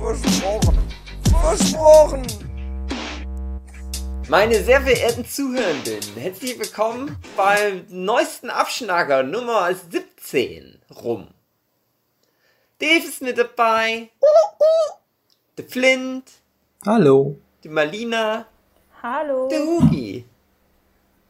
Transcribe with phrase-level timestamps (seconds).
[0.00, 0.78] Versprochen.
[1.42, 2.26] Versprochen.
[4.28, 11.28] Meine sehr verehrten Zuhörenden, herzlich willkommen beim neuesten Abschnacker Nummer 17 rum.
[12.78, 14.08] Dave ist mit dabei.
[15.58, 16.30] Der Flint.
[16.86, 17.36] Hallo.
[17.62, 18.46] Die Marlina.
[19.02, 19.48] Hallo.
[19.48, 20.24] Der Hugi.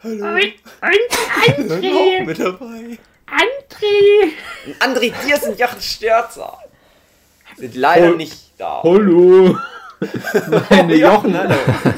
[0.01, 0.27] Hallo.
[0.27, 2.21] Und, und André.
[2.23, 2.99] Auch mit dabei.
[3.27, 4.33] André.
[4.65, 6.57] Und André Diers und Jochen Störzer
[7.57, 8.83] sind leider Hol nicht da.
[8.83, 9.57] Hallo.
[10.71, 11.55] Meine Jochen, hallo.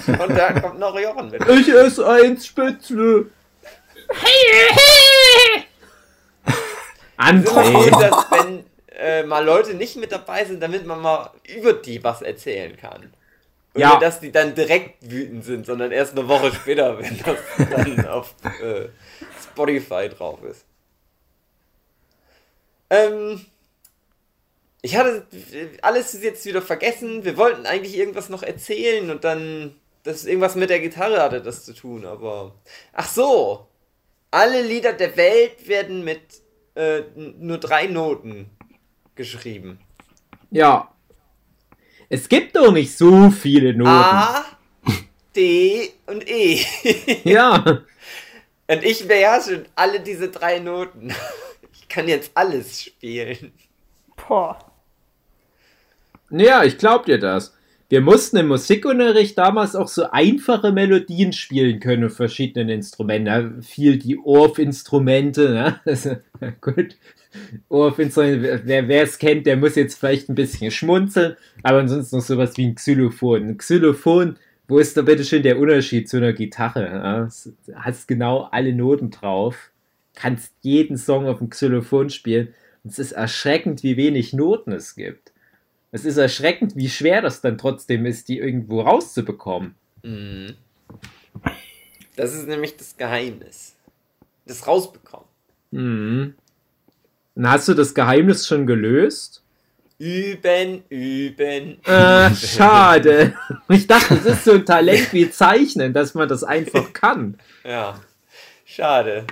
[0.06, 1.46] Und da kommt noch Jochen mit.
[1.48, 3.26] Ich esse eins Spätzle.
[4.08, 5.64] Hey, hey.
[7.16, 7.90] André.
[7.90, 8.64] So, dass, wenn
[8.98, 13.12] äh, mal Leute nicht mit dabei sind, damit man mal über die was erzählen kann.
[13.74, 13.98] Und ja.
[13.98, 18.34] dass die dann direkt wütend sind, sondern erst eine Woche später, wenn das dann auf
[18.44, 18.88] äh,
[19.42, 20.64] Spotify drauf ist.
[22.90, 23.46] Ähm,
[24.82, 25.24] ich hatte
[25.80, 27.24] alles jetzt wieder vergessen.
[27.24, 29.76] Wir wollten eigentlich irgendwas noch erzählen und dann.
[30.04, 32.56] Das irgendwas mit der Gitarre hatte das zu tun, aber.
[32.92, 33.68] Ach so!
[34.32, 36.20] Alle Lieder der Welt werden mit
[36.74, 38.50] äh, nur drei Noten
[39.14, 39.78] geschrieben.
[40.50, 40.92] Ja.
[42.08, 43.90] Es gibt doch nicht so viele Noten.
[43.90, 44.44] A,
[45.36, 46.60] D und E.
[47.24, 47.84] ja.
[48.66, 51.14] Und ich beherrsche alle diese drei Noten.
[51.74, 53.52] Ich kann jetzt alles spielen.
[54.16, 54.71] Boah.
[56.32, 57.54] Ja, ich glaub dir das.
[57.90, 63.26] Wir mussten im Musikunterricht damals auch so einfache Melodien spielen können auf verschiedenen Instrumenten.
[63.26, 65.80] Da fiel die Orff-Instrumente, ne?
[65.84, 66.16] Also,
[66.62, 66.96] gut.
[67.68, 72.56] Orff-Instrumente, wer es kennt, der muss jetzt vielleicht ein bisschen schmunzeln, aber ansonsten noch sowas
[72.56, 73.48] wie ein Xylophon.
[73.48, 74.36] Ein Xylophon,
[74.68, 77.28] wo ist da bitte schön der Unterschied zu einer Gitarre?
[77.66, 79.70] Du hast genau alle Noten drauf,
[80.14, 82.54] kannst jeden Song auf dem Xylophon spielen
[82.84, 85.31] und es ist erschreckend, wie wenig Noten es gibt.
[85.94, 89.74] Es ist erschreckend, wie schwer das dann trotzdem ist, die irgendwo rauszubekommen.
[90.02, 90.54] Mhm.
[92.16, 93.76] Das ist nämlich das Geheimnis.
[94.46, 95.26] Das rausbekommen.
[95.70, 96.34] Mhm.
[97.34, 99.42] Und hast du das Geheimnis schon gelöst?
[99.98, 101.84] Üben, üben.
[101.84, 103.34] Äh, schade.
[103.68, 107.38] Ich dachte, das ist so ein Talent wie Zeichnen, dass man das einfach kann.
[107.64, 108.00] Ja,
[108.64, 109.26] schade.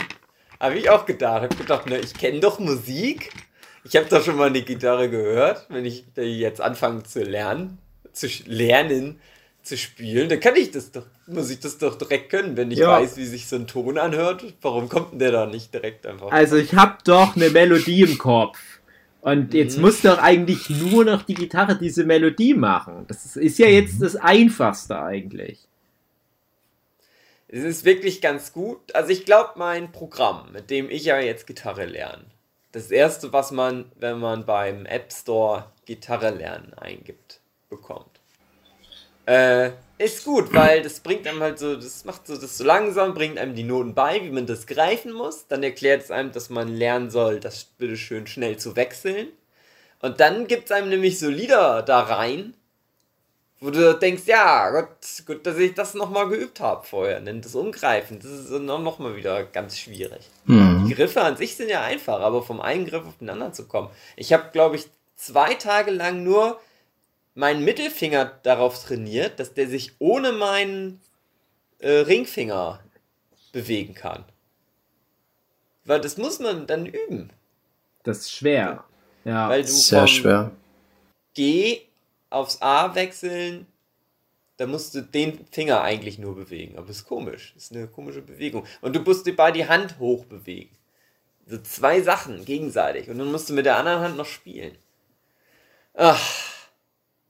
[0.60, 1.43] Habe ich auch gedacht.
[1.43, 3.32] Habe gedacht, ne, ich kenne doch Musik.
[3.85, 7.79] Ich habe doch schon mal eine Gitarre gehört, wenn ich jetzt anfange zu lernen,
[8.13, 9.21] zu lernen,
[9.63, 12.79] zu spielen, dann kann ich das doch, muss ich das doch direkt können, wenn ich
[12.79, 13.01] ja.
[13.01, 14.45] weiß, wie sich so ein Ton anhört.
[14.63, 16.31] Warum kommt denn der da nicht direkt einfach?
[16.31, 18.59] Also ich habe doch eine Melodie im Kopf.
[19.21, 19.83] Und jetzt mhm.
[19.83, 23.05] muss doch eigentlich nur noch die Gitarre diese Melodie machen.
[23.07, 24.05] Das ist ja jetzt mhm.
[24.05, 25.59] das Einfachste eigentlich.
[27.49, 28.95] Es ist wirklich ganz gut.
[28.95, 32.25] Also ich glaube, mein Programm, mit dem ich ja jetzt Gitarre lerne,
[32.72, 38.20] das erste, was man, wenn man beim App Store Gitarre lernen eingibt, bekommt.
[39.26, 43.14] Äh, ist gut, weil das bringt einem halt so, das macht so das so langsam,
[43.14, 45.47] bringt einem die Noten bei, wie man das greifen muss.
[45.47, 49.28] Dann erklärt es einem, dass man lernen soll, das bitteschön schnell zu wechseln.
[50.00, 52.54] Und dann gibt es einem nämlich so Lieder da rein,
[53.60, 57.21] wo du denkst, ja, Gott, gut, dass ich das nochmal geübt habe vorher.
[57.21, 60.31] Denn das Umgreifen, das ist nochmal wieder ganz schwierig.
[60.47, 60.87] Mhm.
[60.88, 63.66] Die Griffe an sich sind ja einfach, aber vom einen Griff auf den anderen zu
[63.66, 63.91] kommen.
[64.16, 66.59] Ich habe, glaube ich, zwei Tage lang nur
[67.34, 71.00] meinen Mittelfinger darauf trainiert, dass der sich ohne meinen
[71.81, 72.81] äh, Ringfinger
[73.53, 74.25] bewegen kann.
[75.84, 77.31] Weil das muss man dann üben.
[78.04, 78.84] Das ist schwer.
[79.25, 80.50] Ja, Weil du sehr schwer.
[81.34, 81.82] G
[82.31, 83.67] aufs A wechseln,
[84.56, 86.77] da musst du den Finger eigentlich nur bewegen.
[86.77, 87.53] Aber das ist komisch.
[87.55, 88.65] Das ist eine komische Bewegung.
[88.81, 90.71] Und du musst dabei die Hand hoch bewegen.
[91.47, 93.09] So zwei Sachen gegenseitig.
[93.09, 94.77] Und dann musst du mit der anderen Hand noch spielen.
[95.94, 96.21] Ach.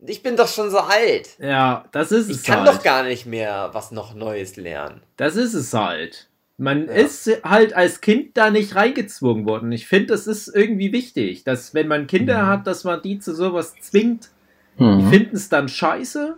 [0.07, 1.39] Ich bin doch schon so alt.
[1.39, 2.39] Ja, das ist es.
[2.39, 2.69] Ich kann halt.
[2.69, 5.03] doch gar nicht mehr was noch Neues lernen.
[5.17, 6.29] Das ist es halt.
[6.57, 6.95] Man ja.
[6.95, 9.73] ist halt als Kind da nicht reingezwungen worden.
[9.73, 12.47] Ich finde, das ist irgendwie wichtig, dass wenn man Kinder mhm.
[12.49, 14.31] hat, dass man die zu sowas zwingt.
[14.79, 14.99] Mhm.
[14.99, 16.37] Die finden es dann scheiße,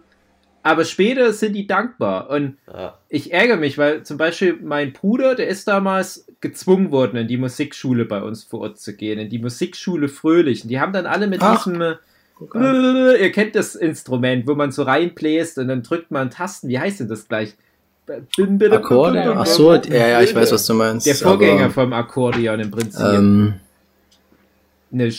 [0.62, 2.30] aber später sind die dankbar.
[2.30, 2.98] Und ja.
[3.08, 7.36] ich ärgere mich, weil zum Beispiel mein Bruder, der ist damals gezwungen worden, in die
[7.36, 10.62] Musikschule bei uns vor Ort zu gehen, in die Musikschule Fröhlich.
[10.62, 11.64] Und die haben dann alle mit Ach.
[11.64, 11.96] diesem
[12.36, 13.14] Programm.
[13.20, 16.68] Ihr kennt das Instrument, wo man so reinbläst und dann drückt man Tasten.
[16.68, 17.54] Wie heißt denn das gleich?
[18.08, 19.38] Akkordeon?
[19.38, 21.06] Ach so, ja, ja, ich weiß, was du meinst.
[21.06, 23.00] Der Vorgänger vom Akkordeon im Prinzip.
[23.00, 23.54] Ähm,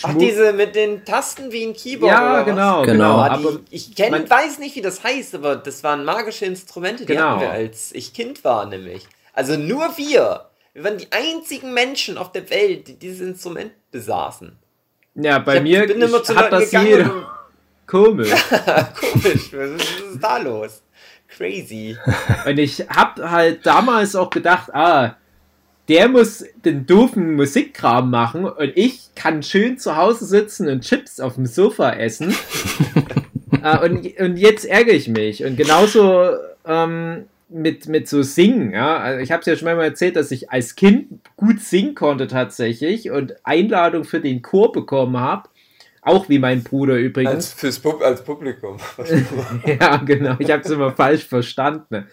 [0.03, 2.11] Ach, diese mit den Tasten wie ein Keyboard.
[2.11, 2.85] Ja, oder genau, was?
[2.87, 3.17] Genau.
[3.17, 6.45] Ah, Aber die, ich kenn, man- weiß nicht, wie das heißt, aber das waren magische
[6.45, 7.29] Instrumente, die Genau.
[7.31, 9.07] hatten wir, als ich Kind war, nämlich.
[9.33, 10.45] Also nur wir.
[10.73, 14.55] Wir waren die einzigen Menschen auf der Welt, die dieses Instrument besaßen.
[15.15, 17.15] ja, bei ich hab- mir bin immer zu hat das gegangen jeder.
[17.15, 17.25] und-
[17.87, 18.29] Komisch.
[18.99, 20.81] Komisch, was ist, was ist da los?
[21.27, 21.97] Crazy.
[22.45, 25.15] Und ich hab halt damals auch gedacht, ah,
[25.89, 31.19] der muss den doofen Musikkram machen und ich kann schön zu Hause sitzen und Chips
[31.19, 32.33] auf dem Sofa essen.
[33.63, 35.43] äh, und, und jetzt ärgere ich mich.
[35.43, 36.29] Und genauso
[36.65, 38.71] ähm, mit, mit so Singen.
[38.71, 38.97] Ja?
[38.97, 42.27] Also ich habe es ja schon mal erzählt, dass ich als Kind gut singen konnte
[42.27, 45.49] tatsächlich und Einladung für den Chor bekommen habe.
[46.01, 47.53] Auch wie mein Bruder übrigens.
[47.53, 48.77] fürs Pub als Publikum.
[49.79, 50.35] Ja, genau.
[50.39, 52.07] Ich habe es immer falsch verstanden.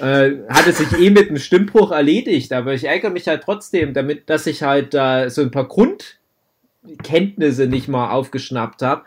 [0.00, 4.28] Äh, hatte sich eh mit einem Stimmbruch erledigt, aber ich ärgere mich halt trotzdem damit,
[4.28, 9.04] dass ich halt da so ein paar Grundkenntnisse nicht mal aufgeschnappt habe.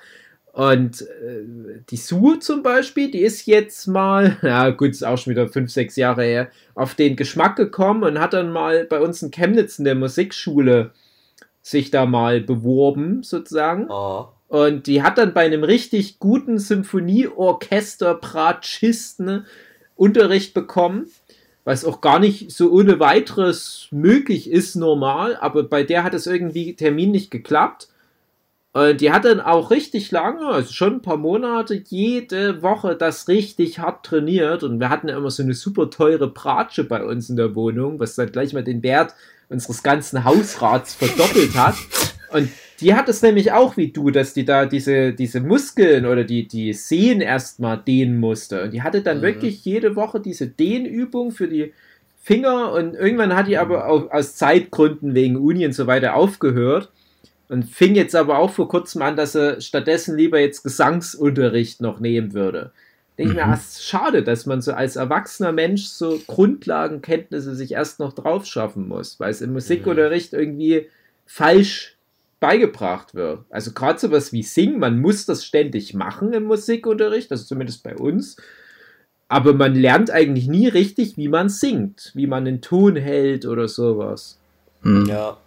[0.54, 5.32] Und äh, die Sue zum Beispiel, die ist jetzt mal, ja gut, ist auch schon
[5.32, 9.22] wieder fünf, sechs Jahre her, auf den Geschmack gekommen und hat dann mal bei uns
[9.22, 10.92] in Chemnitz in der Musikschule
[11.62, 13.88] sich da mal beworben, sozusagen.
[13.90, 14.28] oh.
[14.48, 19.46] Und die hat dann bei einem richtig guten Symphonieorchester Bratschisten
[19.96, 21.08] Unterricht bekommen,
[21.64, 26.26] was auch gar nicht so ohne weiteres möglich ist normal, aber bei der hat es
[26.26, 27.88] irgendwie Termin nicht geklappt.
[28.74, 33.28] Und die hat dann auch richtig lange, also schon ein paar Monate, jede Woche das
[33.28, 34.64] richtig hart trainiert.
[34.64, 38.00] Und wir hatten ja immer so eine super teure Bratsche bei uns in der Wohnung,
[38.00, 39.14] was dann gleich mal den Wert
[39.50, 41.76] unseres ganzen Hausrats verdoppelt hat.
[42.32, 42.50] Und
[42.82, 46.48] die hat es nämlich auch wie du, dass die da diese, diese Muskeln oder die,
[46.48, 48.64] die Sehnen erstmal dehnen musste.
[48.64, 49.24] Und die hatte dann Mhm.
[49.24, 51.74] wirklich jede Woche diese Dehnübung für die
[52.24, 56.92] Finger und irgendwann hat die aber auch aus Zeitgründen wegen Uni und so weiter aufgehört
[57.50, 62.00] und fing jetzt aber auch vor kurzem an, dass er stattdessen lieber jetzt Gesangsunterricht noch
[62.00, 62.72] nehmen würde.
[63.18, 63.54] Denke ich mir, Mhm.
[63.54, 68.88] ist schade, dass man so als erwachsener Mensch so Grundlagenkenntnisse sich erst noch drauf schaffen
[68.88, 70.88] muss, weil es im Musikunterricht irgendwie
[71.26, 71.91] falsch
[72.42, 73.46] beigebracht wird.
[73.50, 77.96] Also gerade sowas wie Singen, man muss das ständig machen im Musikunterricht, also zumindest bei
[77.96, 78.36] uns.
[79.30, 83.70] Aber man lernt eigentlich nie richtig, wie man singt, wie man den Ton hält oder
[83.70, 84.38] sowas.
[84.82, 85.06] hm.
[85.06, 85.38] Ja.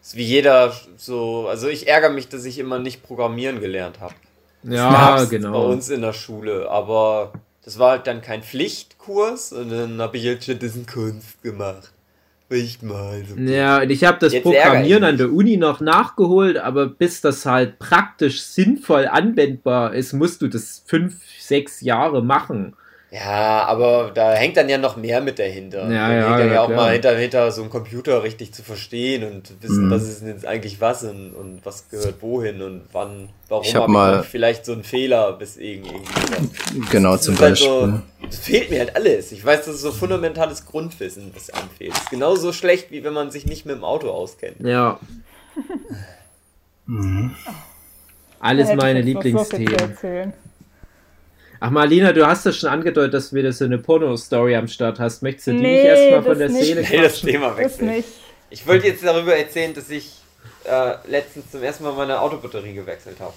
[0.00, 4.14] Ist wie jeder so, also ich ärgere mich, dass ich immer nicht programmieren gelernt habe.
[4.62, 5.52] Ja, genau.
[5.52, 7.32] Bei uns in der Schule, aber
[7.64, 11.93] das war halt dann kein Pflichtkurs und dann habe ich jetzt stattdessen Kunst gemacht.
[12.50, 13.24] Ich mal.
[13.24, 13.36] So.
[13.36, 17.46] Ja, und ich habe das Jetzt Programmieren an der Uni noch nachgeholt, aber bis das
[17.46, 22.76] halt praktisch sinnvoll anwendbar ist, musst du das fünf, sechs Jahre machen.
[23.16, 25.82] Ja, aber da hängt dann ja noch mehr mit dahinter.
[25.88, 26.76] Ja, da ja, hängt dann ja, ja auch klar.
[26.84, 29.90] mal hinter, hinter so einen Computer richtig zu verstehen und wissen, Mhm.
[29.92, 33.74] was ist denn jetzt eigentlich was und, und was gehört wohin und wann, warum Ich
[33.76, 35.94] hab habe mal- ich vielleicht so einen Fehler bis irgendwie.
[36.90, 37.68] Genau, Das zum ist halt Beispiel.
[37.68, 39.30] So, das fehlt mir halt alles.
[39.30, 41.92] Ich weiß, das ist so fundamentales Grundwissen, das anfehlt.
[41.92, 44.56] Das ist genauso schlecht, wie wenn man sich nicht mit dem Auto auskennt.
[44.60, 44.98] Ja.
[46.86, 47.34] Mhm.
[48.40, 50.32] Alles meine was Lieblingsthemen.
[51.66, 55.00] Ach Marlina, du hast das schon angedeutet, dass du wieder so eine Porno-Story am Start
[55.00, 55.22] hast.
[55.22, 56.64] Möchtest du die Nee, nicht erstmal von das der nicht.
[56.66, 57.20] Szene Hey, das?
[57.22, 58.04] Thema wechseln.
[58.50, 60.12] Ich wollte jetzt darüber erzählen, dass ich
[60.64, 63.32] äh, letztens zum ersten Mal meine Autobatterie gewechselt habe.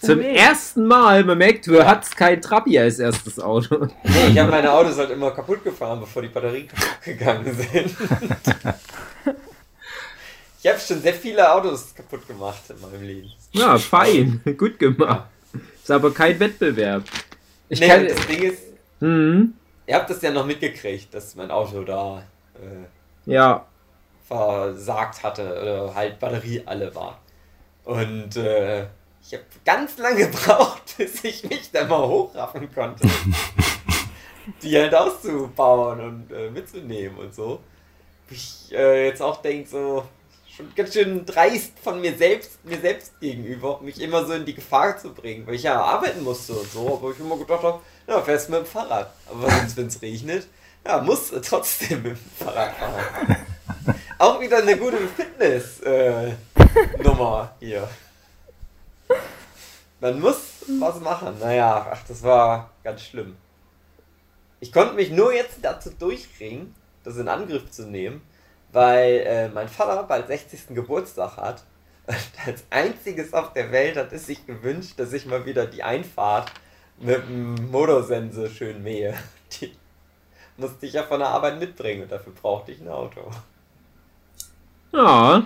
[0.00, 0.36] Zum Nee.
[0.36, 3.88] ersten Mal, man merkt, du hattest kein Trabi als erstes Auto.
[4.04, 7.96] Nee, ich habe meine Autos halt immer kaputt gefahren, bevor die Batterien kaputt gegangen sind.
[10.62, 13.32] ich habe schon sehr viele Autos kaputt gemacht in meinem Leben.
[13.50, 15.24] Ja, fein, gut gemacht.
[15.82, 17.02] Ist aber kein Wettbewerb.
[17.68, 18.06] Ich nee, kann.
[18.06, 18.62] das Ding ist,
[19.00, 19.54] Mhm.
[19.86, 22.22] ihr habt das ja noch mitgekriegt, dass mein Auto da
[22.54, 23.66] äh, Ja,
[24.26, 27.18] versagt hatte oder halt Batterie alle war.
[27.84, 28.82] Und äh,
[29.22, 33.06] ich habe ganz lange gebraucht, bis ich mich da mal hochraffen konnte.
[34.62, 37.60] die halt auszubauen und äh, mitzunehmen und so.
[38.30, 40.04] Ich äh, jetzt auch denke, so
[40.56, 44.54] schon ganz schön dreist von mir selbst, mir selbst gegenüber, mich immer so in die
[44.54, 47.80] Gefahr zu bringen, weil ich ja arbeiten musste und so, aber ich immer gedacht habe,
[48.06, 49.12] na, fährst mit dem Fahrrad.
[49.28, 50.46] Aber wenn es regnet,
[50.86, 53.36] ja, musst du trotzdem mit dem Fahrrad fahren.
[54.18, 57.88] Auch wieder eine gute Fitness-Nummer hier.
[60.00, 60.36] Man muss
[60.78, 61.36] was machen.
[61.40, 63.34] Naja, ach, das war ganz schlimm.
[64.60, 68.22] Ich konnte mich nur jetzt dazu durchringen, das in Angriff zu nehmen,
[68.74, 70.74] weil äh, mein Vater bald 60.
[70.74, 71.64] Geburtstag hat
[72.06, 72.16] Und
[72.46, 76.52] als einziges auf der Welt hat es sich gewünscht, dass ich mal wieder die Einfahrt
[76.98, 79.14] mit dem Motorsense schön mähe.
[79.60, 79.72] Die
[80.56, 83.30] musste ich ja von der Arbeit mitbringen und dafür brauchte ich ein Auto.
[84.92, 85.44] Ja.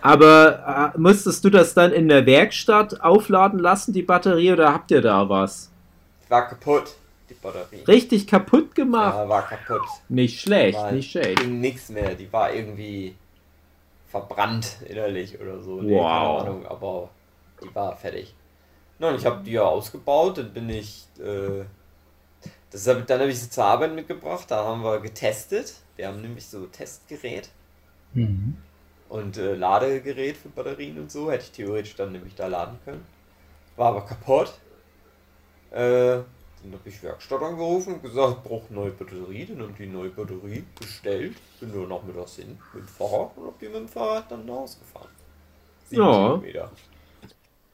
[0.00, 4.90] Aber äh, musstest du das dann in der Werkstatt aufladen lassen, die Batterie, oder habt
[4.90, 5.70] ihr da was?
[6.28, 6.94] War kaputt,
[7.30, 7.82] die Batterie.
[7.86, 9.14] Richtig kaputt gemacht?
[9.16, 9.86] Ja, war kaputt.
[10.08, 11.40] Nicht schlecht, War, nicht schlecht.
[11.40, 12.14] ging nix mehr.
[12.14, 13.14] Die war irgendwie
[14.08, 15.82] verbrannt innerlich oder so.
[15.82, 16.38] Wow.
[16.38, 17.10] keine Ahnung, aber
[17.62, 18.34] die war fertig.
[18.98, 21.06] Und ich habe die ja ausgebaut, dann bin ich.
[21.20, 21.64] Äh,
[22.70, 25.74] das hab, dann habe ich sie zur Arbeit mitgebracht, da haben wir getestet.
[25.96, 27.48] Wir haben nämlich so Testgerät
[28.14, 28.56] Mhm.
[29.10, 31.30] und äh, Ladegerät für Batterien und so.
[31.30, 33.04] Hätte ich theoretisch dann nämlich da laden können.
[33.76, 34.52] War aber kaputt.
[35.70, 36.18] Äh,
[36.62, 39.46] dann habe ich Werkstatt angerufen und gesagt, ich brauche neue Batterie.
[39.46, 41.36] Dann haben die neue Batterie bestellt.
[41.60, 44.30] Bin nur noch mit das hin mit dem Fahrrad und hab die mit dem Fahrrad
[44.30, 45.08] dann nach Hause gefahren.
[45.88, 46.12] Sieben Ja.
[46.12, 46.70] Kilometer.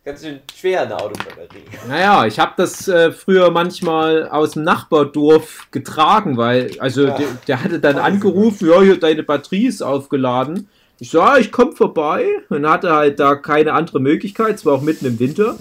[0.05, 1.65] Ganz schön schwer eine Autobatterie.
[1.89, 7.17] Naja, ich habe das äh, früher manchmal aus dem Nachbardorf getragen, weil, also Ja.
[7.17, 10.69] der, der hatte dann angerufen, ja, hier, deine Batterie ist aufgeladen.
[11.01, 14.75] Ich so, ja, ich komm vorbei und hatte halt da keine andere Möglichkeit, es war
[14.75, 15.57] auch mitten im Winter.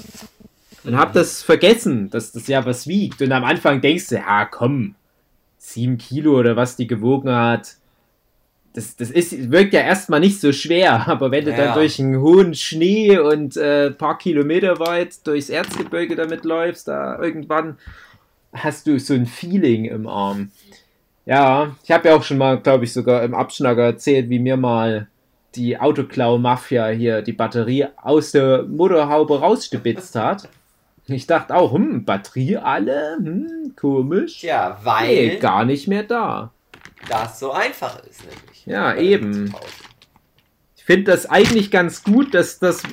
[0.83, 3.21] Und hab das vergessen, dass das ja was wiegt.
[3.21, 4.95] Und am Anfang denkst du, ja, komm,
[5.57, 7.75] sieben Kilo oder was die gewogen hat.
[8.73, 11.57] Das, das ist, wirkt ja erstmal nicht so schwer, aber wenn du Ja.
[11.57, 17.17] dann durch einen hohen Schnee und äh, paar Kilometer weit durchs Erzgebirge damit läufst, da
[17.19, 17.77] irgendwann
[18.53, 20.51] hast du so ein Feeling im Arm.
[21.25, 24.57] Ja, ich habe ja auch schon mal, glaube ich, sogar im Abschnacker erzählt, wie mir
[24.57, 25.07] mal
[25.55, 30.49] die Autoklau-Mafia hier die Batterie aus der Motorhaube rausstibitzt hat.
[31.07, 33.17] Ich dachte auch, hm, Batterie alle?
[33.17, 34.43] Hm, komisch.
[34.43, 34.49] Nee,
[34.83, 36.51] weil gar nicht mehr da.
[37.09, 38.65] das so einfach ist nämlich.
[38.65, 39.53] Ja, eben.
[40.77, 42.83] Ich finde das eigentlich ganz gut, dass das,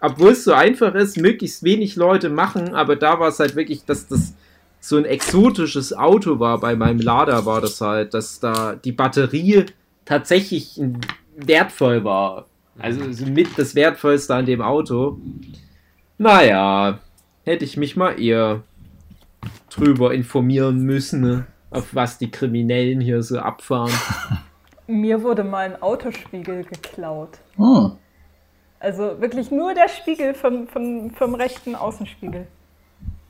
[0.00, 3.84] obwohl es so einfach ist, möglichst wenig Leute machen, aber da war es halt wirklich,
[3.84, 4.34] dass das
[4.80, 6.60] so ein exotisches Auto war.
[6.60, 9.66] Bei meinem Lader war das halt, dass da die Batterie
[10.04, 10.80] tatsächlich
[11.36, 12.46] wertvoll war.
[12.78, 15.18] Also so mit das Wertvollste an dem Auto.
[16.16, 17.00] Naja,
[17.48, 18.62] hätte ich mich mal eher
[19.70, 21.46] drüber informieren müssen, ne?
[21.70, 23.92] auf was die Kriminellen hier so abfahren.
[24.86, 27.38] Mir wurde mal ein Autospiegel geklaut.
[27.56, 27.92] Hm.
[28.80, 32.46] Also wirklich nur der Spiegel vom, vom, vom rechten Außenspiegel.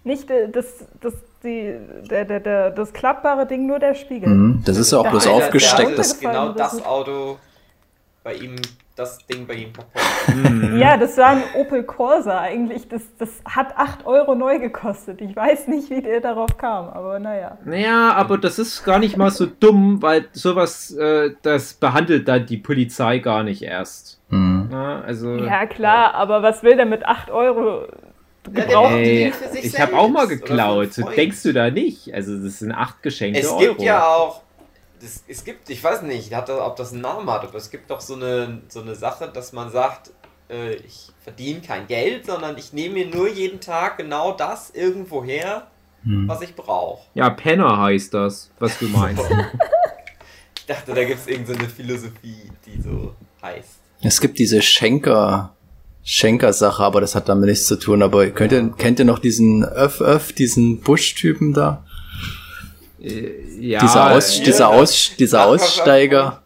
[0.05, 1.75] Nicht äh, das, das, die,
[2.09, 4.29] der, der, der, das klappbare Ding, nur der Spiegel.
[4.29, 4.63] Mhm.
[4.65, 5.99] Das ist ja auch bloß aufgesteckt.
[5.99, 6.85] Das, genau das.
[6.85, 7.39] Auto
[8.23, 8.57] bei ihm,
[8.99, 10.79] das Ding bei ihm kaputt.
[10.79, 12.89] Ja, das war ein Opel Corsa eigentlich.
[12.89, 15.21] Das, das hat 8 Euro neu gekostet.
[15.21, 17.57] Ich weiß nicht, wie der darauf kam, aber naja.
[17.65, 22.47] Naja, aber das ist gar nicht mal so dumm, weil sowas, äh, das behandelt dann
[22.47, 24.21] die Polizei gar nicht erst.
[24.29, 24.69] Mhm.
[24.71, 27.87] Ja, also, Ja, klar, aber was will der mit 8 Euro
[28.45, 28.69] gebraucht?
[28.73, 30.91] braucht die ey, für sich ich habe auch mal geklaut.
[31.17, 32.13] denkst du da nicht?
[32.15, 33.59] Also, das sind acht geschenkte Es Euro.
[33.61, 34.43] gibt ja auch,
[35.01, 37.71] das, es gibt, ich weiß nicht, hat das, ob das einen Namen hat, aber es
[37.71, 40.11] gibt doch so eine, so eine Sache, dass man sagt,
[40.51, 45.25] äh, ich verdiene kein Geld, sondern ich nehme mir nur jeden Tag genau das irgendwo
[45.25, 45.67] her,
[46.05, 47.03] was ich brauche.
[47.15, 49.23] Ja, Penner heißt das, was du meinst.
[50.69, 53.79] Ich dachte, da gibt es irgendeine so Philosophie, die so heißt.
[54.03, 55.55] Es gibt diese Schenker,
[56.05, 58.03] Schenker-Sache, aber das hat damit nichts zu tun.
[58.03, 61.87] Aber könnt ihr, kennt ihr noch diesen Öff Öff, diesen Busch-Typen da?
[63.01, 66.43] Äh, ja, dieser Aus, ja, dieser, Aus, dieser Aussteiger.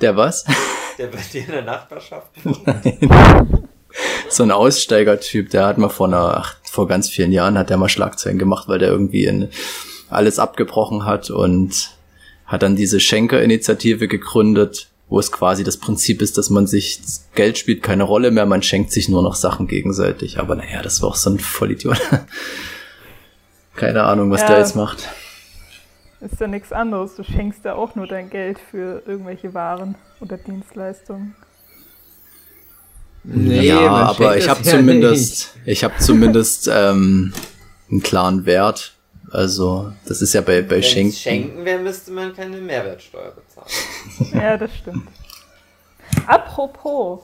[0.00, 0.44] Der was?
[0.98, 2.28] Der bei dir in der Nachbarschaft.
[4.28, 7.76] so ein Aussteigertyp, der hat mal vor einer, ach, vor ganz vielen Jahren hat der
[7.76, 9.48] mal Schlagzeilen gemacht, weil der irgendwie in
[10.08, 11.90] alles abgebrochen hat und
[12.44, 17.00] hat dann diese Schenker-Initiative gegründet, wo es quasi das Prinzip ist, dass man sich,
[17.34, 20.38] Geld spielt keine Rolle mehr, man schenkt sich nur noch Sachen gegenseitig.
[20.38, 22.00] Aber naja, das war auch so ein Vollidiot.
[23.76, 24.48] Keine Ahnung, was Ja.
[24.48, 25.08] der jetzt macht.
[26.20, 27.14] Ist ja nichts anderes.
[27.16, 31.34] Du schenkst ja auch nur dein Geld für irgendwelche Waren oder Dienstleistungen.
[33.24, 37.32] nee, ja, aber ich habe ja zumindest, ich habe zumindest ähm,
[37.90, 38.92] einen klaren Wert.
[39.30, 41.08] Also das ist ja bei, bei Wenn Schenken.
[41.10, 43.68] es schenken wäre, müsste man keine Mehrwertsteuer bezahlen.
[44.42, 45.08] Ja, das stimmt.
[46.26, 47.20] Apropos,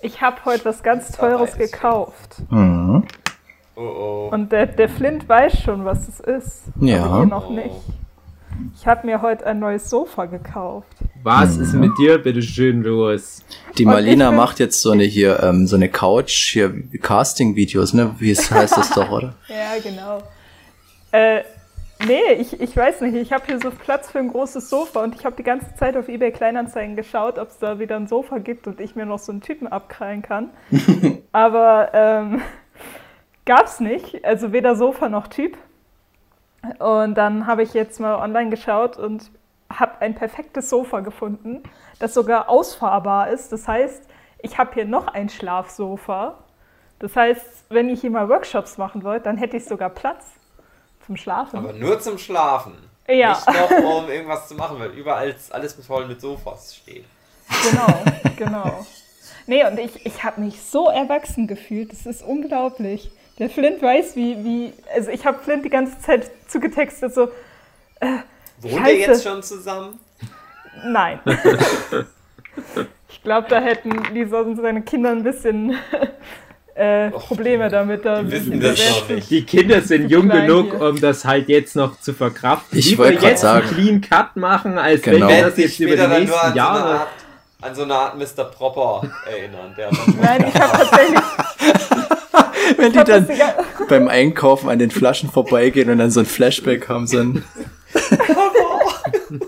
[0.00, 2.36] ich habe heute was ganz Teures gekauft.
[2.50, 3.06] Mhm.
[3.76, 4.28] Oh oh.
[4.32, 6.62] Und der, der Flint weiß schon, was es ist.
[6.80, 7.04] Ja.
[7.04, 7.74] Aber ihr noch nicht.
[8.76, 10.96] Ich habe mir heute ein neues Sofa gekauft.
[11.24, 13.42] Was ist mit dir bitte schön los?
[13.78, 18.14] Die Marlena macht jetzt so eine hier, ähm, so eine Couch, hier Casting-Videos, ne?
[18.18, 19.34] Wie heißt das doch, oder?
[19.48, 20.22] Ja, genau.
[21.10, 21.42] Äh,
[22.06, 23.14] Nee, ich, ich weiß nicht.
[23.14, 25.96] Ich habe hier so Platz für ein großes Sofa und ich habe die ganze Zeit
[25.96, 29.18] auf eBay Kleinanzeigen geschaut, ob es da wieder ein Sofa gibt und ich mir noch
[29.18, 30.50] so einen Typen abkrallen kann.
[31.32, 32.42] Aber ähm,
[33.44, 34.24] gab's nicht.
[34.24, 35.56] Also weder Sofa noch Typ.
[36.78, 39.30] Und dann habe ich jetzt mal online geschaut und
[39.70, 41.62] habe ein perfektes Sofa gefunden,
[41.98, 43.52] das sogar ausfahrbar ist.
[43.52, 44.04] Das heißt,
[44.38, 46.38] ich habe hier noch ein Schlafsofa.
[46.98, 50.24] Das heißt, wenn ich hier mal Workshops machen wollte, dann hätte ich sogar Platz
[51.04, 51.58] zum Schlafen.
[51.58, 52.74] Aber nur zum Schlafen.
[53.08, 53.30] Ja.
[53.30, 57.04] Nicht noch, um irgendwas zu machen, weil überall alles mit voll mit Sofas steht.
[57.70, 58.04] Genau,
[58.36, 58.86] genau.
[59.46, 61.92] Nee, und ich, ich habe mich so erwachsen gefühlt.
[61.92, 63.10] Das ist unglaublich.
[63.38, 64.72] Der Flint weiß, wie, wie.
[64.94, 67.28] Also, ich habe Flint die ganze Zeit zugetextet, so.
[68.60, 68.90] Wohnt Scheiße.
[68.92, 69.98] ihr jetzt schon zusammen?
[70.84, 71.20] Nein.
[73.08, 75.76] ich glaube, da hätten Lisa und seine Kinder ein bisschen
[76.74, 78.04] äh, Probleme damit.
[78.04, 79.30] Da die wissen ein das bisschen noch nicht.
[79.30, 80.80] Die Kinder sind jung genug, hier.
[80.82, 82.78] um das halt jetzt noch zu verkraften.
[82.78, 83.66] Ich wollte jetzt sagen.
[83.66, 85.28] einen Clean Cut machen, als Genau.
[85.28, 86.98] wenn das sich jetzt über die nächsten an so, eine Jahre.
[87.00, 87.08] Art,
[87.62, 88.44] an so eine Art Mr.
[88.44, 89.74] Proper erinnern.
[90.20, 91.20] Nein, ich habe tatsächlich.
[92.76, 93.28] Wenn die dann
[93.88, 97.44] beim Einkaufen an den Flaschen vorbeigehen und dann so ein Flashback haben, so ein,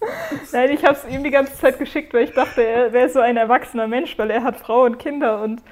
[0.52, 3.20] Nein, ich habe es ihm die ganze Zeit geschickt, weil ich dachte, er wäre so
[3.20, 5.62] ein erwachsener Mensch, weil er hat Frau und Kinder und,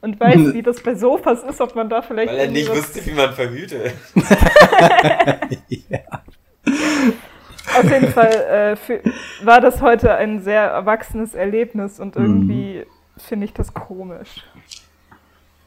[0.00, 2.32] und weiß, wie das bei Sofas ist, ob man da vielleicht.
[2.32, 3.94] Weil er nicht wusste, wie man verhütet.
[7.78, 9.00] Auf jeden Fall äh, für,
[9.42, 12.84] war das heute ein sehr erwachsenes Erlebnis und irgendwie
[13.18, 14.44] finde ich das komisch,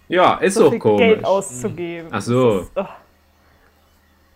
[0.08, 1.00] Ja, ist so auch komisch.
[1.00, 2.10] Geld auszugeben.
[2.12, 2.60] Ach so.
[2.60, 2.86] Ist, oh.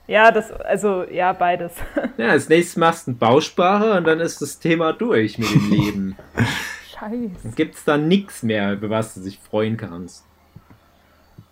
[0.06, 1.74] Ja, das, also, ja, beides.
[2.18, 5.70] Ja, als nächstes machst du einen Bausparer und dann ist das Thema durch mit dem
[5.72, 6.18] Leben.
[7.00, 7.32] Scheiße.
[7.44, 10.26] Dann gibt's da nichts mehr, über was du dich freuen kannst.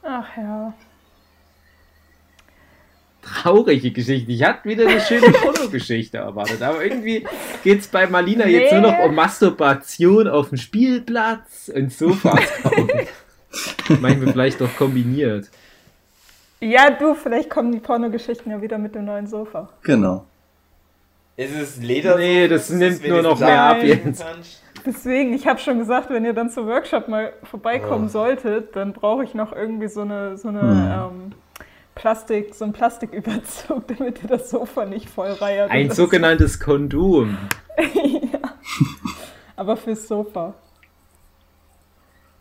[0.04, 0.74] Ach ja.
[3.22, 4.32] Traurige Geschichte.
[4.32, 7.26] Ich hatte wieder eine schöne Pornogeschichte erwartet, aber irgendwie
[7.64, 9.06] geht's bei Malina jetzt nur noch Nee.
[9.06, 12.40] um Masturbation auf dem Spielplatz und Sofas.
[14.02, 15.50] Meinen wir vielleicht doch kombiniert.
[16.60, 19.70] Ja, du, vielleicht kommen die Pornogeschichten ja wieder mit dem neuen Sofa.
[19.84, 20.26] genau.
[21.38, 22.18] Ist es Leder?
[22.18, 24.24] Nee, das dass nimmt nur noch mehr ab jetzt.
[24.86, 28.10] Deswegen, ich habe schon gesagt, wenn ihr dann zum Workshop mal vorbeikommen Ja.
[28.10, 31.32] solltet, dann brauche ich noch irgendwie so eine, so eine ähm,
[31.96, 35.70] Plastik, so ein Plastiküberzug, damit ihr das Sofa nicht voll reiert.
[35.72, 37.38] Ein sogenanntes Kondom.
[39.56, 40.54] Aber fürs Sofa.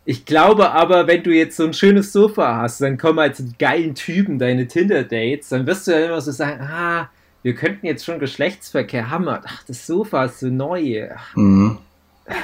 [0.03, 3.43] Ich glaube aber, wenn du jetzt so ein schönes Sofa hast, dann kommen halt so
[3.43, 7.09] die geilen Typen, deine Tinder-Dates, dann wirst du ja immer so sagen, ah,
[7.43, 9.27] wir könnten jetzt schon Geschlechtsverkehr haben.
[9.29, 11.07] Ach, das Sofa ist so neu.
[11.15, 11.77] Ach, Mhm.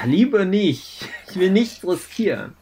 [0.05, 1.07] lieber nicht.
[1.29, 2.53] Ich will nichts riskieren.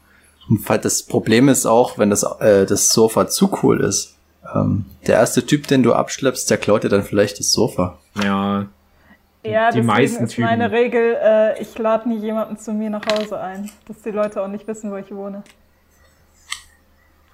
[0.82, 4.15] Das Problem ist auch, wenn das, äh, das Sofa zu cool ist.
[4.54, 7.98] Ähm, der erste Typ, den du abschleppst, der klaut dir dann vielleicht das Sofa.
[8.16, 8.68] Ja,
[9.44, 10.76] Ja, Die deswegen meisten ist meine Typen.
[10.76, 14.48] Regel, äh, ich lade nie jemanden zu mir nach Hause ein, dass die Leute auch
[14.48, 15.44] nicht wissen, wo ich wohne.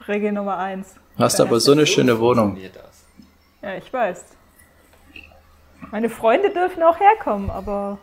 [0.08, 0.96] Regel Nummer eins.
[1.18, 2.58] Hast aber so eine schöne Wohnung.
[3.62, 4.24] Ja, ich weiß.
[5.92, 8.00] Meine Freunde dürfen auch herkommen, aber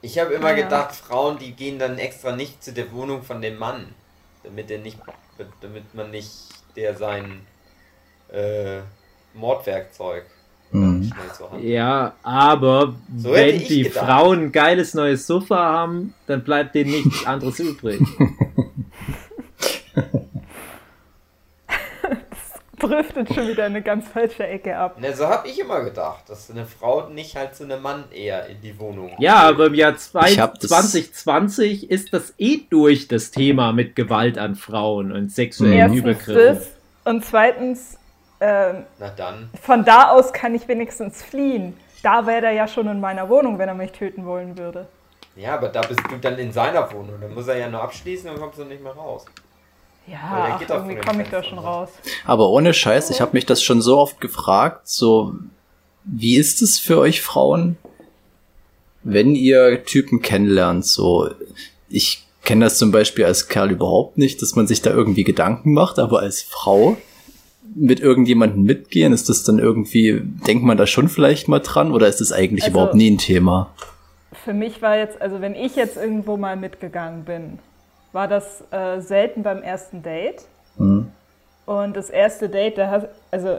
[0.00, 3.40] Ich habe immer Ja, gedacht, Frauen, die gehen dann extra nicht zu der Wohnung von
[3.40, 3.86] dem Mann,
[4.44, 4.98] damit der nicht,
[5.60, 6.30] damit man nicht
[6.76, 7.46] der sein
[8.32, 8.80] äh,
[9.34, 10.24] Mordwerkzeug
[10.74, 11.12] Mhm.
[11.60, 14.06] ja, aber So wenn die gedacht.
[14.06, 18.00] Frauen ein geiles neues Sofa haben, dann bleibt denen nichts anderes übrig.
[22.78, 24.98] driftet schon wieder in eine ganz falsche Ecke ab.
[25.00, 28.46] Ne, so habe ich immer gedacht, dass eine Frau nicht halt zu einem Mann eher
[28.48, 29.12] in die Wohnung.
[29.18, 33.72] Ja, aber im Jahr zwei- Ich hab das- 2020 ist das eh durch, das Thema
[33.72, 36.34] mit Gewalt an Frauen und sexuellen Übergriffen.
[36.56, 36.68] das
[37.04, 37.98] und zweitens,
[38.42, 39.50] ähm, Na dann.
[39.62, 41.76] von da aus kann ich wenigstens fliehen.
[42.02, 44.88] Da wäre er ja schon in meiner Wohnung, wenn er mich töten wollen würde.
[45.36, 47.14] Ja, aber da bist du dann in seiner Wohnung.
[47.20, 49.24] Dann muss er ja nur abschließen und kommst du nicht mehr raus.
[50.08, 50.18] Ja,
[50.58, 51.88] ach, irgendwie komme ich da schon raus.
[51.90, 52.12] raus.
[52.26, 55.34] Aber ohne Scheiß, ich habe mich das schon so oft gefragt, so,
[56.02, 57.78] wie ist es für euch Frauen,
[59.04, 61.30] wenn ihr Typen kennenlernt, so,
[61.88, 65.72] ich kenne das zum Beispiel als Kerl überhaupt nicht, dass man sich da irgendwie Gedanken
[65.72, 66.96] macht, aber als Frau
[67.74, 72.08] mit irgendjemandem mitgehen, ist das dann irgendwie, denkt man da schon vielleicht mal dran oder
[72.08, 73.70] ist das eigentlich Also- überhaupt nie ein Thema?
[74.44, 77.58] Für mich war jetzt, also wenn ich jetzt irgendwo mal mitgegangen bin,
[78.12, 80.42] war das äh, selten beim ersten Date.
[80.78, 81.08] Mhm.
[81.66, 83.58] Und das erste Date, da hat, also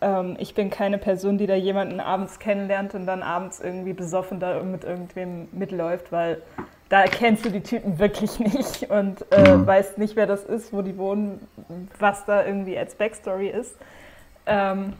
[0.00, 4.40] ähm, ich bin keine Person, die da jemanden abends kennenlernt und dann abends irgendwie besoffen
[4.40, 6.42] da mit irgendwem mitläuft, weil
[6.88, 9.66] da kennst du die Typen wirklich nicht und äh, mhm.
[9.66, 11.46] weißt nicht, wer das ist, wo die wohnen,
[11.98, 13.76] was da irgendwie als Backstory ist.
[14.46, 14.94] Ähm,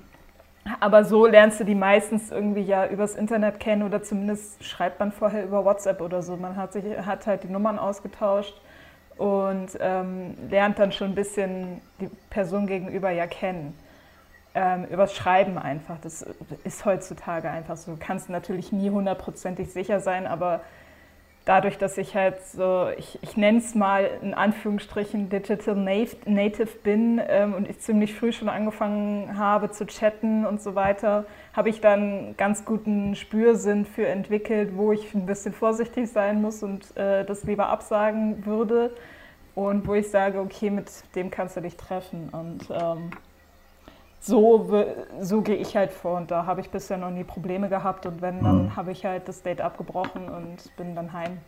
[0.81, 5.13] aber so lernst du die meistens irgendwie ja übers Internet kennen oder zumindest schreibt man
[5.13, 6.37] vorher über WhatsApp oder so.
[6.37, 8.61] Man hat, sich, hat halt die Nummern ausgetauscht
[9.17, 13.75] und ähm, lernt dann schon ein bisschen die Person gegenüber ja kennen.
[14.55, 15.97] Ähm, übers Schreiben einfach.
[16.03, 16.27] Das
[16.65, 17.93] ist heutzutage einfach so.
[17.93, 20.61] Du kannst natürlich nie hundertprozentig sicher sein, aber
[21.49, 27.21] dadurch, dass ich halt so, ich, ich nenne es mal in Anführungsstrichen Digital Native bin
[27.27, 31.81] ähm, und ich ziemlich früh schon angefangen habe zu chatten und so weiter, habe ich
[31.81, 37.25] dann ganz guten Spürsinn für entwickelt, wo ich ein bisschen vorsichtig sein muss und äh,
[37.25, 38.95] das lieber absagen würde.
[39.55, 42.29] Und wo ich sage, okay, mit dem kannst du dich treffen.
[42.31, 43.11] Und ähm,
[44.21, 44.85] so,
[45.21, 48.21] so gehe ich halt vor und da habe ich bisher noch nie Probleme gehabt und
[48.21, 48.77] wenn, dann mhm.
[48.77, 51.39] habe ich halt das Date abgebrochen und bin dann heim.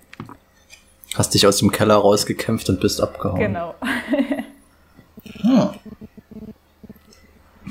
[1.14, 3.38] Hast dich aus dem Keller rausgekämpft und bist abgehauen.
[3.38, 3.74] Genau.
[5.42, 5.70] hm.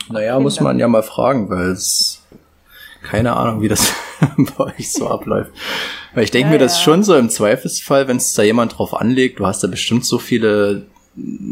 [0.10, 2.24] Naja, muss man ja mal fragen, weil es
[3.04, 3.94] keine Ahnung, wie das
[4.58, 5.52] bei euch so abläuft.
[6.14, 6.84] Weil ich denke ja, mir das ja.
[6.84, 10.20] schon so im Zweifelsfall, wenn es da jemand drauf anlegt, du hast da bestimmt so
[10.20, 10.88] viele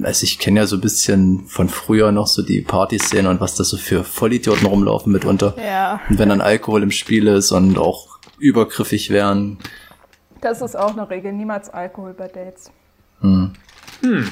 [0.03, 3.55] also ich kenne ja so ein bisschen von früher noch so die Partyszene und was
[3.55, 5.55] da so für Vollidioten rumlaufen mitunter.
[5.57, 5.99] Ja.
[6.09, 9.57] Und wenn dann Alkohol im Spiel ist und auch übergriffig werden.
[10.41, 12.71] Das ist auch eine Regel, niemals Alkohol bei Dates.
[13.21, 13.53] Hm.
[14.01, 14.29] Hm.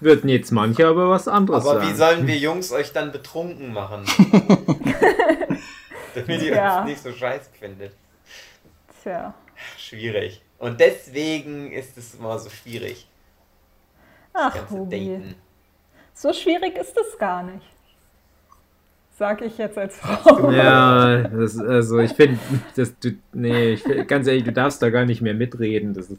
[0.00, 1.84] Würden jetzt manche aber was anderes aber sagen.
[1.84, 4.04] Aber wie sollen wir Jungs euch dann betrunken machen?
[6.14, 6.80] Damit ihr ja.
[6.80, 7.92] uns nicht so scheiße findet.
[9.02, 9.32] Tja.
[9.78, 10.42] Schwierig.
[10.58, 13.06] Und deswegen ist es immer so schwierig.
[14.34, 15.20] Ach, Hubi.
[16.14, 17.66] So schwierig ist es gar nicht.
[19.18, 20.50] Sag ich jetzt als Frau.
[20.50, 22.38] Ja, das, also ich finde,
[22.74, 25.94] dass du, nee, ich find, ganz ehrlich, du darfst da gar nicht mehr mitreden.
[25.94, 26.18] Das ist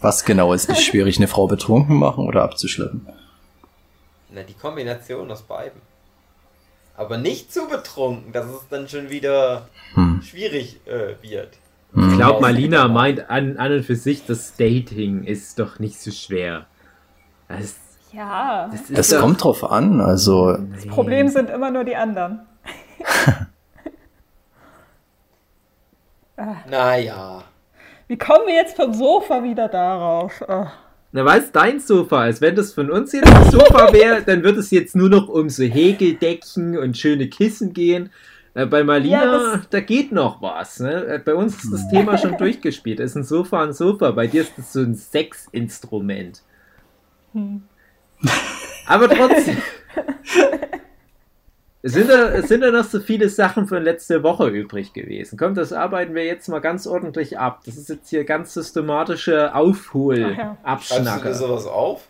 [0.00, 3.06] Was genau ist nicht schwierig, eine Frau betrunken machen oder abzuschleppen?
[4.30, 5.80] Na, die Kombination aus beiden.
[6.96, 10.22] Aber nicht zu betrunken, dass es dann schon wieder hm.
[10.22, 11.56] schwierig äh, wird.
[11.94, 16.12] Ich glaube, Marlina meint an, an und für sich, das Dating ist doch nicht so
[16.12, 16.66] schwer.
[17.48, 17.76] Das,
[18.12, 18.68] ja.
[18.70, 20.56] Das, das doch, kommt drauf an, also.
[20.74, 22.40] Das Problem sind immer nur die anderen.
[26.70, 27.42] naja.
[28.06, 30.44] Wie kommen wir jetzt vom Sofa wieder darauf?
[30.46, 30.66] Oh.
[31.12, 32.40] Na, weil es dein Sofa ist.
[32.40, 35.48] Wenn das von uns jetzt das Sofa wäre, dann würde es jetzt nur noch um
[35.48, 38.10] so Häkeldecken und schöne Kissen gehen.
[38.54, 40.80] Äh, bei Marlina, ja, da geht noch was.
[40.80, 41.04] Ne?
[41.06, 43.00] Äh, bei uns ist das Thema schon durchgespielt.
[43.00, 44.10] Es ist ein Sofa ein Sofa.
[44.10, 46.42] Bei dir ist das so ein Sexinstrument.
[47.32, 47.62] Hm.
[48.86, 49.56] Aber trotzdem.
[51.82, 55.38] es, sind da, es sind da noch so viele Sachen von letzter Woche übrig gewesen.
[55.38, 57.60] Komm, das arbeiten wir jetzt mal ganz ordentlich ab.
[57.66, 61.24] Das ist jetzt hier ganz systematische Aufhol-Abschnacker.
[61.26, 61.32] Ja.
[61.32, 62.08] du sowas auf?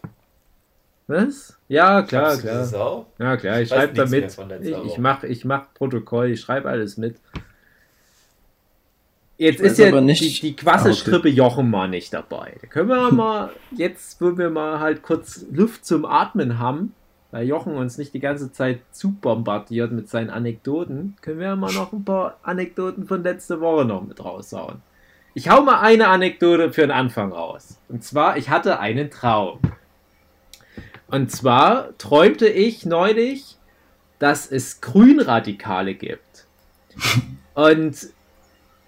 [1.11, 1.59] Was?
[1.67, 3.07] Ja, klar, klar.
[3.19, 4.39] Ja, klar, ich, ich schreibe da mit.
[4.63, 7.17] Ich, ich mache ich mach Protokoll, ich schreibe alles mit.
[9.37, 10.21] Jetzt ist ja nicht.
[10.23, 11.31] die, die Quasselstrippe ah, okay.
[11.31, 12.55] Jochen mal nicht dabei.
[12.61, 16.95] Da können wir mal, jetzt, wo wir mal halt kurz Luft zum Atmen haben,
[17.33, 21.73] weil Jochen uns nicht die ganze Zeit zu bombardiert mit seinen Anekdoten, können wir mal
[21.73, 24.81] noch ein paar Anekdoten von letzter Woche noch mit raushauen.
[25.35, 27.81] Ich hau mal eine Anekdote für den Anfang raus.
[27.89, 29.59] Und zwar, ich hatte einen Traum.
[31.11, 33.57] Und zwar träumte ich neulich,
[34.19, 36.47] dass es Grünradikale gibt.
[37.55, 37.97] Und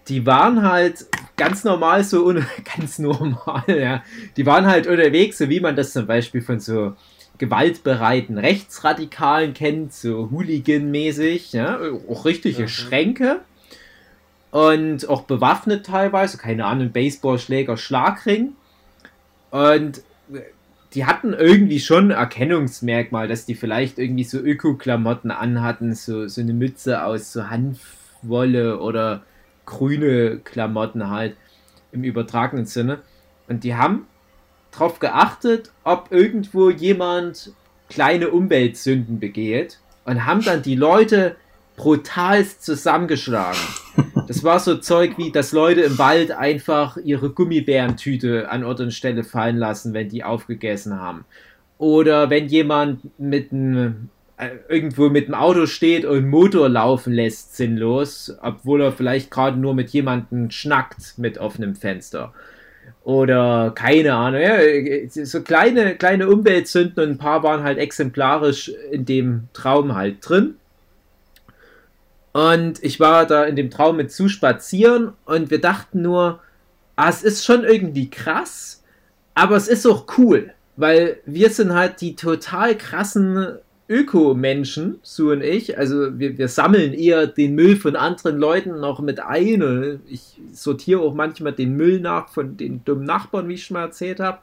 [0.08, 1.06] die waren halt
[1.36, 2.32] ganz normal so,
[2.76, 4.02] ganz normal, ja.
[4.36, 6.94] Die waren halt unterwegs, so wie man das zum Beispiel von so
[7.38, 11.80] gewaltbereiten Rechtsradikalen kennt, so Hooligan-mäßig, ja.
[12.08, 12.68] Auch richtige mhm.
[12.68, 13.40] Schränke.
[14.50, 18.52] Und auch bewaffnet teilweise, keine Ahnung, Baseballschläger, Schlagring.
[19.50, 20.02] Und
[20.94, 26.52] die hatten irgendwie schon Erkennungsmerkmal, dass die vielleicht irgendwie so Öko-Klamotten anhatten, so, so eine
[26.52, 29.22] Mütze aus so Hanfwolle oder
[29.64, 31.36] grüne Klamotten halt
[31.92, 32.98] im übertragenen Sinne.
[33.48, 34.06] Und die haben
[34.70, 37.52] darauf geachtet, ob irgendwo jemand
[37.88, 41.36] kleine Umweltsünden begeht und haben dann die Leute
[41.82, 43.58] brutalst zusammengeschlagen.
[44.28, 48.92] Das war so Zeug wie, dass Leute im Wald einfach ihre Gummibärentüte an Ort und
[48.92, 51.24] Stelle fallen lassen, wenn die aufgegessen haben.
[51.78, 57.56] Oder wenn jemand mit einem äh, irgendwo mit dem Auto steht und Motor laufen lässt,
[57.56, 62.32] sinnlos, obwohl er vielleicht gerade nur mit jemandem schnackt mit offenem Fenster.
[63.02, 64.54] Oder keine Ahnung, ja,
[65.08, 70.54] so kleine, kleine Umweltsünden und ein paar waren halt exemplarisch in dem Traum halt drin.
[72.32, 76.40] Und ich war da in dem Traum mit zu spazieren und wir dachten nur,
[76.96, 78.82] ah, es ist schon irgendwie krass,
[79.34, 85.42] aber es ist auch cool, weil wir sind halt die total krassen Ökomenschen, Sue und
[85.42, 85.76] ich.
[85.76, 90.00] Also wir, wir sammeln eher den Müll von anderen Leuten noch mit ein.
[90.06, 93.84] Ich sortiere auch manchmal den Müll nach von den dummen Nachbarn, wie ich schon mal
[93.84, 94.38] erzählt habe.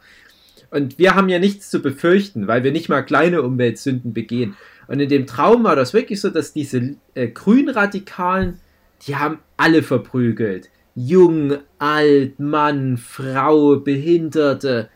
[0.70, 4.56] Und wir haben ja nichts zu befürchten, weil wir nicht mal kleine Umweltsünden begehen.
[4.90, 8.60] Und in dem Traum war das wirklich so, dass diese äh, Grünradikalen,
[9.06, 10.70] die haben alle verprügelt.
[10.96, 14.90] Jung, alt, Mann, Frau, Behinderte.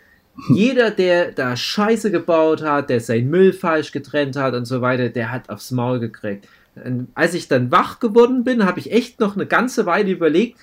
[0.50, 5.10] Jeder, der da Scheiße gebaut hat, der sein Müll falsch getrennt hat und so weiter,
[5.10, 6.48] der hat aufs Maul gekriegt.
[6.74, 10.58] Und als ich dann wach geworden bin, habe ich echt noch eine ganze Weile überlegt,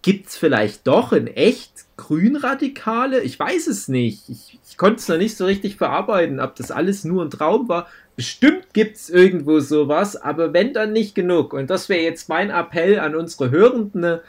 [0.00, 3.20] gibt es vielleicht doch in echt Grünradikale?
[3.20, 4.30] Ich weiß es nicht.
[4.30, 7.68] Ich, ich konnte es noch nicht so richtig verarbeiten, ob das alles nur ein Traum
[7.68, 7.86] war.
[8.16, 11.54] Bestimmt gibt es irgendwo sowas, aber wenn dann nicht genug.
[11.54, 14.20] Und das wäre jetzt mein Appell an unsere Hörenden,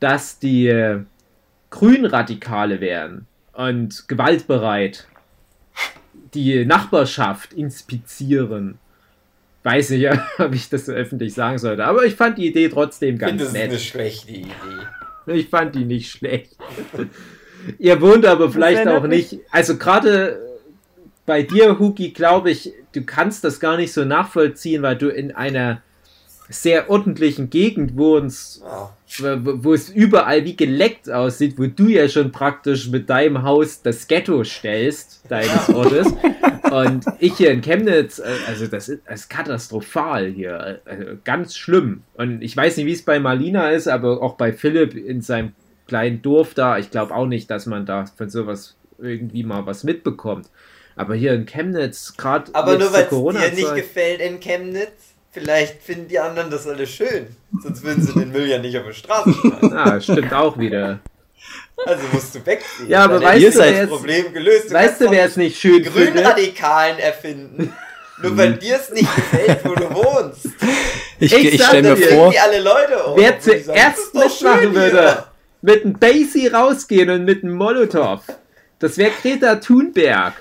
[0.00, 1.00] dass die äh,
[1.70, 5.06] Grünradikale wären und gewaltbereit
[6.34, 8.78] die Nachbarschaft inspizieren.
[9.62, 13.14] Weiß nicht, ob ich das so öffentlich sagen sollte, aber ich fand die Idee trotzdem
[13.14, 13.70] Ich ganz finde, das ist nett.
[13.70, 14.52] eine schlechte Idee.
[15.26, 16.56] Ich fand die nicht schlecht.
[17.78, 19.40] Ihr wohnt aber vielleicht auch nicht.
[19.50, 20.45] Also gerade
[21.26, 25.32] bei dir, Huki, glaube ich, du kannst das gar nicht so nachvollziehen, weil du in
[25.32, 25.82] einer
[26.48, 28.62] sehr ordentlichen Gegend wohnst,
[29.18, 34.06] wo es überall wie geleckt aussieht, wo du ja schon praktisch mit deinem Haus das
[34.06, 36.06] Ghetto stellst, deines Ortes.
[36.70, 41.56] Und ich hier in Chemnitz, äh, also das ist, das ist katastrophal hier, also ganz
[41.56, 42.02] schlimm.
[42.14, 45.52] Und ich weiß nicht, wie es bei Marlina ist, aber auch bei Philipp in seinem
[45.86, 49.84] kleinen Dorf da, ich glaube auch nicht, dass man da von sowas irgendwie mal was
[49.84, 50.48] mitbekommt.
[50.96, 54.92] Aber hier in Chemnitz, gerade Aber nur weil es dir nicht gefällt in Chemnitz,
[55.30, 57.26] vielleicht finden die anderen das alles schön.
[57.62, 59.72] Sonst würden sie den Müll ja nicht auf die Straße schmeißen.
[59.76, 61.00] Ah, stimmt auch wieder.
[61.84, 62.88] Also musst du wegziehen.
[62.88, 64.72] Ja, aber weißt ist du, das Problem gelöst.
[64.72, 66.14] Weißt kannst du, wer es nicht schön die findet?
[66.14, 67.72] Grünradikalen erfinden.
[68.22, 70.46] Nur weil dir es nicht gefällt, wo du wohnst.
[71.18, 73.18] Ich, Ich ich, stelle mir dir, vor, Die alle Leute um.
[73.18, 75.24] Wer zuerst "Das ist doch schön mitmachen würde, hier."
[75.60, 78.20] mit einem Basie rausgehen und mit einem Molotow,
[78.78, 80.34] das wäre Greta Thunberg.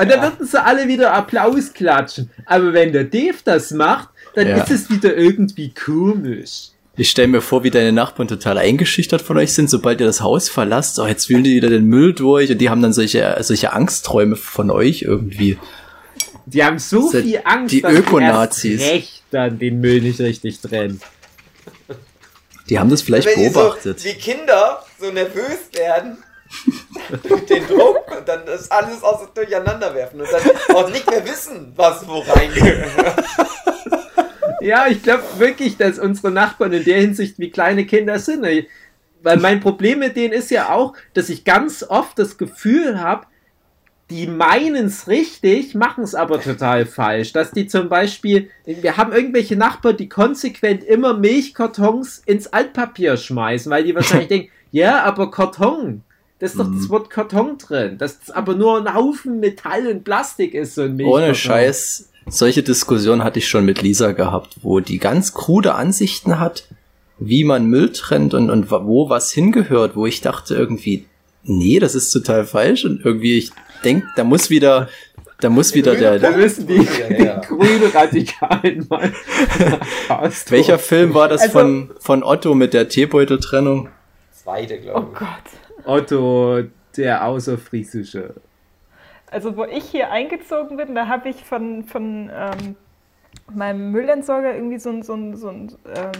[0.00, 2.30] Und dann würden sie alle wieder Applaus klatschen.
[2.46, 4.56] Aber wenn der Dave das macht, dann Ja.
[4.62, 6.70] ist es wieder irgendwie komisch.
[6.96, 10.20] ich stell mir vor, wie deine Nachbarn total eingeschüchtert von euch sind, sobald ihr das
[10.20, 10.98] Haus verlasst.
[11.00, 14.36] Oh, jetzt wühlen die wieder den Müll durch und die haben dann solche, solche Angstträume
[14.36, 15.58] von euch irgendwie.
[16.46, 18.80] Die haben so Sind viel Angst, die dass die Ökonazis.
[18.82, 21.00] erst recht dann den Müll nicht richtig trennen.
[22.68, 24.00] Die haben das vielleicht Wenn die beobachtet.
[24.00, 26.18] so wie Kinder so nervös werden
[27.48, 31.72] den Druck und dann das alles aus durcheinander werfen und dann auch nicht mehr wissen,
[31.76, 32.90] was wo reingehört.
[34.60, 38.46] Ja, ich glaube wirklich, dass unsere Nachbarn in der Hinsicht wie kleine Kinder sind.
[39.22, 43.26] Weil mein Problem mit denen ist ja auch, dass ich ganz oft das Gefühl habe,
[44.08, 47.32] die meinen es richtig, machen es aber total falsch.
[47.34, 53.70] Dass die zum Beispiel, wir haben irgendwelche Nachbarn, die konsequent immer Milchkartons ins Altpapier schmeißen,
[53.70, 56.04] weil die wahrscheinlich denken, ja, aber Karton,
[56.44, 56.76] da ist doch Mhm.
[56.78, 57.96] das Wort Karton drin.
[57.98, 61.24] Das ist aber nur ein Haufen Metall und Plastik ist so ein Milchkarton.
[61.24, 66.38] Ohne Scheiß, solche Diskussionen hatte ich schon mit Lisa gehabt, wo die ganz krude Ansichten
[66.38, 66.68] hat,
[67.18, 71.06] wie man Müll trennt und, und wo was hingehört, wo ich dachte irgendwie,
[71.44, 73.50] nee, das ist total falsch und irgendwie, ich
[73.84, 74.88] denke, da muss wieder,
[75.40, 77.36] da muss wieder der, Da müssen die, Ja, ja.
[77.40, 79.12] die grünen Radikalen mal.
[80.48, 80.78] Welcher.
[80.78, 83.88] Film war das Also- von, von Otto mit der Teebeuteltrennung?
[84.32, 85.18] Zweite, Oh glaube ich.
[85.18, 85.28] Gott.
[85.84, 86.62] Otto,
[86.96, 88.34] der Außerfriesische.
[89.30, 92.76] Also wo ich hier eingezogen bin, da habe ich von, von ähm,
[93.52, 96.12] meinem Müllentsorger irgendwie so ein, so ein, so ein ähm,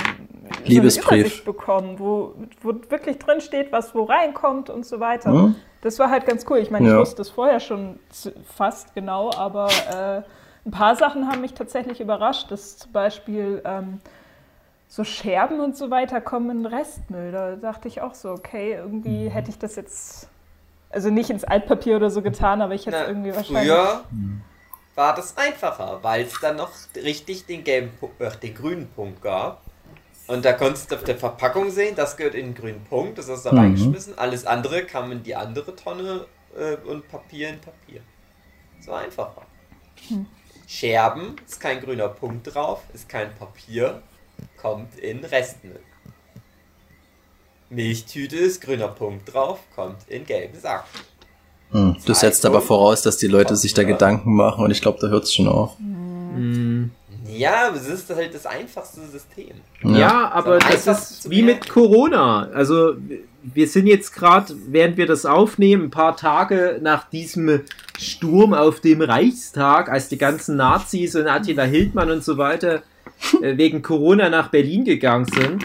[0.52, 1.10] so Liebesbrief.
[1.12, 5.30] eine Übersicht bekommen, wo, wo wirklich drin steht, was wo reinkommt und so weiter.
[5.30, 5.54] Hm?
[5.82, 6.58] Das war halt ganz cool.
[6.58, 6.98] Ich meine, ich Ja.
[6.98, 7.98] wusste das vorher schon
[8.56, 10.22] fast genau, aber äh,
[10.66, 14.00] ein paar Sachen haben mich tatsächlich überrascht, dass zum Beispiel ähm,
[14.94, 17.32] so Scherben und so weiter kommen in Restmüll.
[17.32, 20.28] Da dachte ich auch so, okay, irgendwie hätte ich das jetzt,
[20.90, 23.82] also nicht ins Altpapier oder so getan, aber ich hätte es Na, irgendwie wahrscheinlich.
[23.82, 24.04] früher
[24.94, 29.62] war das einfacher, weil es dann noch richtig den gelben, äh, den grünen Punkt gab.
[30.26, 33.28] Und da konntest du auf der Verpackung sehen, das gehört in den grünen Punkt, das
[33.28, 33.56] hast du da Mhm.
[33.56, 34.18] reingeschmissen.
[34.18, 36.26] Alles andere kam in die andere Tonne
[36.56, 38.02] äh, und Papier in Papier.
[38.80, 39.46] So einfacher.
[40.66, 44.02] Scherben, ist kein grüner Punkt drauf, ist kein Papier,
[44.60, 45.80] kommt in Restmüll.
[47.70, 50.84] Milchtüte ist grüner Punkt drauf, kommt in gelben Sack.
[51.72, 51.96] Hm.
[52.06, 53.88] Das setzt aber voraus, dass die Leute sich da Ja.
[53.88, 55.76] Gedanken machen und ich glaube, da hört es schon auf.
[55.78, 56.90] Hm.
[57.26, 59.54] Nee, Ja, es ist halt das einfachste System.
[59.82, 61.68] Ja, aber Ist am das einfachsten ist wie mit.
[61.68, 62.48] Corona.
[62.52, 62.94] Also
[63.42, 67.62] wir sind jetzt gerade, während wir das aufnehmen, ein paar Tage nach diesem
[67.98, 72.80] Sturm auf dem Reichstag, als die ganzen Nazis und Attila Hildmann und so weiter äh,
[73.40, 75.64] wegen Corona nach Berlin gegangen sind.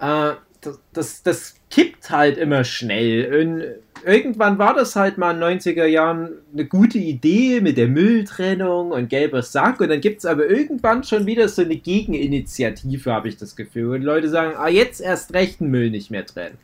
[0.00, 3.40] Äh, das, das, das kippt halt immer schnell.
[3.40, 7.88] Und irgendwann war das halt mal in den 90er Jahren eine gute Idee mit der
[7.88, 9.80] Mülltrennung und gelber Sack.
[9.80, 13.96] Und dann gibt es aber irgendwann schon wieder so eine Gegeninitiative, habe ich das Gefühl.
[13.96, 16.58] Und Leute sagen, ah, jetzt erst recht den Müll nicht mehr trennen.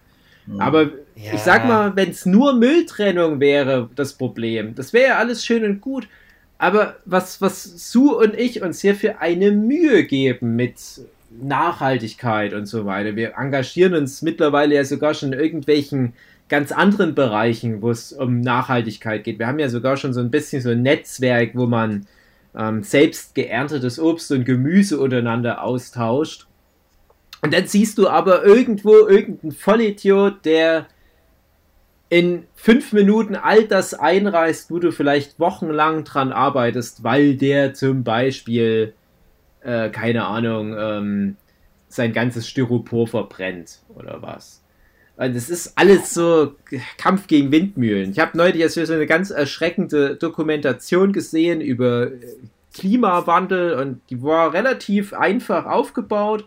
[0.59, 1.33] Aber Ja.
[1.33, 5.65] ich sag mal, wenn es nur Mülltrennung wäre, das Problem, das wäre ja alles schön
[5.65, 6.07] und gut.
[6.59, 10.79] Aber was, was Sue und ich uns hier für eine Mühe geben mit
[11.43, 13.17] Nachhaltigkeit und so weiter.
[13.17, 16.15] Wir engagieren uns mittlerweile ja sogar schon in irgendwelchen
[16.49, 19.39] ganz anderen Bereichen, wo es um Nachhaltigkeit geht.
[19.39, 22.07] Wir haben ja sogar schon so ein bisschen so ein Netzwerk, wo man
[22.57, 26.47] ähm, selbst geerntetes Obst und Gemüse untereinander austauscht.
[27.43, 30.87] Und dann siehst du aber irgendwo irgendeinen Vollidiot, der
[32.09, 38.05] in fünf Minuten all das einreißt, wo du vielleicht wochenlang dran arbeitest, weil der zum
[38.05, 38.95] Beispiel,
[39.63, 41.37] äh, keine Ahnung, ähm,
[41.89, 44.63] sein ganzes Styropor verbrennt oder was.
[45.17, 46.57] Es ist alles so
[46.99, 48.11] Kampf gegen Windmühlen.
[48.11, 52.19] Ich habe neulich so eine ganz erschreckende Dokumentation gesehen über äh,
[52.75, 56.47] Klimawandel und die war relativ einfach aufgebaut.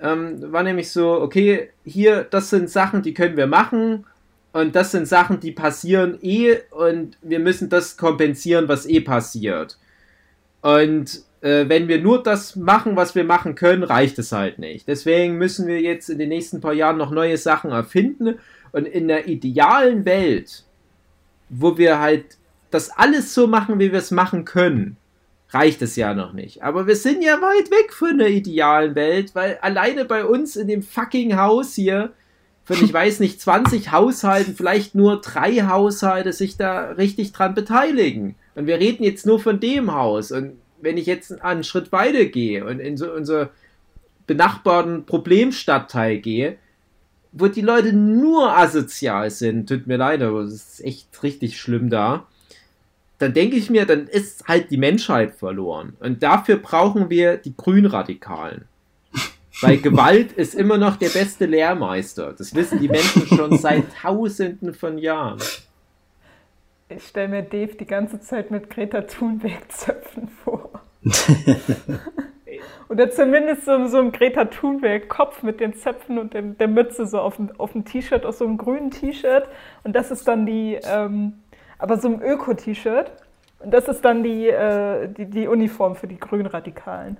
[0.00, 4.06] Ähm, war nämlich so, okay, hier, das sind Sachen, die können wir machen
[4.54, 9.78] und das sind Sachen, die passieren eh und wir müssen das kompensieren, was eh passiert.
[10.62, 14.86] Und äh, wenn wir nur das machen, was wir machen können, reicht es halt nicht.
[14.86, 18.38] Deswegen müssen wir jetzt in den nächsten paar Jahren noch neue Sachen erfinden
[18.70, 20.62] und in der idealen Welt,
[21.48, 22.36] wo wir halt
[22.70, 24.96] das alles so machen, wie wir es machen können,
[25.50, 26.62] reicht es ja noch nicht.
[26.62, 30.68] Aber wir sind ja weit weg von der idealen Welt, weil alleine bei uns in
[30.68, 32.12] dem fucking Haus hier,
[32.64, 38.36] von ich weiß nicht, 20 Haushalten, vielleicht nur drei Haushalte sich da richtig dran beteiligen.
[38.54, 40.32] Und wir reden jetzt nur von dem Haus.
[40.32, 43.50] Und wenn ich jetzt einen Schritt weiter gehe und in so unser
[44.26, 46.56] benachbarten Problemstadtteil gehe,
[47.32, 51.90] wo die Leute nur asozial sind, tut mir leid, aber es ist echt richtig schlimm
[51.90, 52.26] da
[53.18, 55.96] dann denke ich mir, dann ist halt die Menschheit verloren.
[56.00, 58.64] Und dafür brauchen wir die Grünradikalen.
[59.60, 62.32] Weil Gewalt ist immer noch der beste Lehrmeister.
[62.36, 65.40] Das wissen die Menschen schon seit Tausenden von Jahren.
[66.88, 70.70] Ich stelle mir Dave die ganze Zeit mit Greta Thunberg Zöpfen vor.
[72.88, 77.06] Oder zumindest so, so ein Greta Thunberg Kopf mit den Zöpfen und dem, der Mütze
[77.06, 79.48] so auf dem, auf dem T-Shirt, aus so einem grünen T-Shirt.
[79.82, 81.34] Und das ist dann die, ähm,
[81.78, 83.10] aber so ein Öko-T-Shirt.
[83.60, 87.16] Und das ist dann die, äh, die, die Uniform für die Grünradikalen.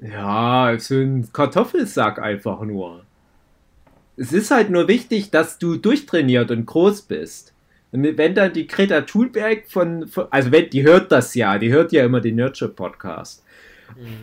[0.00, 3.04] Ja, so ein Kartoffelsack einfach nur.
[4.16, 7.52] Es ist halt nur wichtig, dass du durchtrainiert und groß bist.
[7.90, 11.72] Und wenn dann die Greta Thunberg von, von also wenn, die hört das ja, die
[11.72, 13.42] hört ja immer den Nurture Podcast.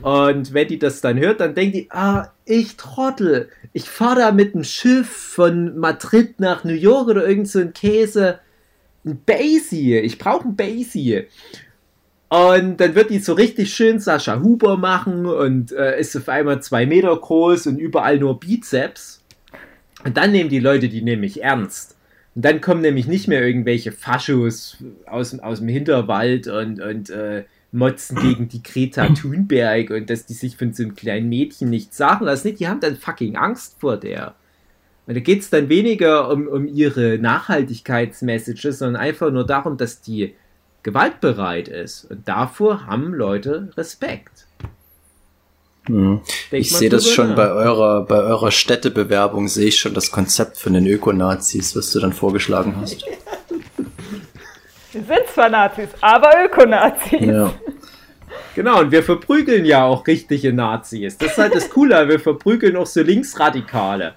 [0.01, 4.31] Und wenn die das dann hört, dann denkt die, ah, ich Trottel, ich fahre da
[4.31, 8.39] mit dem Schiff von Madrid nach New York oder irgend so ein Käse.
[9.03, 11.25] Ein Basie, ich brauche ein Basie.
[12.29, 16.61] Und dann wird die so richtig schön Sascha Huber machen und äh, ist auf einmal
[16.61, 19.23] zwei Meter groß und überall nur Bizeps.
[20.03, 21.95] Und dann nehmen die Leute die nämlich ernst.
[22.33, 27.45] Und dann kommen nämlich nicht mehr irgendwelche Faschos aus, aus dem Hinterwald und, und äh,
[27.71, 31.97] motzen gegen die Greta Thunberg und dass die sich von so einem kleinen Mädchen nichts
[31.97, 32.55] sagen lassen.
[32.55, 34.35] Die haben dann fucking Angst vor der.
[35.07, 40.01] Und da geht es dann weniger um, um ihre Nachhaltigkeitsmessages, sondern einfach nur darum, dass
[40.01, 40.33] die
[40.85, 42.05] gewaltbereit ist.
[42.05, 44.45] Und davor haben Leute Respekt.
[45.87, 46.21] Hm.
[46.51, 47.35] Ich sehe das schon nach.
[47.35, 51.99] bei eurer, bei eurer Städtebewerbung, sehe ich schon das Konzept von den Ökonazis, was du
[51.99, 53.03] dann vorgeschlagen hast.
[54.91, 57.19] Wir sind zwar Nazis, aber Ökonazis.
[57.19, 57.51] Ja.
[58.53, 61.17] Genau, und wir verprügeln ja auch richtige Nazis.
[61.17, 64.13] Das ist halt das Coole, wir verprügeln auch so Linksradikale.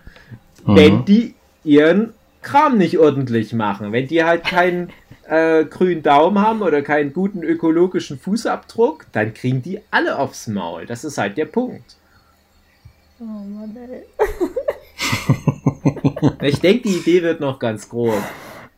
[0.65, 4.93] Wenn die ihren Kram nicht ordentlich machen, wenn die halt keinen
[5.29, 10.87] äh, grünen Daumen haben oder keinen guten ökologischen Fußabdruck, dann kriegen die alle aufs Maul.
[10.87, 11.97] Das ist halt der Punkt.
[13.21, 14.05] Oh Mann, ey.
[16.43, 18.23] Ich denke, die Idee wird noch ganz groß.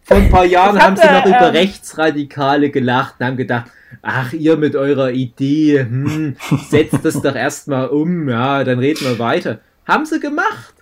[0.02, 3.36] Vor ein paar Jahren Ich haben sie noch hatte, über ähm, Rechtsradikale gelacht und haben
[3.36, 3.70] gedacht,
[4.02, 6.36] ach, ihr mit eurer Idee, hm,
[6.68, 9.60] setzt das doch erstmal um, ja, dann reden wir weiter.
[9.86, 10.74] Haben sie gemacht.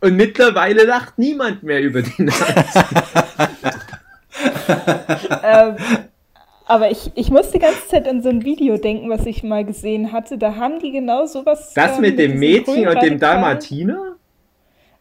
[0.00, 2.74] Und mittlerweile lacht niemand mehr über die Nazis.
[4.68, 5.76] ähm,
[6.68, 9.64] Aber ich, ich muss die ganze Zeit an so ein Video denken, was ich mal
[9.64, 10.36] gesehen hatte.
[10.36, 11.72] Da haben die genau sowas.
[11.74, 14.16] Das ähm, mit dem Mädchen und dem Dalmatiner?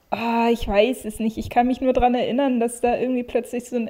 [0.09, 1.38] Ah, ich weiß es nicht.
[1.38, 3.89] Ich kann mich nur daran erinnern, dass da irgendwie plötzlich so ein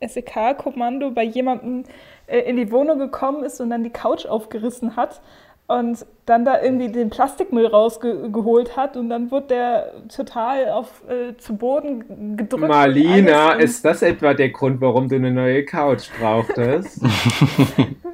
[0.00, 1.84] SEK-Kommando bei jemandem
[2.26, 5.20] äh, in die Wohnung gekommen ist und dann die Couch aufgerissen hat
[5.66, 11.36] und dann da irgendwie den Plastikmüll rausgeholt hat und dann wurde der total auf äh,
[11.36, 12.68] zu Boden gedrückt.
[12.68, 17.02] Marlina, ist das etwa der Grund, warum du eine neue Couch brauchtest?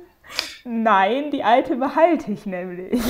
[0.65, 3.01] Nein, die alte behalte ich nämlich.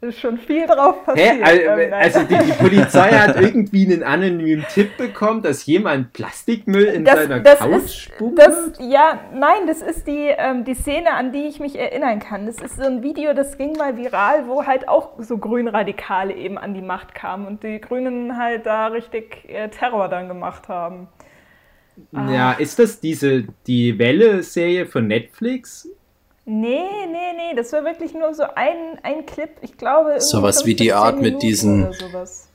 [0.00, 1.44] Ist schon viel drauf passiert.
[1.44, 1.64] Hä?
[1.64, 1.92] Ähm, Al- nein.
[1.92, 7.16] Also die, die Polizei hat irgendwie einen anonymen Tipp bekommen, dass jemand Plastikmüll in das,
[7.16, 8.38] seiner das Couch ist, spuckt?
[8.38, 12.46] das, ja, nein, das ist die, ähm, die Szene, an die ich mich erinnern kann.
[12.46, 16.58] Das ist so ein Video, das ging mal viral, wo halt auch so Grünradikale eben
[16.58, 21.08] an die Macht kamen und die Grünen halt da richtig äh, Terror dann gemacht haben.
[22.12, 25.88] Ja, ist das diese die Welle-Serie von Netflix?
[26.50, 30.18] Nee, nee, nee, das war wirklich nur so ein, ein Clip, ich glaube.
[30.20, 31.94] Sowas wie die Art mit diesen-.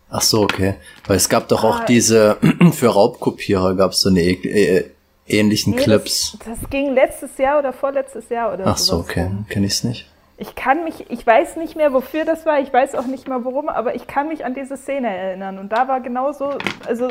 [0.10, 0.76] Ach so, okay.
[1.08, 1.86] Weil es gab doch auch Ah.
[1.86, 2.38] diese,
[2.74, 4.90] für Raubkopierer gab es so eine äh, äh,
[5.28, 6.38] ähnlichen Nee, Clips.
[6.46, 9.30] Das, das ging letztes Jahr oder vorletztes Jahr oder Ach so, okay.
[9.50, 10.10] Kenne ich's nicht.
[10.38, 13.46] Ich kann mich, ich weiß nicht mehr, wofür das war, ich weiß auch nicht mal
[13.46, 15.60] warum, aber ich kann mich an diese Szene erinnern.
[15.60, 16.54] Und da war genauso,
[16.88, 17.10] also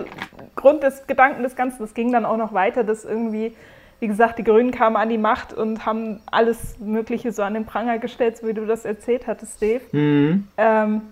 [0.56, 3.54] Grund des Gedanken des Ganzen, das ging dann auch noch weiter, dass irgendwie,
[4.02, 7.66] wie gesagt, die Grünen kamen an die Macht und haben alles Mögliche so an den
[7.66, 9.82] Pranger gestellt, so wie du das erzählt hattest, Dave.
[9.92, 10.48] Mhm.
[10.56, 11.02] Ähm,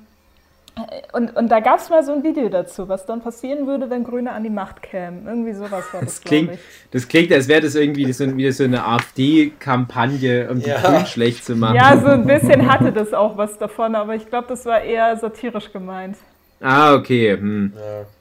[1.12, 4.03] und, und da gab es mal so ein Video dazu, was dann passieren würde, wenn
[4.03, 5.24] Grüne an die Macht kämen.
[5.24, 6.59] Irgendwie sowas war das, Das klingt,
[6.91, 10.80] das klingt, als wäre das irgendwie so, wieder so eine AfD-Kampagne, um die Ja.
[10.80, 11.76] Grünen schlecht zu machen.
[11.76, 15.16] Ja, so ein bisschen hatte das auch was davon, aber ich glaube, das war eher
[15.16, 16.16] satirisch gemeint.
[16.61, 17.36] Ah, okay.
[17.36, 17.72] Hm.
[17.76, 18.19] Ja, okay.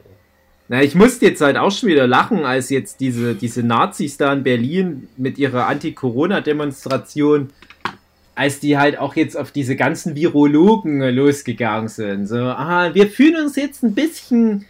[0.72, 4.32] Na, ich musste jetzt halt auch schon wieder lachen, als jetzt diese, diese Nazis da
[4.32, 7.50] in Berlin mit ihrer Anti-Corona-Demonstration,
[8.36, 12.28] als die halt auch jetzt auf diese ganzen Virologen losgegangen sind.
[12.28, 14.66] So, aha, wir fühlen uns jetzt ein bisschen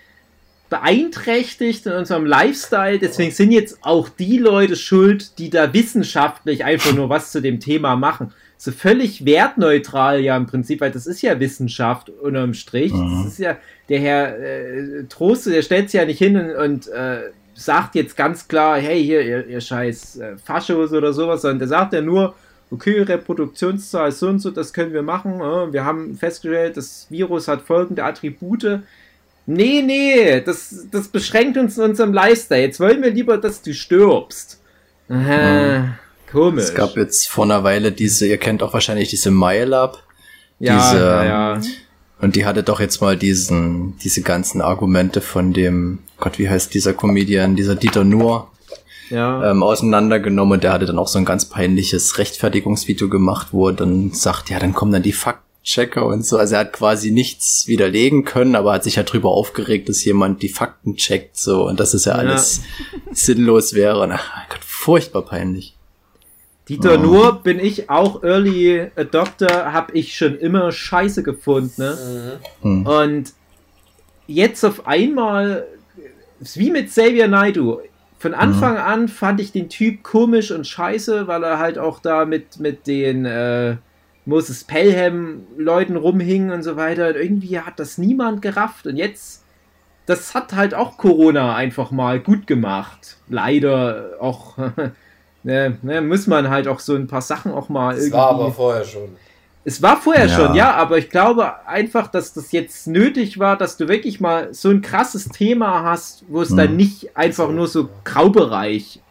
[0.70, 6.94] beeinträchtigt in unserem Lifestyle, deswegen sind jetzt auch die Leute schuld, die da wissenschaftlich einfach
[6.94, 8.32] nur was zu dem Thema machen.
[8.62, 12.92] So völlig wertneutral ja im Prinzip, weil das ist ja Wissenschaft unterm Strich.
[12.92, 13.56] Das ist ja,
[13.88, 18.18] der Herr äh, Troste, der stellt sich ja nicht hin und, und äh, sagt jetzt
[18.18, 22.02] ganz klar, hey, hier, ihr, ihr scheiß äh, Faschos oder sowas, sondern der sagt ja
[22.02, 22.36] nur,
[22.70, 25.40] okay, Reproduktionszahl ist so und so, das können wir machen.
[25.40, 28.82] äh, Wir haben festgestellt, das Virus hat folgende Attribute.
[29.46, 32.64] Nee, nee, das, das beschränkt uns in unserem Lifestyle.
[32.64, 34.62] Jetzt wollen wir lieber, dass du stirbst.
[35.08, 35.98] Aha,
[36.32, 36.64] komisch.
[36.66, 40.02] Es gab jetzt vor einer Weile diese, ihr kennt auch wahrscheinlich diese MyLab.
[40.60, 41.24] ja, diese- ja,
[41.56, 41.62] ja.
[42.22, 46.74] Und die hatte doch jetzt mal diesen, diese ganzen Argumente von dem, Gott, wie heißt
[46.74, 48.50] dieser Comedian, dieser Dieter Nuhr,
[49.10, 49.50] ja.
[49.52, 53.74] ähm, auseinandergenommen und der hatte dann auch so ein ganz peinliches Rechtfertigungsvideo gemacht, wo er
[53.74, 56.38] dann sagt, ja, dann kommen dann die Faktenchecker und so.
[56.38, 60.42] Also er hat quasi nichts widerlegen können, aber hat sich halt drüber aufgeregt, dass jemand
[60.42, 62.30] die Fakten checkt, so, und dass es ja, Ja.
[62.30, 62.60] alles
[63.14, 64.02] sinnlos wäre.
[64.02, 65.78] Und, ach mein Gott, furchtbar peinlich.
[66.70, 67.02] Dieter Oh.
[67.02, 71.82] Nur bin ich auch Early Adopter, habe ich schon immer scheiße gefunden.
[71.82, 72.40] Ne?
[72.62, 72.86] Hm.
[72.86, 73.34] Und
[74.28, 75.66] jetzt auf einmal,
[76.40, 77.82] ist wie mit Xavier Naidoo.
[78.20, 82.26] Von Anfang an fand ich den Typ komisch und scheiße, weil er halt auch da
[82.26, 83.78] mit, mit den äh,
[84.26, 87.08] Moses Pelham Leuten rumhing und so weiter.
[87.08, 88.88] Und irgendwie hat das niemand gerafft.
[88.88, 89.46] Und jetzt,
[90.06, 93.18] das hat halt auch Corona einfach mal gut gemacht.
[93.30, 94.58] Leider auch,
[95.44, 98.18] ne, ne, muss man halt auch so ein paar Sachen auch mal Das irgendwie.
[98.18, 99.16] war aber vorher schon.
[99.66, 100.36] Es war vorher Ja.
[100.36, 104.54] schon, ja, aber ich glaube einfach, dass das jetzt nötig war, dass du wirklich mal
[104.54, 106.58] so ein krasses Thema hast, wo es Hm.
[106.58, 109.04] dann nicht einfach nur so Graubereich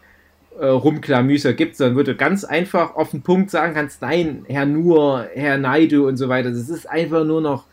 [0.60, 4.66] äh, rumklamüser gibt, sondern wo du ganz einfach auf den Punkt sagen kannst, nein, Herr
[4.66, 7.66] Nur, Herr Naidu und so weiter, das ist einfach nur noch,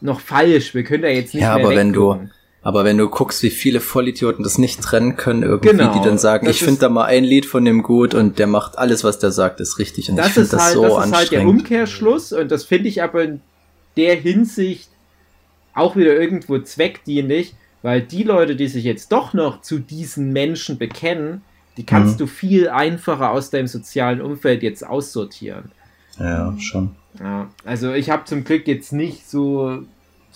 [0.00, 0.74] noch falsch.
[0.74, 2.28] Wir können da jetzt nicht Ja, mehr aber wenn du-.
[2.62, 6.18] Aber wenn du guckst, wie viele Vollidioten das nicht trennen können, irgendwie, Genau, die dann
[6.18, 9.04] sagen, das ich finde da mal ein Lied von dem gut und der macht alles,
[9.04, 10.10] was der sagt, ist richtig.
[10.10, 11.48] Und ich das finde ist das halt, so das ist halt der anstrengend.
[11.60, 13.40] Umkehrschluss und das finde ich aber in
[13.96, 14.90] der Hinsicht
[15.72, 20.78] auch wieder irgendwo zweckdienlich, weil die Leute, die sich jetzt doch noch zu diesen Menschen
[20.78, 21.42] bekennen,
[21.76, 22.18] die kannst Mhm.
[22.18, 25.70] du viel einfacher aus deinem sozialen Umfeld jetzt aussortieren.
[26.18, 26.96] ja, schon.
[27.20, 29.78] Ja, also ich habe zum Glück jetzt nicht so,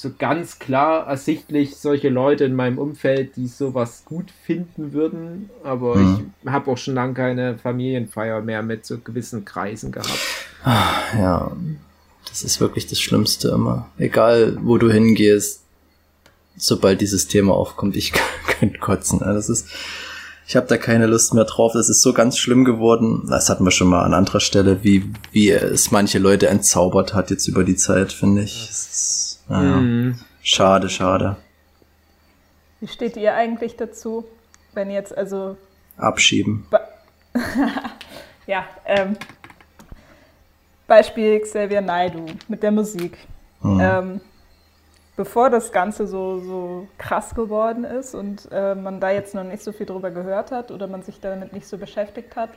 [0.03, 5.97] so ganz klar ersichtlich solche Leute in meinem Umfeld, die sowas gut finden würden, aber
[5.97, 6.33] Mhm.
[6.43, 10.11] ich habe auch schon lange keine Familienfeier mehr mit so gewissen Kreisen gehabt.
[10.65, 11.53] Ja,
[12.29, 13.89] das ist wirklich das Schlimmste immer.
[13.99, 15.61] Egal, wo du hingehst,
[16.57, 18.13] sobald dieses Thema aufkommt, ich
[18.59, 19.23] könnte kotzen.
[19.23, 19.69] Also Das ist,
[20.47, 21.73] Ich habe da keine Lust mehr drauf.
[21.75, 23.27] Das ist so ganz schlimm geworden.
[23.29, 27.31] Das hatten wir schon mal an anderer Stelle, wie, wie es manche Leute entzaubert hat
[27.31, 28.69] jetzt über die Zeit, finde ich.
[29.53, 30.19] Ist, naja, Mhm.
[30.43, 31.37] Schade, schade.
[32.81, 34.25] Wie steht ihr eigentlich dazu,
[34.73, 35.57] wenn jetzt also
[35.99, 36.67] Abschieben.
[38.47, 39.17] Ja, ähm,
[40.89, 43.17] Beispiel Xavier Naidu mit der Musik.
[43.65, 44.21] Ähm,
[45.17, 49.63] bevor das Ganze so, so krass geworden ist und äh, man da jetzt noch nicht
[49.63, 52.51] so viel drüber gehört hat oder man sich damit nicht so beschäftigt hat,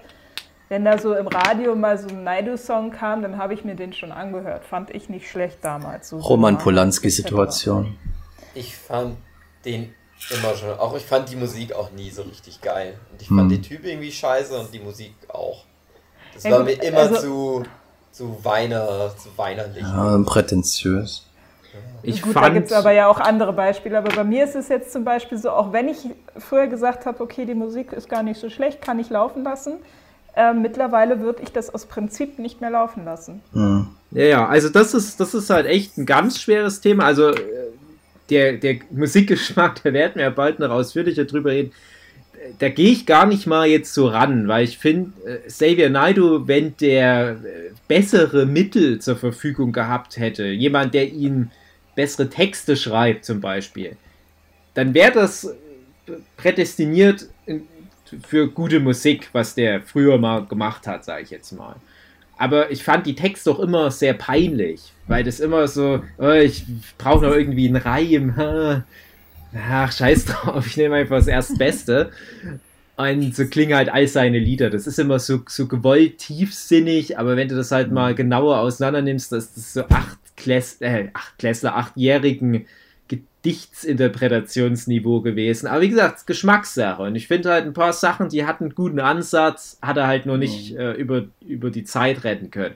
[0.70, 3.93] wenn da so im Radio mal so ein Naidu-Song kam, dann habe ich mir den
[3.93, 4.63] schon angehört.
[4.66, 6.09] Fand ich nicht schlecht damals.
[6.09, 7.95] So Roman Polanski-Situation.
[8.53, 9.18] Ich fand
[9.63, 9.93] den
[10.32, 12.95] immer schon, auch ich fand die Musik auch nie so richtig geil.
[13.11, 13.49] Und ich fand Hm.
[13.49, 15.66] den Typ irgendwie scheiße und die Musik auch.
[16.34, 17.63] Das Ja, war mir immer also- zu,
[18.11, 19.84] zu weiner, zu weinerlich.
[19.84, 21.28] Ja, prätentiös.
[22.03, 23.97] Ich Gut, da fand, gibt es aber ja auch andere Beispiele.
[23.97, 25.97] Aber bei mir ist es jetzt zum Beispiel so, auch wenn ich
[26.38, 29.74] früher gesagt habe, okay, die Musik ist gar nicht so schlecht, kann ich laufen lassen.
[30.36, 33.42] Äh, mittlerweile würde ich das aus Prinzip nicht mehr laufen lassen.
[33.54, 33.88] Hm.
[34.12, 37.06] Ja, ja, also das ist, das ist halt echt ein ganz schweres Thema.
[37.06, 37.40] Also äh,
[38.30, 41.72] der, der Musikgeschmack, da werden wir ja bald noch ausführlicher drüber reden.
[42.60, 46.48] Da gehe ich gar nicht mal jetzt so ran, weil ich finde, äh, Xavier Naidoo,
[46.48, 51.50] wenn der äh, bessere Mittel zur Verfügung gehabt hätte, jemand, der ihn
[51.96, 53.96] bessere Texte schreibt zum Beispiel,
[54.74, 57.30] dann wäre das äh, prädestiniert in-
[58.28, 61.76] für gute Musik, was der früher mal gemacht hat, sage ich jetzt mal.
[62.38, 66.66] Aber ich fand die Texte doch immer sehr peinlich, weil das immer so, oh, ich
[66.97, 68.84] brauche noch irgendwie einen Reim.
[69.70, 72.12] Ach, scheiß drauf, ich nehme einfach das Erstbeste.
[72.97, 74.70] Und so klingen halt all seine Lieder.
[74.70, 79.01] Das ist immer so, so gewollt tiefsinnig, aber wenn du das halt mal genauer auseinander
[79.01, 82.66] nimmst, das ist so acht Kläss, äh, acht Klässler, achtjährigen
[83.46, 85.68] Gedichtsinterpretationsniveau gewesen.
[85.68, 87.04] Aber wie gesagt, Geschmackssache.
[87.04, 90.26] Und ich finde halt ein paar Sachen, die hatten einen guten Ansatz, hat er halt
[90.26, 92.76] nur nicht äh, über, über die Zeit retten können.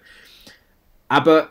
[1.07, 1.49] Aber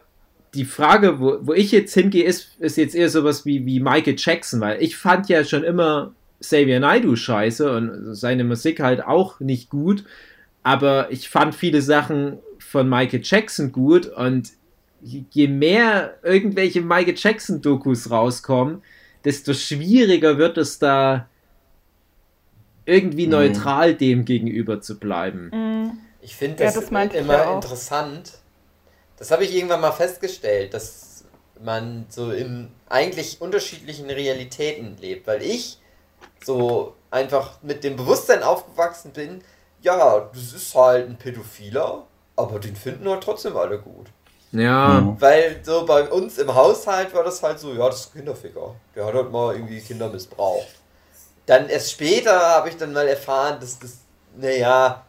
[0.54, 4.14] die Frage, wo, wo ich jetzt hingehe, ist, ist jetzt eher sowas wie, wie Michael
[4.16, 9.40] Jackson, weil ich fand ja schon immer Xavier Naidoo scheiße und seine Musik halt auch
[9.40, 10.04] nicht gut.
[10.62, 14.50] Aber ich fand viele Sachen von Michael Jackson gut und
[15.02, 18.82] je mehr irgendwelche Michael Jackson-Dokus rauskommen,
[19.24, 21.28] desto schwieriger wird es da
[22.86, 23.32] irgendwie Mhm.
[23.32, 25.50] neutral dem gegenüber zu bleiben.
[26.22, 28.32] Ich finde Ja, das, das meinte ich immer ja interessant.
[29.18, 31.24] Das habe ich irgendwann mal festgestellt, dass
[31.62, 35.78] man so in eigentlich unterschiedlichen Realitäten lebt, weil ich
[36.44, 39.42] so einfach mit dem Bewusstsein aufgewachsen bin,
[39.82, 42.06] ja, das ist halt ein Pädophiler,
[42.36, 44.06] aber den finden halt trotzdem alle gut.
[44.52, 45.20] Ja, Mhm.
[45.20, 48.74] Weil so bei uns im Haushalt war das halt so, ja, das ist ein Kinderficker.
[48.94, 50.68] Der hat halt mal irgendwie Kinder missbraucht.
[51.46, 53.98] Dann erst später habe ich dann mal erfahren, dass das,
[54.36, 55.04] naja,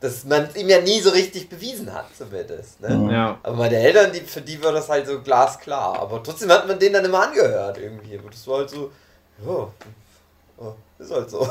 [0.00, 2.80] dass man es ihm ja nie so richtig bewiesen hat, zumindest.
[2.80, 2.90] Ne?
[2.90, 3.10] Mhm.
[3.10, 3.38] ja.
[3.42, 5.98] Aber meine Eltern, die, für die war das halt so glasklar.
[6.00, 8.18] Aber trotzdem hat man den dann immer angehört irgendwie.
[8.18, 8.90] Aber das war halt so,
[9.44, 9.68] ja,
[10.60, 11.48] ja, ist halt so.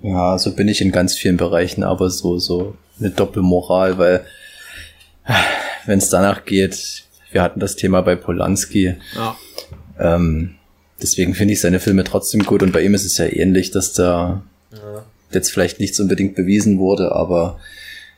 [0.00, 4.26] Ja, so bin ich in ganz vielen Bereichen, aber so, so eine Doppelmoral, weil
[5.86, 9.36] wenn es danach geht, wir hatten das Thema bei Polanski, ja.
[9.98, 10.56] ähm,
[11.00, 13.92] deswegen finde ich seine Filme trotzdem gut und bei ihm ist es ja ähnlich, dass
[13.92, 14.42] da
[14.72, 15.04] Ja.
[15.32, 17.58] jetzt vielleicht nichts unbedingt bewiesen wurde, aber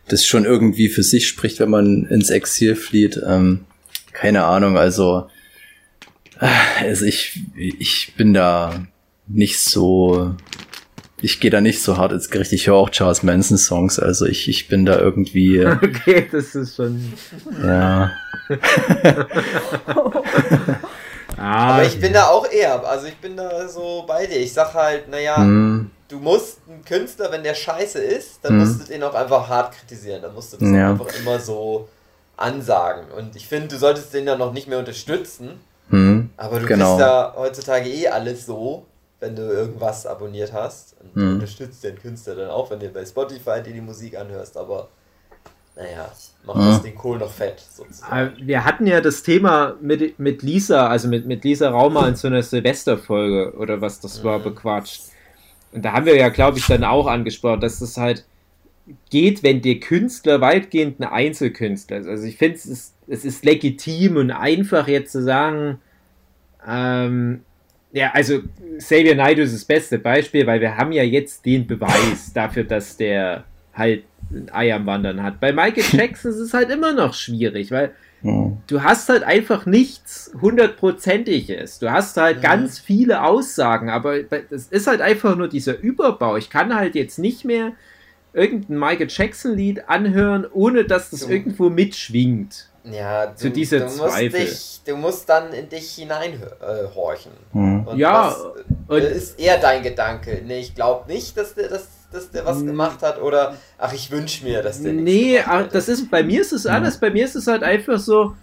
[0.09, 3.21] das schon irgendwie für sich spricht, wenn man ins Exil flieht.
[3.27, 3.65] Ähm,
[4.13, 5.29] keine Ahnung, also,
[6.41, 8.87] äh, also ich, ich bin da
[9.27, 10.35] nicht so,
[11.21, 12.53] ich gehe da nicht so hart ins Gericht.
[12.53, 16.55] Ich höre auch Charles Manson Songs, also ich, ich bin da irgendwie, äh, Okay, das
[16.55, 17.13] ist schon.
[17.63, 18.11] ja,
[21.37, 24.37] Ah, Aber ich bin da auch eher, also ich bin da so bei dir.
[24.39, 28.59] Ich sag halt, naja, hm, du musst einen Künstler, wenn der scheiße ist, dann Mhm.
[28.61, 30.23] musst du den auch einfach hart kritisieren.
[30.23, 30.91] Dann musst du das Ja.
[30.91, 31.89] einfach immer so
[32.37, 33.11] ansagen.
[33.17, 35.61] Und ich finde, du solltest den dann noch nicht mehr unterstützen.
[35.91, 36.85] hm, Aber du Genau.
[36.97, 38.87] kriegst ja heutzutage eh alles so,
[39.25, 40.97] wenn du irgendwas abonniert hast.
[41.01, 41.35] Und du Mhm.
[41.35, 44.57] unterstützt den Künstler dann auch, wenn du bei Spotify dir die Musik anhörst.
[44.57, 44.89] Aber
[45.77, 46.13] naja,
[46.45, 46.67] mach Mhm.
[46.67, 48.37] das den Kohl noch fett, sozusagen.
[48.47, 52.29] wir hatten ja das Thema mit, mit Lisa, also mit, mit Lisa Raumer in so
[52.29, 54.45] einer Silvesterfolge oder was das war, Mhm.
[54.45, 55.03] bequatscht.
[55.73, 58.25] Und da haben wir ja, glaube ich, dann auch angesprochen, dass das halt
[59.11, 62.07] geht, wenn der Künstler weitgehend ein Einzelkünstler ist.
[62.09, 65.81] Also ich finde, es ist, es ist legitim und einfach jetzt zu sagen,
[66.69, 67.43] ähm,
[67.95, 68.41] ja, also
[68.77, 72.97] Xavier Naidoo ist das beste Beispiel, weil wir haben ja jetzt den Beweis dafür, dass
[72.99, 75.41] der halt ein Ei am Wandern hat.
[75.41, 77.93] Bei Michael Jackson ist es halt immer noch schwierig, weil
[78.23, 78.57] Hm.
[78.69, 81.79] du hast halt einfach nichts hundertprozentiges.
[81.79, 82.43] Du hast halt Mhm.
[82.43, 86.37] ganz viele Aussagen, aber das ist halt einfach nur dieser Überbau.
[86.37, 87.73] Ich kann halt jetzt nicht mehr
[88.33, 92.69] irgendein Michael Jackson Lied anhören, ohne dass das Du- irgendwo mitschwingt.
[92.85, 94.41] Ja, du, Zu dieser du musst Zweifel.
[94.41, 97.33] dich, du musst dann in dich hineinhorchen.
[97.53, 97.87] Hm.
[97.87, 98.45] Und Ja, was
[98.89, 100.43] und- äh, ist eher dein Gedanke?
[100.45, 102.67] Nee, ich glaube nicht, dass der, dass, dass der was Mm.
[102.67, 105.73] gemacht hat oder ach, ich wünsche mir, dass der nichts Nee, gemacht hätte.
[105.73, 106.99] das ist bei mir ist es anders.
[107.01, 108.35] Bei mir ist es halt einfach so.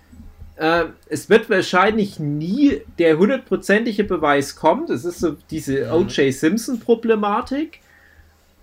[0.55, 4.85] Äh, es wird wahrscheinlich nie der hundertprozentige Beweis kommen.
[4.87, 5.93] Das ist so diese Mhm.
[5.93, 6.33] O.J.
[6.33, 7.79] Simpson-Problematik.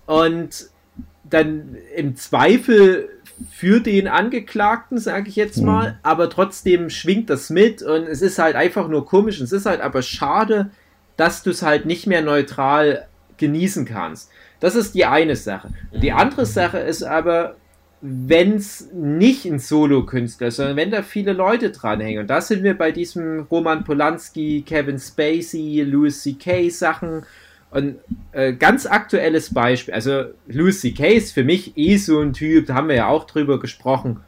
[0.05, 0.69] Und
[1.23, 3.09] dann im Zweifel
[3.51, 5.65] für den Angeklagten, sage ich jetzt Mhm.
[5.65, 9.39] mal, aber trotzdem schwingt das mit und es ist halt einfach nur komisch.
[9.39, 10.71] Und es ist halt aber schade,
[11.17, 14.29] dass du es halt nicht mehr neutral genießen kannst.
[14.59, 15.69] Das ist die eine Sache.
[15.93, 16.17] Die Mhm.
[16.17, 17.55] andere Sache ist aber,
[18.01, 22.21] wenn es nicht ein Solo-Künstler ist, sondern wenn da viele Leute dranhängen.
[22.21, 26.69] Und da sind wir bei diesem Roman Polanski, Kevin Spacey, Louis C.K.
[26.69, 27.23] Sachen.
[27.71, 27.97] Und
[28.31, 31.07] äh, ganz aktuelles Beispiel, also Louis C.K.
[31.15, 34.21] ist für mich eh so ein Typ, da haben wir ja auch drüber gesprochen,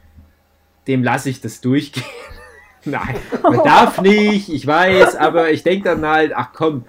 [0.86, 2.04] dem lasse ich das durchgehen.
[2.84, 6.84] Nein, man darf nicht, ich weiß, aber ich denke dann halt, ach komm,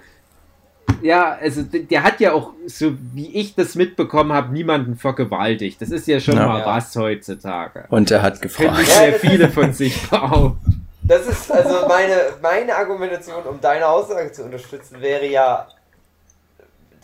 [1.02, 5.80] ja, also der, der hat ja auch, so wie ich das mitbekommen habe, niemanden vergewaltigt.
[5.82, 6.46] Das ist ja schon Ja.
[6.46, 6.66] mal Ja.
[6.66, 7.84] was heutzutage.
[7.90, 8.78] Und er hat gefragt.
[8.78, 10.86] Ja, sehr viele von sich behaupten.
[11.02, 15.66] Das ist also meine, meine Argumentation, um deine Aussage zu unterstützen, wäre ja,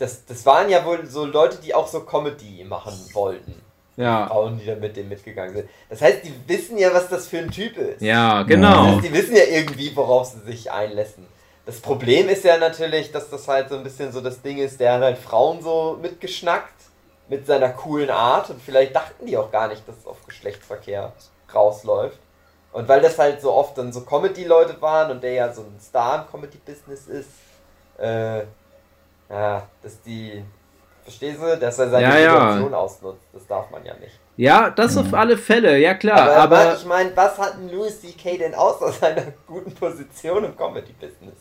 [0.01, 3.61] das, das waren ja wohl so Leute, die auch so Comedy machen wollten.
[3.97, 5.69] Ja, Frauen, die da mit dem mitgegangen sind.
[5.89, 8.01] Das heißt, die wissen ja, was das für ein Typ ist.
[8.01, 8.85] ja, Das genau.
[8.85, 11.27] heißt, die wissen ja irgendwie, worauf sie sich einlassen.
[11.65, 14.79] Das Problem ist ja natürlich, dass das halt so ein bisschen so das Ding ist,
[14.79, 16.73] der hat halt Frauen so mitgeschnackt
[17.29, 21.13] mit seiner coolen Art und vielleicht dachten die auch gar nicht, dass es auf Geschlechtsverkehr
[21.53, 22.17] rausläuft.
[22.73, 25.79] Und weil das halt so oft dann so Comedy-Leute waren und der ja so ein
[25.79, 27.29] Star im Comedy-Business ist,
[27.99, 28.43] äh,
[29.31, 30.43] ja, dass die,
[31.03, 32.51] verstehst du, dass er seine Ja, ja.
[32.51, 34.19] Situation ausnutzt, das darf man ja nicht.
[34.37, 36.21] Ja, das auf alle Fälle, ja klar.
[36.21, 38.37] Aber, Aber, aber ich meine, was hat ein Louis C.K.
[38.37, 41.35] denn außer seiner guten Position im Comedy-Business?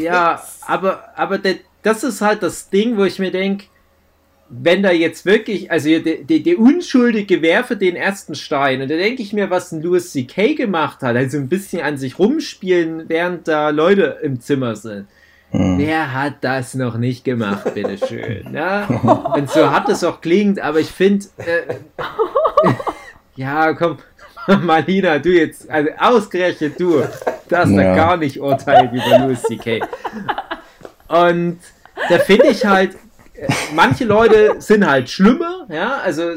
[0.00, 3.66] Ja, aber, aber der, das ist halt das Ding, wo ich mir denke,
[4.50, 8.96] wenn da jetzt wirklich, also der, der, der Unschuldige werfe den ersten Stein und da
[8.96, 10.54] denke ich mir, was ein Louis C.K.
[10.54, 15.06] gemacht hat, also ein bisschen an sich rumspielen, während da Leute im Zimmer sind.
[15.50, 15.78] Hm.
[15.78, 18.52] Wer hat das noch nicht gemacht, bitteschön?
[18.52, 18.86] Ja?
[19.34, 21.76] Und so hat es auch klingt, aber ich finde, äh,
[23.36, 23.98] ja, komm,
[24.62, 27.02] Marlina, du jetzt, also ausgerechnet du,
[27.48, 27.94] darfst da Ja.
[27.94, 29.80] gar nicht urteilen über Louis C.K.
[31.08, 31.58] Und
[32.08, 32.94] da finde ich halt,
[33.34, 36.32] äh, manche Leute sind halt schlimmer, ja, also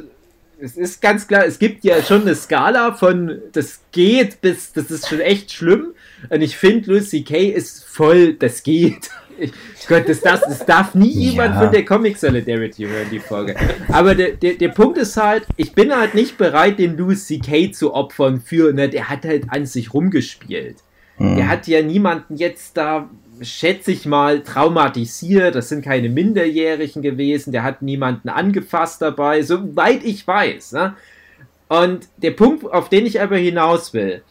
[0.62, 4.92] es ist ganz klar, es gibt ja schon eine Skala von das geht bis das
[4.92, 5.94] ist schon echt schlimm.
[6.30, 7.50] Und ich finde, Louis C.K.
[7.50, 9.10] ist voll, das geht.
[9.40, 9.52] Ich,
[9.88, 11.62] Gott, das, das, das darf nie jemand Ja.
[11.62, 13.56] von der Comic Solidarity hören, die Folge.
[13.88, 17.72] Aber der, der, der Punkt ist halt, ich bin halt nicht bereit, den Louis C.K.
[17.72, 20.78] zu opfern für, ne, der hat halt an sich rumgespielt.
[21.18, 21.38] Hm.
[21.38, 23.10] Der hat ja niemanden jetzt da,
[23.42, 25.56] schätze ich mal, traumatisiert.
[25.56, 27.52] Das sind keine Minderjährigen gewesen.
[27.52, 30.74] Der hat niemanden angefasst dabei, soweit ich weiß.
[30.74, 30.96] Ne?
[31.68, 34.22] Und der Punkt, auf den ich aber hinaus will,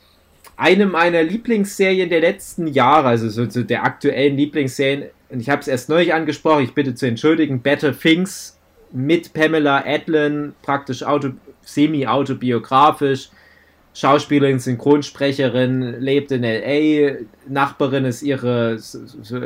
[0.60, 5.62] eine meiner Lieblingsserien der letzten Jahre, also so, so der aktuellen Lieblingsserien, und ich habe
[5.62, 8.58] es erst neulich angesprochen, ich bitte zu entschuldigen, Better Things
[8.92, 11.30] mit Pamela Adlon, praktisch auto,
[11.62, 13.30] semi-autobiografisch.
[13.92, 19.40] Schauspielerin, Synchronsprecherin, lebt in L.A., Nachbarin ist ihre so, so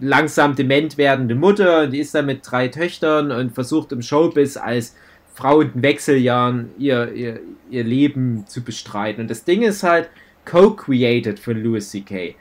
[0.00, 4.94] langsam dement werdende Mutter, die ist da mit drei Töchtern und versucht im Showbiz als
[5.34, 9.22] Frau in Wechseljahren ihr, ihr, ihr Leben zu bestreiten.
[9.22, 10.08] Und das Ding ist halt
[10.44, 12.36] co-created von Louis C.K.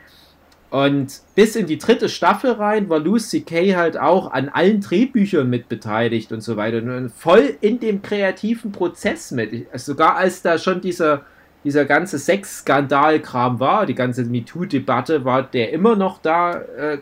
[0.69, 3.75] Und bis in die dritte Staffel rein war Louis C.K.
[3.75, 6.77] halt auch an allen Drehbüchern mit beteiligt und so weiter.
[6.77, 9.65] Und voll in dem kreativen Prozess mit.
[9.73, 11.23] Sogar als da schon dieser,
[11.63, 16.99] dieser ganze Sexskandalkram war, die ganze MeToo-Debatte, war der immer noch da äh,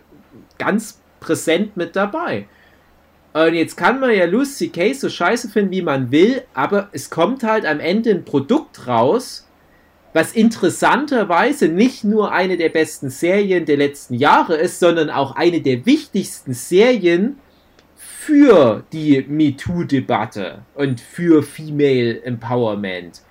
[0.58, 2.48] ganz präsent mit dabei.
[3.34, 4.94] Und jetzt kann man ja Louis C.K.
[4.94, 9.47] so scheiße finden, wie man will, aber es kommt halt am Ende ein Produkt raus,
[10.18, 15.62] was interessanterweise nicht nur eine der besten Serien der letzten Jahre ist, sondern auch eine
[15.62, 17.38] der wichtigsten Serien
[17.96, 23.22] für die MeToo-Debatte und für Female Empowerment.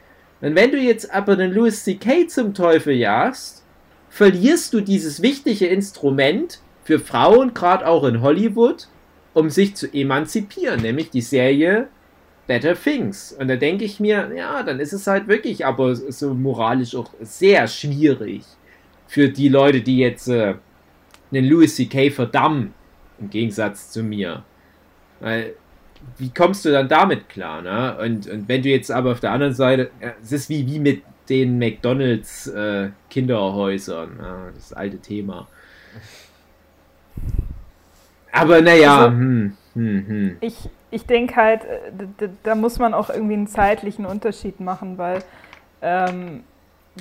[0.41, 2.29] Und wenn du jetzt aber den Louis C.K.
[2.29, 3.65] zum Teufel jagst,
[4.09, 8.87] verlierst du dieses wichtige Instrument für Frauen, gerade auch in Hollywood,
[9.35, 11.89] um sich zu emanzipieren, nämlich die Serie
[12.47, 13.33] better things.
[13.33, 17.11] Und da denke ich mir, ja, dann ist es halt wirklich aber so moralisch auch
[17.21, 18.43] sehr schwierig
[19.09, 20.55] für die Leute, die jetzt äh,
[21.31, 22.11] den Louis C.K.
[22.11, 22.73] verdammen,
[23.21, 24.43] im Gegensatz zu mir.
[25.21, 25.55] Weil,
[26.19, 27.97] wie kommst du dann damit klar, ne?
[27.99, 29.91] Und, und wenn du jetzt aber auf der anderen Seite,
[30.23, 35.49] es ist wie, wie mit den McDonalds äh, Kinderhäusern, ja, das alte Thema.
[38.33, 40.37] Aber naja, Also- hm, hm, hm.
[40.41, 40.57] Ich,
[40.91, 45.23] ich denke halt, äh, da muss man auch irgendwie einen zeitlichen Unterschied machen, weil
[45.83, 46.45] ähm,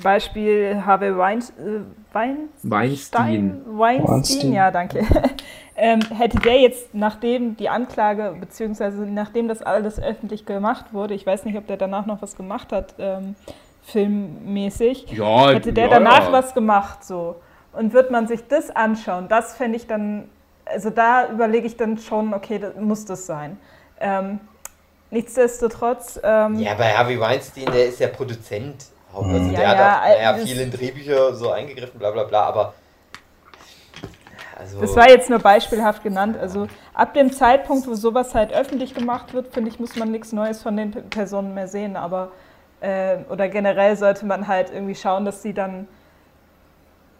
[0.02, 1.80] Beispiel Harvey Weins, äh,
[2.12, 3.62] Weinstein, Weinstein.
[3.66, 4.52] Weinstein, Weinstein.
[4.52, 5.00] ja, danke.
[5.76, 11.26] ähm, hätte der jetzt, nachdem die Anklage, beziehungsweise nachdem das alles öffentlich gemacht wurde, ich
[11.26, 13.36] weiß nicht, ob der danach noch was gemacht hat, ähm,
[13.84, 16.32] filmmäßig, Ja, hätte der ja, danach ja.
[16.32, 17.36] was gemacht so.
[17.72, 20.28] Und wird man sich das anschauen, das fände ich dann,
[20.64, 23.58] also da überlege ich dann schon, okay, das muss das sein.
[24.00, 24.40] Ähm,
[25.10, 28.86] nichtsdestotrotz, ähm, Ja, bei Harvey Weinstein, der ist ja Produzent.
[29.14, 29.54] Also Mhm.
[29.54, 32.74] der Ja, hat ja, auch naja, viel in Drehbücher so eingegriffen, bla bla bla, aber.
[34.58, 36.36] Also, das war jetzt nur beispielhaft genannt.
[36.38, 40.32] Also ab dem Zeitpunkt, wo sowas halt öffentlich gemacht wird, finde ich, muss man nichts
[40.32, 41.96] Neues von den Personen mehr sehen.
[41.96, 42.30] Aber
[42.80, 45.88] äh, oder generell sollte man halt irgendwie schauen, dass sie dann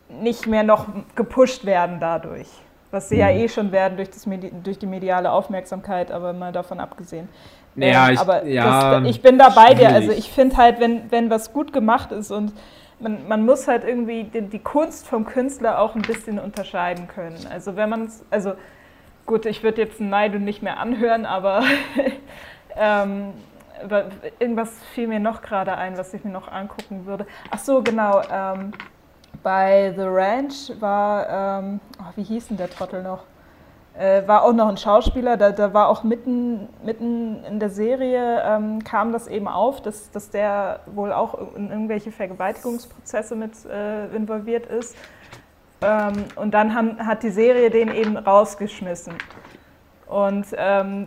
[0.09, 2.49] nicht mehr noch gepusht werden dadurch.
[2.97, 3.41] Was sie ja Mhm.
[3.41, 7.29] eh schon werden durch, das Medi durch die mediale Aufmerksamkeit, aber mal davon abgesehen.
[7.75, 9.93] Ja, Ähm, ich- aber ja, das, ich bin da bei dir.
[9.93, 12.55] Also ich finde halt, wenn, wenn was gut gemacht ist und
[12.99, 17.37] man, man muss halt irgendwie die, die Kunst vom Künstler auch ein bisschen unterscheiden können.
[17.53, 18.55] Also wenn man es, also
[19.27, 21.65] gut, ich würde jetzt Naidu nicht mehr anhören, aber
[22.77, 23.35] ähm,
[23.87, 24.05] wa-
[24.39, 27.27] irgendwas fiel mir noch gerade ein, was ich mir noch angucken würde.
[27.51, 28.23] Ach so, genau.
[28.33, 28.73] Ähm,
[29.47, 33.23] bei The Ranch war, ähm, oh, wie hieß denn der Trottel noch?
[33.97, 38.43] Äh, war auch noch ein Schauspieler, da, da war auch mitten, mitten in der Serie,
[38.45, 44.07] ähm, kam das eben auf, dass, dass der wohl auch in irgendwelche Vergewaltigungsprozesse mit äh,
[44.17, 44.97] involviert ist.
[45.81, 49.15] Ähm, und dann haben, hat die Serie den eben rausgeschmissen.
[50.09, 51.07] Und ähm,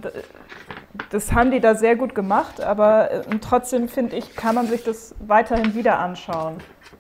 [1.10, 4.86] das haben die da sehr gut gemacht, aber äh, trotzdem finde ich, kann man sich
[4.86, 6.56] das weiterhin wieder anschauen.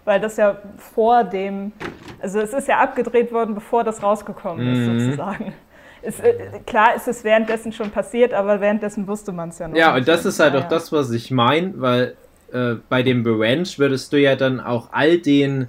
[0.09, 1.71] Weil das ja vor dem,
[2.19, 4.99] also es ist ja abgedreht worden, bevor das rausgekommen ist, Mhm.
[5.01, 5.53] sozusagen.
[6.01, 6.33] Es, äh,
[6.65, 9.77] klar ist es währenddessen schon passiert, aber währenddessen wusste man es ja noch.
[9.77, 9.99] Ja, nicht.
[9.99, 10.65] und das ist halt Naja.
[10.65, 12.15] auch das, was ich meine, weil
[12.51, 15.67] äh, bei dem Revenge würdest du ja dann auch all den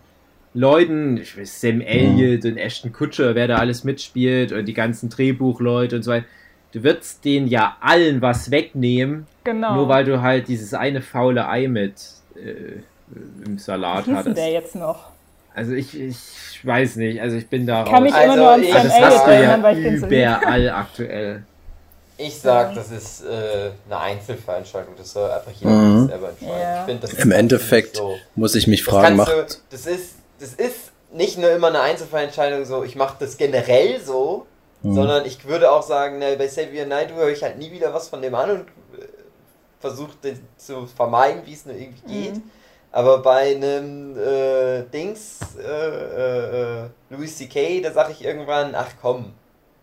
[0.54, 5.10] Leuten, ich weiß, Sam Elliott und Ashton Kutcher, wer da alles mitspielt und die ganzen
[5.10, 6.24] Drehbuchleute und so weiter,
[6.72, 9.74] du würdest denen ja allen was wegnehmen, Genau.
[9.74, 11.94] nur weil du halt dieses eine faule Ei mit
[12.36, 12.80] äh,
[13.44, 14.36] im Salat denn hattest.
[14.36, 15.06] der jetzt noch?
[15.54, 16.16] Also ich, ich
[16.62, 18.22] weiß nicht, also ich bin da Kann mich raus.
[18.22, 20.70] immer Also nur an ich- Sam das hast du erinnern, weil ich den so überall
[20.70, 21.42] aktuell.
[22.18, 26.08] ich sag, das ist äh, eine Einzelveranstaltung, das soll einfach jeder Mhm.
[26.08, 26.54] selber entscheiden.
[26.60, 26.80] Ja.
[26.80, 28.16] Ich find, das Im Endeffekt so.
[28.36, 31.68] muss ich mich Das, fragen, kannst macht, du, das, ist, das ist nicht nur immer
[31.68, 34.46] eine Einzelfallentscheidung so, ich mache das generell so,
[34.82, 34.94] Mhm.
[34.94, 38.08] sondern ich würde auch sagen, ne, bei Xavier Naidoo höre ich halt nie wieder was
[38.08, 39.02] von dem an und äh,
[39.80, 42.34] versuche den zu vermeiden, wie es nur irgendwie geht.
[42.36, 42.42] Mhm.
[42.92, 48.92] Aber bei einem äh, Dings, äh, äh, äh, Louis C.K., da sage ich irgendwann, ach
[49.00, 49.32] komm,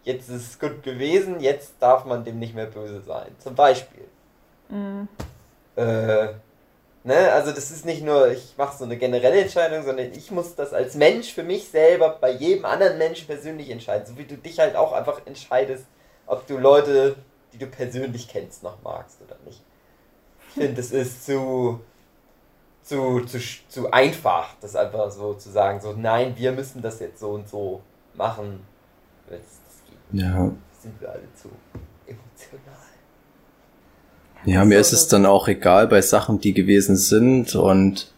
[0.03, 3.33] jetzt ist es gut gewesen, jetzt darf man dem nicht mehr böse sein.
[3.39, 4.05] Zum Beispiel.
[4.69, 5.07] Mhm.
[5.77, 6.27] Äh,
[7.03, 10.55] ne, also das ist nicht nur, ich mache so eine generelle Entscheidung, sondern ich muss
[10.55, 14.05] das als Mensch für mich selber bei jedem anderen Menschen persönlich entscheiden.
[14.05, 15.85] So wie du dich halt auch einfach entscheidest,
[16.25, 17.15] ob du Leute,
[17.53, 19.61] die du persönlich kennst, noch magst oder nicht.
[20.49, 21.79] Ich finde, das ist zu,
[22.87, 27.19] zu, zu, zu einfach, das einfach so zu sagen, so nein, wir müssen das jetzt
[27.19, 27.81] so und so
[28.15, 28.61] machen.
[29.29, 30.21] Das, das geht.
[30.21, 31.49] ja, Sind wir alle zu
[32.05, 32.77] emotional.
[34.45, 38.13] Ja, mir ist es dann auch egal bei Sachen, die gewesen sind und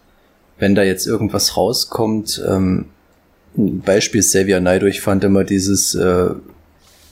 [0.59, 2.89] wenn da jetzt irgendwas rauskommt, ähm,
[3.57, 6.29] ein Beispiel Xavier Naidoo, ich fand immer dieses, äh,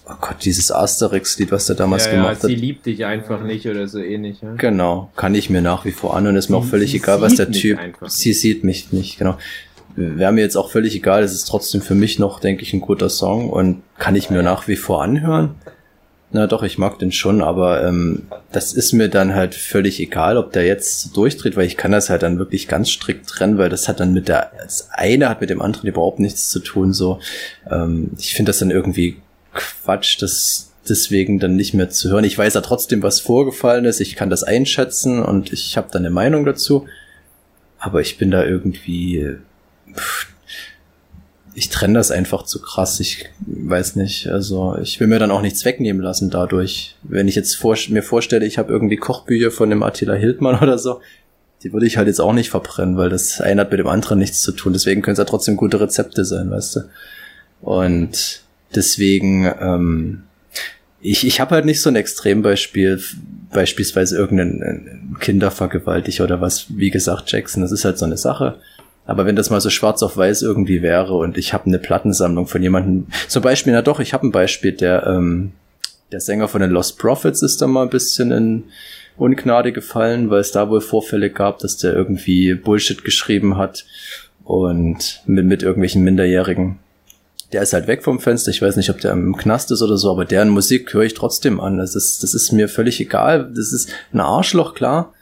[0.10, 2.62] oh Gott, dieses Asterix-Lied, was der damals ja, ja, gemacht sie hat.
[2.62, 4.42] liebt dich einfach nicht oder so ähnlich.
[4.42, 4.54] Ja?
[4.56, 6.98] Genau, kann ich mir nach wie vor an und ist mir auch Sie- völlig sie
[6.98, 9.38] egal, was der Typ, sie sieht mich nicht, genau.
[9.96, 12.82] Wäre mir jetzt auch völlig egal, es ist trotzdem für mich noch, denke ich, ein
[12.82, 15.56] guter Song und kann ich mir nach wie vor anhören.
[16.30, 20.38] Na doch, ich mag den schon, aber ähm, das ist mir dann halt völlig egal,
[20.38, 23.70] ob der jetzt durchdreht, weil ich kann das halt dann wirklich ganz strikt trennen, weil
[23.70, 26.92] das hat dann mit der, das eine hat mit dem anderen überhaupt nichts zu tun,
[26.94, 27.20] so.
[27.72, 29.16] Ähm, ich finde das dann irgendwie
[29.58, 32.24] Quatsch, das deswegen dann nicht mehr zu hören.
[32.24, 36.04] Ich weiß ja trotzdem, was vorgefallen ist, ich kann das einschätzen und ich habe dann
[36.04, 36.88] eine Meinung dazu,
[37.78, 39.36] aber ich bin da irgendwie,
[41.54, 43.00] ich trenne das einfach zu krass.
[43.00, 44.28] Ich weiß nicht.
[44.28, 46.96] Also ich will mir dann auch nichts wegnehmen lassen dadurch.
[47.04, 50.78] Wenn ich jetzt vor, mir vorstelle, ich habe irgendwie Kochbücher von dem Attila Hildmann oder
[50.78, 51.02] so,
[51.64, 54.20] die würde ich halt jetzt auch nicht verbrennen, weil das eine hat mit dem anderen
[54.20, 54.74] nichts zu tun.
[54.74, 56.80] Deswegen können es ja trotzdem gute Rezepte sein, weißt du.
[57.62, 58.44] Und
[58.76, 60.24] deswegen, ähm,
[61.02, 63.02] ich, ich habe halt nicht so ein Extrembeispiel,
[63.52, 68.60] beispielsweise irgendein Kindervergewaltiger oder was, wie gesagt, Jackson, das ist halt so eine Sache.
[69.06, 72.46] Aber wenn das mal so schwarz auf weiß irgendwie wäre und ich habe eine Plattensammlung
[72.46, 75.54] von jemandem, zum Beispiel, na doch, ich habe ein Beispiel, der, ähm,
[76.12, 78.64] der Sänger von den Lost Prophets ist da mal ein bisschen in
[79.16, 83.86] Ungnade gefallen, weil es da wohl Vorfälle gab, dass der irgendwie Bullshit geschrieben hat
[84.44, 86.80] und mit, mit irgendwelchen Minderjährigen.
[87.54, 88.52] Der ist halt weg vom Fenster.
[88.52, 91.14] Ich weiß nicht, ob der im Knast ist oder so, aber deren Musik höre ich
[91.14, 91.78] trotzdem an.
[91.78, 93.52] Das ist, das ist mir völlig egal.
[93.56, 95.14] Das ist ein Arschloch, klar.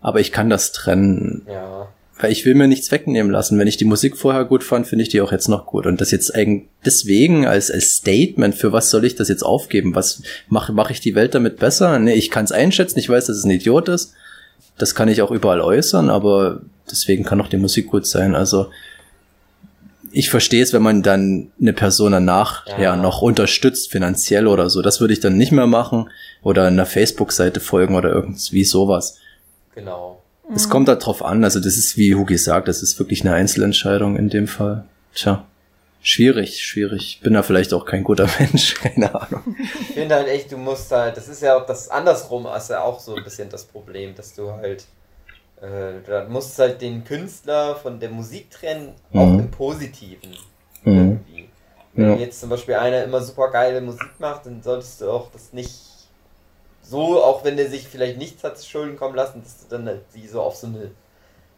[0.00, 1.42] Aber ich kann das trennen.
[1.48, 1.88] Ja.
[2.20, 3.58] Weil ich will mir nichts wegnehmen lassen.
[3.58, 5.86] Wenn ich die Musik vorher gut fand, finde ich die auch jetzt noch gut.
[5.86, 9.94] Und das jetzt eigentlich deswegen als, als Statement, für was soll ich das jetzt aufgeben?
[9.94, 11.98] Was mache mach ich die Welt damit besser?
[12.00, 14.14] Nee, ich kann es einschätzen, ich weiß, dass es ein Idiot ist.
[14.78, 18.34] Das kann ich auch überall äußern, aber deswegen kann auch die Musik gut sein.
[18.34, 18.70] Also
[20.12, 22.80] ich verstehe es, wenn man dann eine Person danach ja.
[22.80, 24.82] ja noch unterstützt, finanziell oder so.
[24.82, 26.10] Das würde ich dann nicht mehr machen.
[26.42, 29.18] Oder einer Facebook-Seite folgen oder irgendwie sowas.
[29.74, 30.22] Genau.
[30.54, 30.70] Es mhm.
[30.70, 34.16] kommt da drauf an, also das ist, wie Hugi sagt, das ist wirklich eine Einzelentscheidung
[34.16, 34.84] in dem Fall.
[35.14, 35.44] Tja,
[36.00, 37.20] schwierig, schwierig.
[37.22, 39.56] Bin da vielleicht auch kein guter Mensch, keine Ahnung.
[39.80, 42.80] Ich finde halt echt, du musst halt, das ist ja auch das andersrum, ist ja
[42.80, 44.84] auch so ein bisschen das Problem, dass du halt,
[45.60, 49.20] äh, du musst halt den Künstler von der Musik trennen, mhm.
[49.20, 50.30] auch im Positiven.
[50.84, 50.94] Mhm.
[50.94, 51.48] Irgendwie.
[51.94, 52.16] Wenn ja.
[52.16, 55.88] jetzt zum Beispiel einer immer super geile Musik macht, dann solltest du auch das nicht
[56.82, 59.86] so, auch wenn der sich vielleicht nichts hat zu Schulden kommen lassen, dass du dann
[59.86, 60.90] halt wie so auf so eine.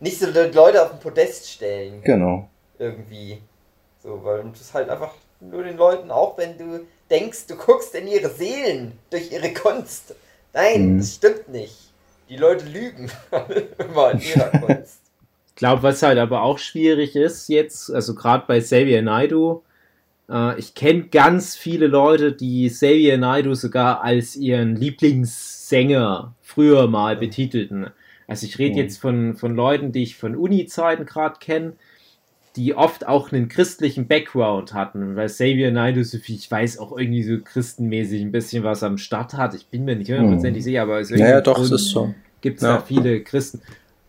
[0.00, 2.02] Nicht so Leute auf den Podest stellen.
[2.02, 2.48] Genau.
[2.78, 3.42] Irgendwie.
[4.02, 7.94] So, weil du das halt einfach nur den Leuten, auch wenn du denkst, du guckst
[7.94, 10.14] in ihre Seelen durch ihre Kunst.
[10.54, 10.98] Nein, mhm.
[10.98, 11.89] das stimmt nicht.
[12.30, 13.10] Die Leute lügen
[13.78, 15.00] immer in ihrer Kunst.
[15.48, 19.62] Ich glaube, was halt aber auch schwierig ist jetzt, also gerade bei Xavier Naidu,
[20.30, 27.16] äh, ich kenne ganz viele Leute, die Xavier Naidoo sogar als ihren Lieblingssänger früher mal
[27.16, 27.90] betitelten.
[28.28, 28.78] Also ich rede mhm.
[28.78, 31.72] jetzt von, von Leuten, die ich von Uni-Zeiten gerade kenne,
[32.56, 37.38] die oft auch einen christlichen Background hatten, weil Xavier Naidoo, ich weiß, auch irgendwie so
[37.38, 39.54] christenmäßig ein bisschen was am Start hat.
[39.54, 40.64] Ich bin mir nicht hundertprozentig mhm.
[40.64, 42.14] sicher, aber es naja, doch, ist so.
[42.40, 42.76] Gibt es ja.
[42.76, 43.60] da viele Christen.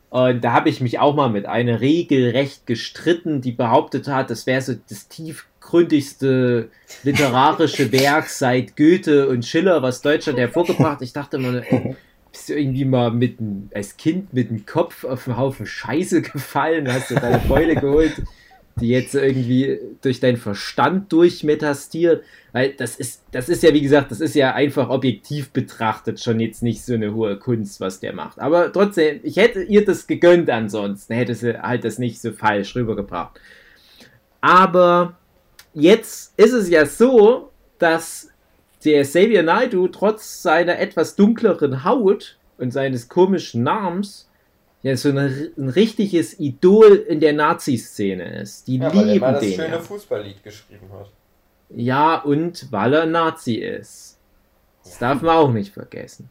[0.10, 4.46] Und da habe ich mich auch mal mit einer regelrecht gestritten, die behauptet hat, das
[4.46, 6.70] wäre so das tief tiefgründigste
[7.04, 11.02] literarische Werk seit Goethe und Schiller, was Deutschland hervorgebracht.
[11.02, 11.96] Ich dachte mal, ey,
[12.32, 13.38] bist du irgendwie mal mit
[13.74, 18.24] als Kind mit dem Kopf auf einen Haufen Scheiße gefallen, hast du deine Beule geholt,
[18.80, 22.24] die jetzt irgendwie durch deinen Verstand durchmetastiert.
[22.54, 26.40] Weil das ist, das ist ja, wie gesagt, das ist ja einfach objektiv betrachtet schon
[26.40, 28.40] jetzt nicht so eine hohe Kunst, was der macht.
[28.40, 32.76] Aber trotzdem, ich hätte ihr das gegönnt ansonsten, hätte sie halt das nicht so falsch
[32.76, 33.40] rübergebracht.
[34.42, 35.18] Aber
[35.74, 38.31] jetzt ist es ja so, dass
[38.86, 44.30] der Xavier Naidoo trotz seiner etwas dunkleren Haut und seines komischen Namens
[44.84, 48.68] ja so eine, ein richtiges Idol in der Nazi-Szene ist.
[48.68, 49.54] Die ja, lieben weil er mal das den.
[49.54, 51.12] schöne Fußballlied geschrieben hat.
[51.70, 54.18] Ja, und weil er Nazi ist.
[54.84, 56.30] Das darf man auch nicht vergessen.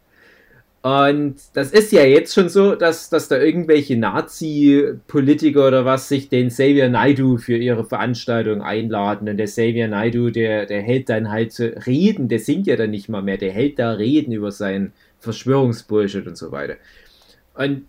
[0.82, 6.30] Und das ist ja jetzt schon so, dass, dass da irgendwelche Nazi-Politiker oder was sich
[6.30, 9.28] den Xavier Naidu für ihre Veranstaltung einladen.
[9.28, 13.10] Und der Xavier Naidu, der, der hält dann halt Reden, der singt ja dann nicht
[13.10, 16.76] mal mehr, der hält da Reden über seinen Verschwörungsbullshit und so weiter.
[17.54, 17.84] Und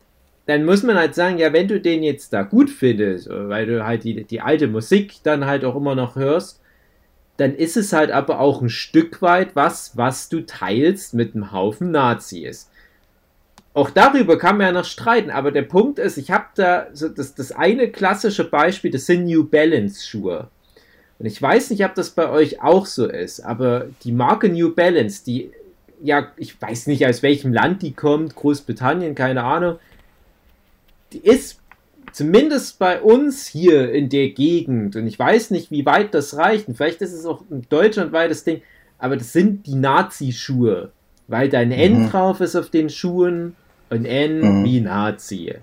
[0.47, 3.85] dann muss man halt sagen, ja, wenn du den jetzt da gut findest, weil du
[3.85, 6.59] halt die, die alte Musik dann halt auch immer noch hörst,
[7.37, 11.53] dann ist es halt aber auch ein Stück weit was, was du teilst mit einem
[11.53, 12.69] Haufen Nazis.
[13.74, 17.07] Auch darüber kann man ja noch streiten, aber der Punkt ist, ich habe da so
[17.07, 20.47] das, das eine klassische Beispiel, das sind New Balance Schuhe.
[21.19, 24.74] Und ich weiß nicht, ob das bei euch auch so ist, aber die Marke New
[24.76, 25.51] Balance, die,
[26.03, 29.78] ja, ich weiß nicht, aus welchem Land die kommt, Großbritannien, keine Ahnung,
[31.13, 31.59] die ist
[32.11, 36.67] zumindest bei uns hier in der Gegend, und ich weiß nicht, wie weit das reicht,
[36.67, 38.61] und vielleicht ist es auch ein deutschlandweites Ding,
[38.97, 40.91] aber das sind die Nazi-Schuhe,
[41.28, 42.09] weil da ein N mhm.
[42.09, 43.55] drauf ist auf den Schuhen
[43.91, 44.65] ein N mhm.
[44.65, 45.55] wie Nazi.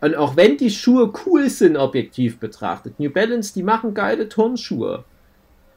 [0.00, 5.04] Und auch wenn die Schuhe cool sind, objektiv betrachtet, New Balance, die machen geile Turnschuhe,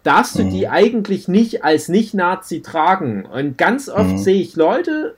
[0.04, 0.52] darfst du mhm.
[0.52, 3.26] die eigentlich nicht als Nicht-Nazi tragen.
[3.26, 4.18] Und ganz oft mhm.
[4.18, 5.16] sehe ich Leute,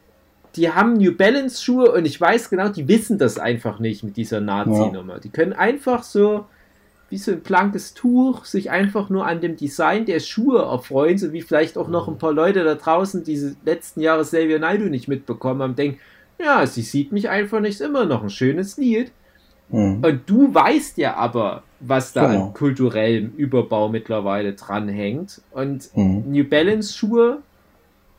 [0.55, 4.17] die haben New Balance Schuhe und ich weiß genau, die wissen das einfach nicht mit
[4.17, 5.15] dieser Nazi-Nummer.
[5.15, 5.19] Ja.
[5.19, 6.45] Die können einfach so,
[7.09, 11.34] wie so ein blankes Tuch, sich einfach nur an dem Design der Schuhe erfreuen, so
[11.34, 15.07] wie vielleicht auch noch ein paar Leute da draußen diese letzten Jahre Xavier Naidoo nicht
[15.07, 15.99] mitbekommen haben, denken,
[16.40, 19.12] ja, sie sieht mich einfach nicht, ist immer noch ein schönes Lied.
[19.70, 20.04] Mhm.
[20.04, 22.46] Und du weißt ja aber, was da Genau.
[22.48, 25.42] an kulturellem Überbau mittlerweile dranhängt.
[25.52, 26.24] Und Mhm.
[26.32, 27.40] New Balance Schuhe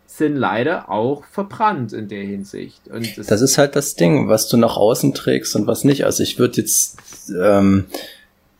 [0.07, 2.87] sind leider auch verbrannt in der Hinsicht.
[2.89, 6.05] Und Das ist halt das Ding, was du nach außen trägst und was nicht.
[6.05, 6.99] Also ich würde jetzt
[7.43, 7.87] ähm,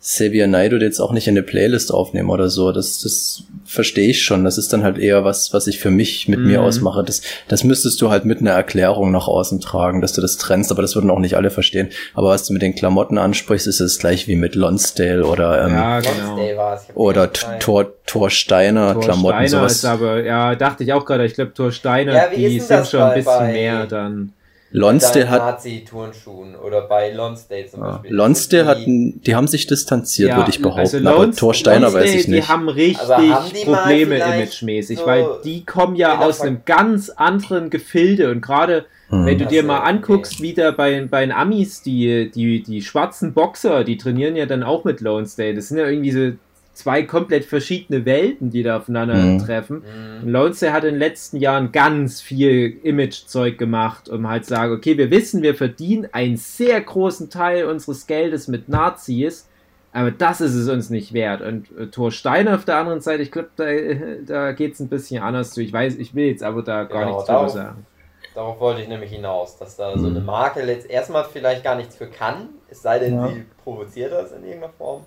[0.05, 2.73] Xavier Naidoo jetzt auch nicht in eine Playlist aufnehmen oder so.
[2.73, 4.45] Das, das verstehe ich schon.
[4.45, 6.67] Das ist dann halt eher was, was ich für mich mit mir Mhm.
[6.67, 7.03] ausmache.
[7.03, 10.71] Das, das müsstest du halt mit einer Erklärung nach außen tragen, dass du das trennst,
[10.71, 11.89] aber das würden auch nicht alle verstehen.
[12.13, 15.73] Aber was du mit den Klamotten ansprichst, ist es gleich wie mit Lonsdale oder ähm,
[15.73, 16.13] ja, genau.
[16.37, 16.83] Lonsdale war es.
[16.83, 19.73] Ich hab oder Tor, Thor Steiner Thor Klamotten, Steiner sowas.
[19.73, 23.01] ist aber, ja, dachte ich auch gerade, ich glaube, Thor Steiner, Ja, die sind schon
[23.01, 24.33] ein bisschen bei- mehr dann.
[24.77, 27.93] Lonsdale hat Nazi-Turnschuhen oder bei Lonsdale zum Ja.
[27.93, 28.13] Beispiel.
[28.13, 30.81] Lonsdale hat, Die- die haben sich distanziert, würde ich behaupten.
[30.81, 32.49] also aber Lons- Thor Steiner Lonsdale, weiß ich Die nicht.
[32.49, 36.63] haben richtig Aber haben die mal Probleme imagemäßig, so weil die kommen ja aus einem
[36.65, 39.27] ganz anderen Gefilde und gerade Hm.
[39.27, 43.33] wenn du dir mal anguckst, wie da bei, bei den Amis die, die, die schwarzen
[43.33, 45.55] Boxer, die trainieren ja dann auch mit Lonsdale.
[45.55, 46.33] Das sind ja irgendwie so
[46.75, 49.39] zwei komplett verschiedene Welten, die da aufeinander Mhm.
[49.39, 49.77] treffen.
[49.79, 50.25] Mhm.
[50.25, 54.73] Und Lonsdale hat in den letzten Jahren ganz viel Image-Zeug gemacht, um halt zu sagen,
[54.75, 59.49] okay, wir wissen, wir verdienen einen sehr großen Teil unseres Geldes mit Nazis,
[59.93, 61.41] aber das ist es uns nicht wert.
[61.41, 63.65] Und äh, Thor Steiner auf der anderen Seite, ich glaube, da,
[64.27, 65.63] da geht es ein bisschen anders zu.
[65.63, 67.87] Ich weiß, ich will jetzt aber da gar Genau, nichts drüber darauf- sagen.
[68.35, 70.17] Darauf wollte ich nämlich hinaus, dass da so Mhm.
[70.17, 73.29] eine Marke letzt erstmal vielleicht gar nichts für kann, es sei denn, Ja.
[73.29, 75.03] sie provoziert das in irgendeiner Form.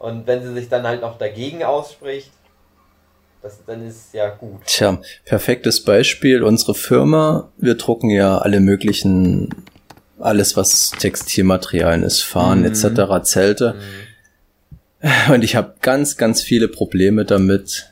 [0.00, 2.30] Und wenn sie sich dann halt noch dagegen ausspricht,
[3.42, 4.60] das, dann ist es ja gut.
[4.64, 6.42] Tja, perfektes Beispiel.
[6.42, 9.50] Unsere Firma, wir drucken ja alle möglichen,
[10.18, 12.72] alles was Textilmaterialien ist, Fahnen Mhm.
[12.72, 13.76] etc., Zelte.
[15.02, 15.32] Mhm.
[15.34, 17.89] Und ich habe ganz, ganz viele Probleme damit,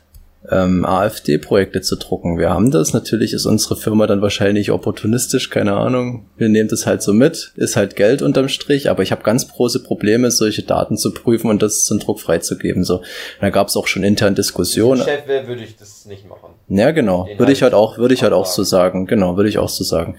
[0.49, 2.37] ähm, AfD-Projekte zu drucken.
[2.37, 2.93] Wir haben das.
[2.93, 6.25] Natürlich ist unsere Firma dann wahrscheinlich opportunistisch, keine Ahnung.
[6.37, 7.53] Wir nehmen das halt so mit.
[7.55, 11.49] Ist halt Geld unterm Strich, aber ich habe ganz große Probleme, solche Daten zu prüfen
[11.49, 12.83] und das zum Druck freizugeben.
[12.83, 13.03] So,
[13.41, 15.03] da gab es auch schon intern Diskussionen.
[15.03, 16.53] Chef wäre, würde ich das nicht machen.
[16.67, 17.25] Ja, genau.
[17.25, 19.05] Den Würde ich halt halt auch, würde ich halt auch so sagen.
[19.05, 20.17] Genau, würde ich auch so sagen.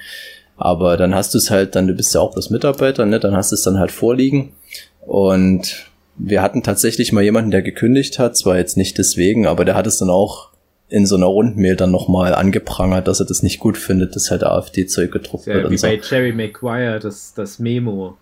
[0.57, 3.19] Aber dann hast du es halt, dann, du bist ja auch das Mitarbeiter, ne?
[3.19, 4.53] Dann hast du es dann halt vorliegen.
[5.01, 5.90] Und
[6.23, 9.87] wir hatten tatsächlich mal jemanden, der gekündigt hat, zwar jetzt nicht deswegen, aber der hat
[9.87, 10.51] es dann auch
[10.89, 14.43] in so einer Rundmail dann nochmal angeprangert, dass er das nicht gut findet, dass halt
[14.43, 15.87] AfD-Zeug gedruckt Ja, wird wie und so.
[15.87, 18.17] bei Jerry Maguire, das, das Memo.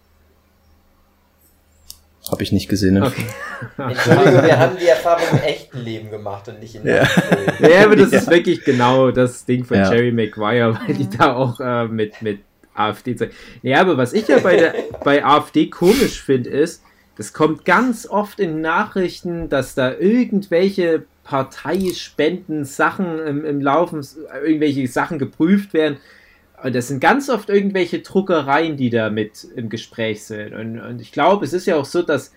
[2.30, 2.94] Habe ich nicht gesehen.
[2.94, 3.06] Ne?
[3.06, 3.24] Okay.
[3.78, 7.06] Entschuldigung, wir haben die Erfahrung im echten Leben gemacht und nicht in Ja.
[7.06, 7.72] Film.
[7.72, 9.90] Ja, aber das ist wirklich genau das Ding von Ja.
[9.90, 12.40] Jerry Maguire, weil die da auch äh, mit, mit
[12.74, 13.32] AfD zeigen.
[13.62, 14.74] Ja, aber was ich ja bei, der,
[15.04, 16.82] bei AfD komisch finde, ist,
[17.18, 24.06] das kommt ganz oft in Nachrichten, dass da irgendwelche Parteispenden Sachen im, im Laufen,
[24.44, 25.98] irgendwelche Sachen geprüft werden.
[26.62, 30.54] Und das sind ganz oft irgendwelche Druckereien, die da mit im Gespräch sind.
[30.54, 32.32] Und, und ich glaube, es ist ja auch so, dass,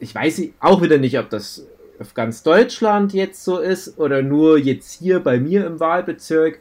[0.00, 1.64] ich weiß auch wieder nicht, ob das
[2.00, 6.60] auf ganz Deutschland jetzt so ist oder nur jetzt hier bei mir im Wahlbezirk.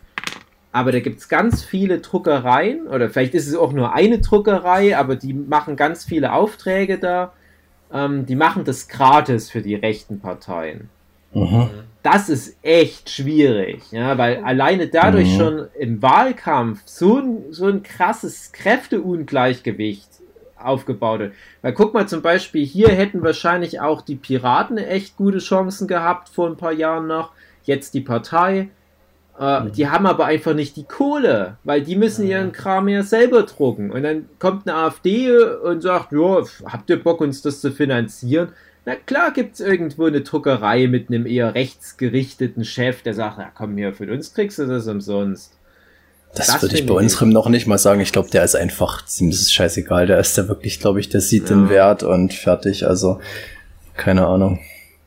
[0.71, 4.97] Aber da gibt es ganz viele Druckereien oder vielleicht ist es auch nur eine Druckerei,
[4.97, 7.33] aber die machen ganz viele Aufträge da.
[7.93, 10.89] Ähm, die machen das gratis für die rechten Parteien.
[11.33, 11.69] Mhm.
[12.03, 15.37] Das ist echt schwierig, ja, weil alleine dadurch Mhm.
[15.37, 20.07] schon im Wahlkampf so ein, so ein krasses Kräfteungleichgewicht
[20.57, 21.33] aufgebaut wird.
[21.61, 26.29] Weil guck mal zum Beispiel, hier hätten wahrscheinlich auch die Piraten echt gute Chancen gehabt
[26.29, 27.31] vor ein paar Jahren noch.
[27.63, 28.69] Jetzt die Partei.
[29.39, 33.43] Äh, Die haben aber einfach nicht die Kohle, weil die müssen ihren Kram ja selber
[33.43, 33.91] drucken.
[33.91, 38.49] Und dann kommt eine AfD und sagt, ja, habt ihr Bock, uns das zu finanzieren?
[38.85, 43.49] Na klar gibt es irgendwo eine Druckerei mit einem eher rechtsgerichteten Chef, der sagt, na
[43.55, 45.53] komm hier, für uns kriegst du das umsonst.
[46.33, 47.99] Das, Das würde ich bei unserem noch nicht mal sagen.
[48.01, 50.07] Ich glaube, der ist einfach, ihm ist es scheißegal.
[50.07, 51.69] Der ist ja wirklich, glaube ich, der sieht den Ja.
[51.69, 52.87] Wert und fertig.
[52.87, 53.19] Also,
[53.97, 54.59] keine Ahnung.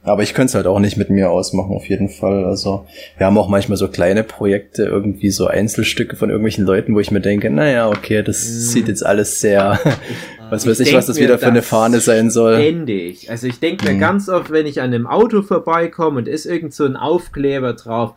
[0.07, 2.44] Aber ich könnte es halt auch nicht mit mir ausmachen, auf jeden Fall.
[2.44, 2.86] Also,
[3.16, 7.11] wir haben auch manchmal so kleine Projekte, irgendwie so Einzelstücke von irgendwelchen Leuten, wo ich
[7.11, 8.50] mir denke, naja, okay, das Mhm.
[8.61, 9.80] sieht jetzt alles sehr,
[10.50, 12.57] was weiß ich, was das wieder für eine Fahne sein soll.
[12.57, 13.30] Ständig.
[13.30, 13.98] Also ich denke mir Mhm.
[14.00, 18.12] ganz oft, wenn ich an einem Auto vorbeikomme und ist irgend so ein Aufkleber drauf,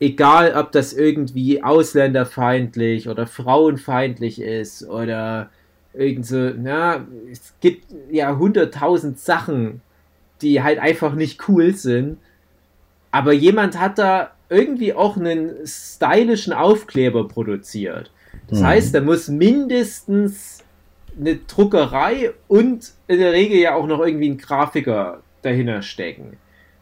[0.00, 5.48] egal ob das irgendwie ausländerfeindlich oder frauenfeindlich ist oder
[5.94, 9.80] irgend so, na, es gibt ja hunderttausend Sachen,
[10.42, 12.18] die halt einfach nicht cool sind.
[13.10, 18.10] Aber jemand hat da irgendwie auch einen stylischen Aufkleber produziert.
[18.48, 18.64] Das Mhm.
[18.66, 20.64] heißt, da muss mindestens
[21.18, 26.36] eine Druckerei und in der Regel ja auch noch irgendwie ein Grafiker dahinter stecken.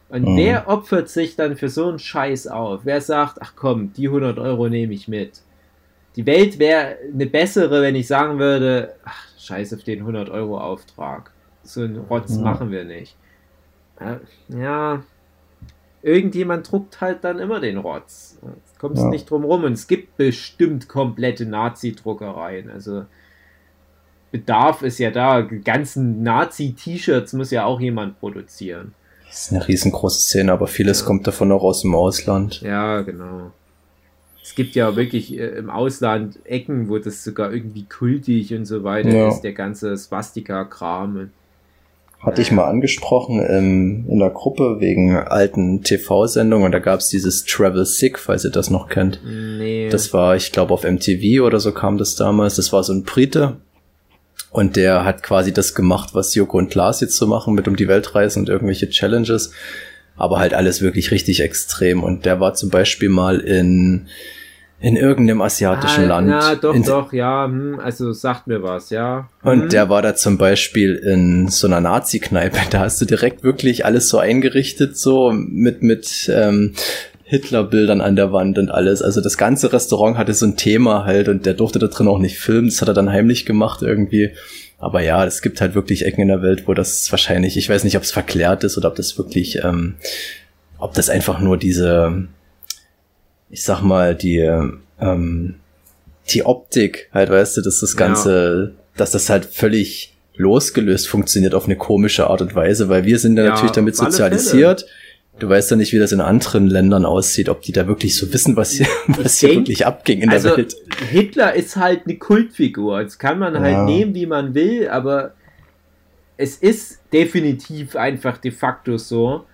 [0.09, 0.37] Und Mhm.
[0.37, 2.81] wer opfert sich dann für so einen Scheiß auf?
[2.83, 5.41] Wer sagt, ach komm, die 100 Euro nehme ich mit?
[6.15, 10.59] Die Welt wäre eine bessere, wenn ich sagen würde, ach, scheiß auf den 100 Euro
[10.59, 11.31] Auftrag.
[11.63, 12.43] So einen Rotz Ja.
[12.43, 13.15] machen wir nicht.
[13.99, 14.19] Ja,
[14.49, 15.03] Ja,
[16.01, 18.39] irgendjemand druckt halt dann immer den Rotz.
[18.79, 19.09] Kommst Ja.
[19.09, 19.63] nicht drum rum.
[19.65, 22.69] Und es gibt bestimmt komplette Nazi-Druckereien.
[22.69, 23.05] Also
[24.31, 25.41] Bedarf ist ja da.
[25.41, 28.93] Die ganzen Nazi-T-Shirts muss ja auch jemand produzieren.
[29.27, 32.61] Das ist eine riesengroße Szene, aber vieles kommt davon auch aus dem Ausland.
[32.61, 33.51] Ja, genau.
[34.41, 38.83] Es gibt ja wirklich äh, im Ausland Ecken, wo das sogar irgendwie kultig und so
[38.83, 39.27] weiter Ja.
[39.29, 41.29] ist, der ganze Swastika-Kram.
[42.19, 47.07] Hatte ich mal angesprochen ähm, in der Gruppe wegen alten TV-Sendungen und da gab es
[47.07, 49.21] dieses Travel Sick, falls ihr das noch kennt.
[49.23, 49.87] Nee.
[49.89, 52.57] Das war, ich glaube, auf MTV oder so kam das damals.
[52.57, 53.57] Das war so ein Brite.
[54.51, 57.77] Und der hat quasi das gemacht, was Joko und Klaas jetzt so machen, mit um
[57.77, 59.53] die Welt reisen und irgendwelche Challenges.
[60.17, 62.03] Aber halt alles wirklich richtig extrem.
[62.03, 64.07] Und der war zum Beispiel mal in,
[64.81, 66.29] in irgendeinem asiatischen ah, Land.
[66.29, 67.45] Ja, doch, in, doch, ja.
[67.45, 69.27] Hm, also sagt mir was, ja.
[69.43, 69.69] Und Hm.
[69.69, 72.57] der war da zum Beispiel in so einer Nazi-Kneipe.
[72.69, 76.75] Da hast du direkt wirklich alles so eingerichtet, so mit, mit ähm,
[77.23, 79.01] Hitler-Bildern an der Wand und alles.
[79.01, 82.19] Also das ganze Restaurant hatte so ein Thema halt und der durfte da drin auch
[82.19, 82.69] nicht filmen.
[82.69, 84.31] Das hat er dann heimlich gemacht irgendwie.
[84.77, 87.83] Aber ja, es gibt halt wirklich Ecken in der Welt, wo das wahrscheinlich, ich weiß
[87.83, 89.95] nicht, ob es verklärt ist oder ob das wirklich, ähm,
[90.77, 92.27] ob das einfach nur diese,
[93.49, 94.37] ich sag mal, die,
[94.99, 95.55] ähm,
[96.29, 97.99] die Optik, halt, weißt du, dass das Ja.
[97.99, 103.19] Ganze, dass das halt völlig losgelöst funktioniert auf eine komische Art und Weise, weil wir
[103.19, 104.85] sind ja, Ja, natürlich damit sozialisiert.
[105.39, 108.31] Du weißt ja nicht, wie das in anderen Ländern aussieht, ob die da wirklich so
[108.33, 110.75] wissen, was hier, was hier denk- wirklich abging in also der Welt.
[111.09, 113.01] Hitler ist halt eine Kultfigur.
[113.03, 113.85] Das kann man halt Ja.
[113.85, 115.33] nehmen, wie man will, aber
[116.37, 119.45] es ist definitiv einfach de facto so.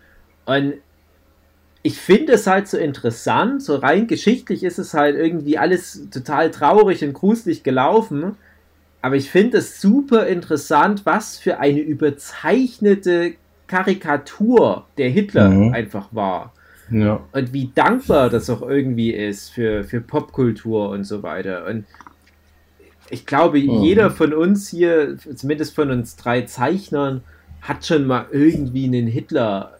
[0.45, 0.73] Und
[1.85, 6.49] ich finde es halt so interessant, so rein geschichtlich ist es halt irgendwie alles total
[6.49, 8.35] traurig und gruselig gelaufen.
[9.03, 13.33] Aber ich finde es super interessant, was für eine überzeichnete
[13.67, 15.73] Karikatur der Hitler Mhm.
[15.75, 16.53] einfach war
[16.89, 17.19] Ja.
[17.33, 21.67] und wie dankbar das auch irgendwie ist für, für Popkultur und so weiter.
[21.67, 21.85] Und
[23.11, 23.83] ich glaube, Mhm.
[23.83, 27.21] jeder von uns hier, zumindest von uns drei Zeichnern,
[27.61, 29.74] hat schon mal irgendwie einen Hitler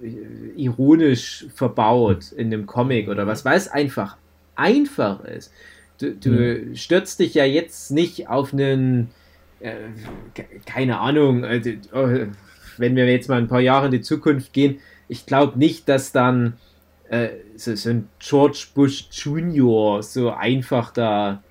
[0.00, 4.18] ironisch verbaut in einem Comic oder was, weil es einfach
[4.54, 5.52] einfach ist.
[5.98, 9.14] Du, du stürzt dich ja jetzt nicht auf einen,
[9.58, 9.90] äh,
[10.34, 12.26] ke- keine Ahnung, äh, oh,
[12.76, 16.12] wenn wir jetzt mal ein paar Jahre in die Zukunft gehen, ich glaube nicht, dass
[16.12, 16.60] dann
[17.04, 20.02] äh, so, so ein George Bush Jr.
[20.02, 21.44] so einfach da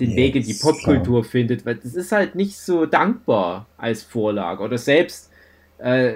[0.00, 4.02] den Ja, Weg in die Popkultur findet, weil das ist halt nicht so dankbar als
[4.02, 4.62] Vorlage.
[4.62, 5.30] Oder selbst
[5.78, 6.14] äh,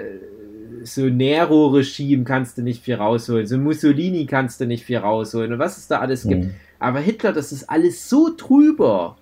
[0.83, 5.59] so Nero-Regime kannst du nicht viel rausholen, so Mussolini kannst du nicht viel rausholen und
[5.59, 6.45] was es da alles gibt.
[6.45, 6.53] Mhm.
[6.79, 9.17] Aber Hitler, das ist alles so drüber.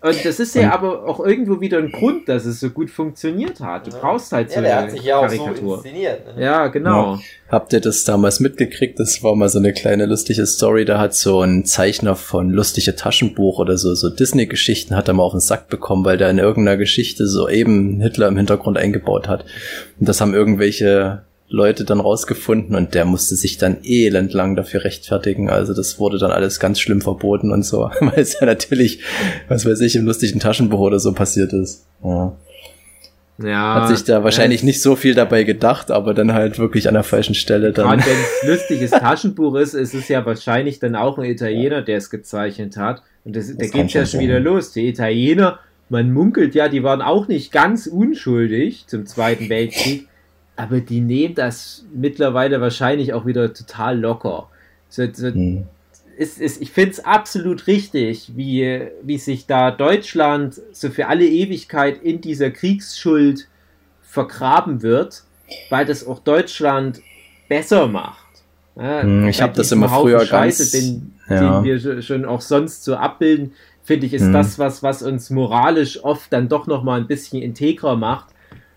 [0.00, 2.88] Und das ist ja Und- aber auch irgendwo wieder ein Grund, dass es so gut
[2.88, 3.88] funktioniert hat.
[3.88, 5.76] Du brauchst halt so eine Karikatur.
[5.76, 6.36] inszeniert.
[6.36, 6.44] Ne?
[6.44, 7.18] ja, genau.
[7.50, 9.00] Habt ihr das damals mitgekriegt?
[9.00, 10.84] Das war mal so eine kleine lustige Story.
[10.84, 15.24] Da hat so ein Zeichner von lustige Taschenbuch oder so, so Disney-Geschichten hat er mal
[15.24, 19.26] auf den Sack bekommen, weil der in irgendeiner Geschichte so eben Hitler im Hintergrund eingebaut
[19.26, 19.46] hat.
[19.98, 25.48] Und das haben irgendwelche Leute dann rausgefunden und der musste sich dann elendlang dafür rechtfertigen.
[25.48, 29.00] Also das wurde dann alles ganz schlimm verboten und so, weil es ja natürlich,
[29.48, 31.86] was weiß ich, im lustigen Taschenbuch oder so passiert ist.
[32.04, 32.32] Ja.
[33.40, 36.88] Ja, Hat sich da wahrscheinlich ja, nicht so viel dabei gedacht, aber dann halt wirklich
[36.88, 37.86] an der falschen Stelle dann.
[37.86, 41.98] Gerade wenn es lustiges Taschenbuch ist, ist es ja wahrscheinlich dann auch ein Italiener, der
[41.98, 43.02] es gezeichnet hat.
[43.24, 44.28] Und das, da Das kann geht's ja schon schon sein.
[44.28, 44.72] wieder los.
[44.72, 50.08] Die Italiener, man munkelt ja, die waren auch nicht ganz unschuldig zum Zweiten Weltkrieg,
[50.58, 54.48] aber die nehmen das mittlerweile wahrscheinlich auch wieder total locker.
[54.88, 55.64] So, so, Hm.
[56.16, 61.26] ist, ist, ich finde es absolut richtig, wie, wie sich da Deutschland so für alle
[61.26, 63.46] Ewigkeit in dieser Kriegsschuld
[64.02, 65.22] vergraben wird,
[65.70, 67.00] weil das auch Deutschland
[67.48, 68.24] besser macht.
[68.76, 71.60] Ja, Hm, ich bei hab das immer Haufen früher Scheiße, ganz- den, ja.
[71.60, 73.52] den wir sch- schon auch sonst so abbilden,
[73.84, 74.32] finde ich, ist Hm.
[74.32, 78.26] das was, was uns moralisch oft dann doch noch mal ein bisschen integrer macht.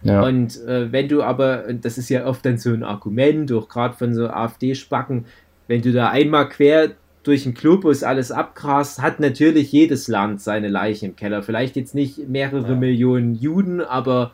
[0.03, 0.23] Ja.
[0.23, 3.69] Und äh, wenn du aber, und das ist ja oft dann so ein Argument, auch
[3.69, 5.25] gerade von so AfD-Spacken,
[5.67, 6.91] wenn du da einmal quer
[7.23, 11.43] durch den Globus alles abgrast, hat natürlich jedes Land seine Leiche im Keller.
[11.43, 12.75] Vielleicht jetzt nicht mehrere Ja.
[12.75, 14.31] Millionen Juden, aber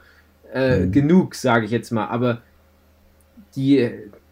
[0.54, 0.92] äh, Mhm.
[0.94, 2.06] genug, sage ich jetzt mal.
[2.08, 2.42] Aber
[3.56, 3.90] die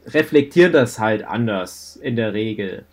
[0.08, 2.86] reflektieren das halt anders in der Regel.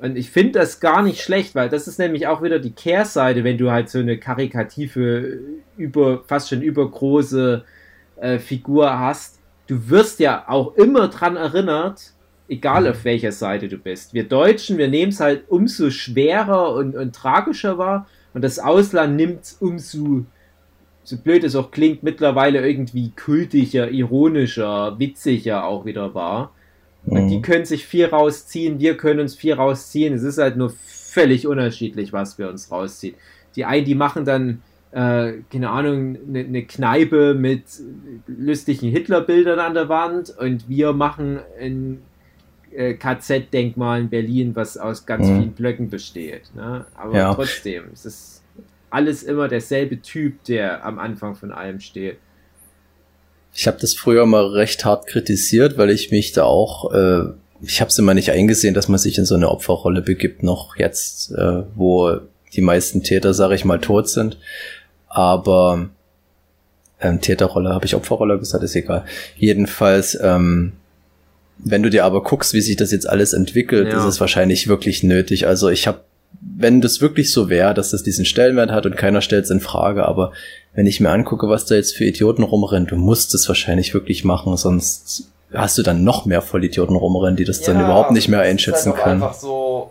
[0.00, 3.42] Und ich finde das gar nicht schlecht, weil das ist nämlich auch wieder die Kehrseite,
[3.42, 5.40] wenn du halt so eine karikative,
[5.76, 7.64] über, fast schon übergroße
[8.20, 9.38] äh, Figur hast.
[9.66, 12.12] Du wirst ja auch immer dran erinnert,
[12.48, 14.14] egal auf welcher Seite du bist.
[14.14, 19.16] Wir Deutschen, wir nehmen es halt umso schwerer und, und tragischer wahr und das Ausland
[19.16, 20.24] nimmt es umso,
[21.04, 26.52] so blöd es auch klingt, mittlerweile irgendwie kultischer, ironischer, witziger auch wieder wahr.
[27.06, 30.12] Und die können sich viel rausziehen, wir können uns viel rausziehen.
[30.12, 33.14] Es ist halt nur völlig unterschiedlich, was wir uns rausziehen.
[33.56, 34.62] Die einen, die machen dann,
[34.92, 37.64] äh, keine Ahnung, eine ne Kneipe mit
[38.26, 41.98] lustigen Hitlerbildern an der Wand und wir machen ein
[42.74, 45.36] äh, KZ-Denkmal in Berlin, was aus ganz Mhm.
[45.36, 46.54] vielen Blöcken besteht.
[46.54, 46.86] Ne?
[46.94, 47.34] Aber Ja.
[47.34, 48.42] trotzdem, es ist
[48.90, 52.18] alles immer derselbe Typ, der am Anfang von allem steht.
[53.54, 57.22] Ich habe das früher mal recht hart kritisiert, weil ich mich da auch, äh,
[57.62, 60.76] ich habe es immer nicht eingesehen, dass man sich in so eine Opferrolle begibt, noch
[60.76, 62.18] jetzt, äh, wo
[62.54, 64.38] die meisten Täter, sage ich mal, tot sind.
[65.08, 65.88] Aber
[67.00, 69.04] ähm, Täterrolle, habe ich Opferrolle gesagt, ist egal.
[69.36, 70.72] Jedenfalls, ähm,
[71.58, 73.98] wenn du dir aber guckst, wie sich das jetzt alles entwickelt, Ja.
[73.98, 75.46] ist es wahrscheinlich wirklich nötig.
[75.46, 76.00] Also ich habe,
[76.40, 79.60] wenn das wirklich so wäre, dass das diesen Stellenwert hat und keiner stellt es in
[79.60, 80.32] Frage, aber
[80.74, 84.24] wenn ich mir angucke, was da jetzt für Idioten rumrennen, du musst es wahrscheinlich wirklich
[84.24, 88.28] machen, sonst hast du dann noch mehr Vollidioten rumrennen, die das dann Ja, überhaupt nicht
[88.28, 89.22] mehr einschätzen halt können.
[89.22, 89.90] einfach so,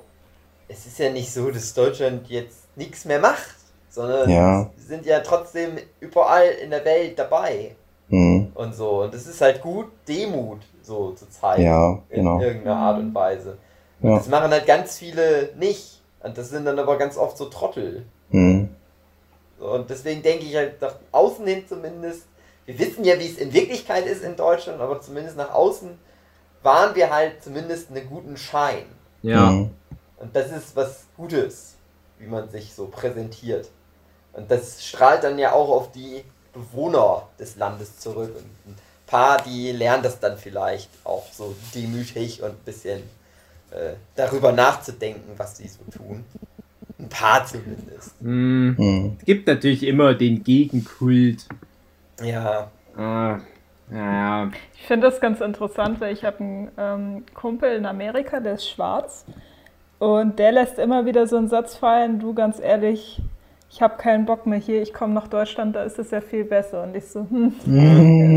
[0.69, 3.55] es ist ja nicht so, dass Deutschland jetzt nichts mehr macht,
[3.97, 4.69] sondern Ja.
[4.77, 7.75] sie sind ja trotzdem überall in der Welt dabei
[8.09, 9.01] Hm, und so.
[9.01, 11.63] Und es ist halt gut, Demut so zu zeigen.
[11.63, 12.39] ja, in genau.
[12.39, 13.57] irgendeiner Art und Weise.
[14.01, 14.17] Und Ja.
[14.17, 16.01] Das machen halt ganz viele nicht.
[16.23, 18.05] Und das sind dann aber ganz oft so Trottel.
[18.31, 18.69] Hm,
[19.59, 22.27] So, Und deswegen denke ich halt nach außen hin zumindest,
[22.65, 25.89] wir wissen ja, wie es in Wirklichkeit ist in Deutschland, aber zumindest nach außen
[26.63, 28.85] waren wir halt zumindest einen guten Schein.
[29.23, 29.49] Ja.
[29.49, 29.71] hm.
[30.17, 31.75] Und das ist was Gutes,
[32.19, 33.69] wie man sich so präsentiert.
[34.37, 36.23] Und das strahlt dann ja auch auf die
[36.53, 38.35] Bewohner des Landes zurück.
[38.35, 38.75] Und ein
[39.07, 42.99] paar, die lernen das dann vielleicht auch so demütig und ein bisschen
[43.71, 46.23] äh, darüber nachzudenken, was sie so tun.
[46.99, 48.13] Ein paar zumindest.
[48.21, 48.75] Hm.
[48.77, 49.17] Hm.
[49.19, 51.45] Es gibt natürlich immer den Gegenkult.
[52.21, 52.69] Ja.
[52.95, 53.39] Ah,
[53.89, 54.51] naja.
[54.75, 58.69] Ich finde das ganz interessant, weil ich habe einen ähm, Kumpel in Amerika, der ist
[58.69, 59.25] schwarz.
[59.97, 63.19] Und der lässt immer wieder so einen Satz fallen, du ganz ehrlich,
[63.69, 66.45] ich habe keinen Bock mehr hier, ich komme nach Deutschland, da ist es ja viel
[66.45, 66.83] besser.
[66.83, 67.53] Und ich so, hm,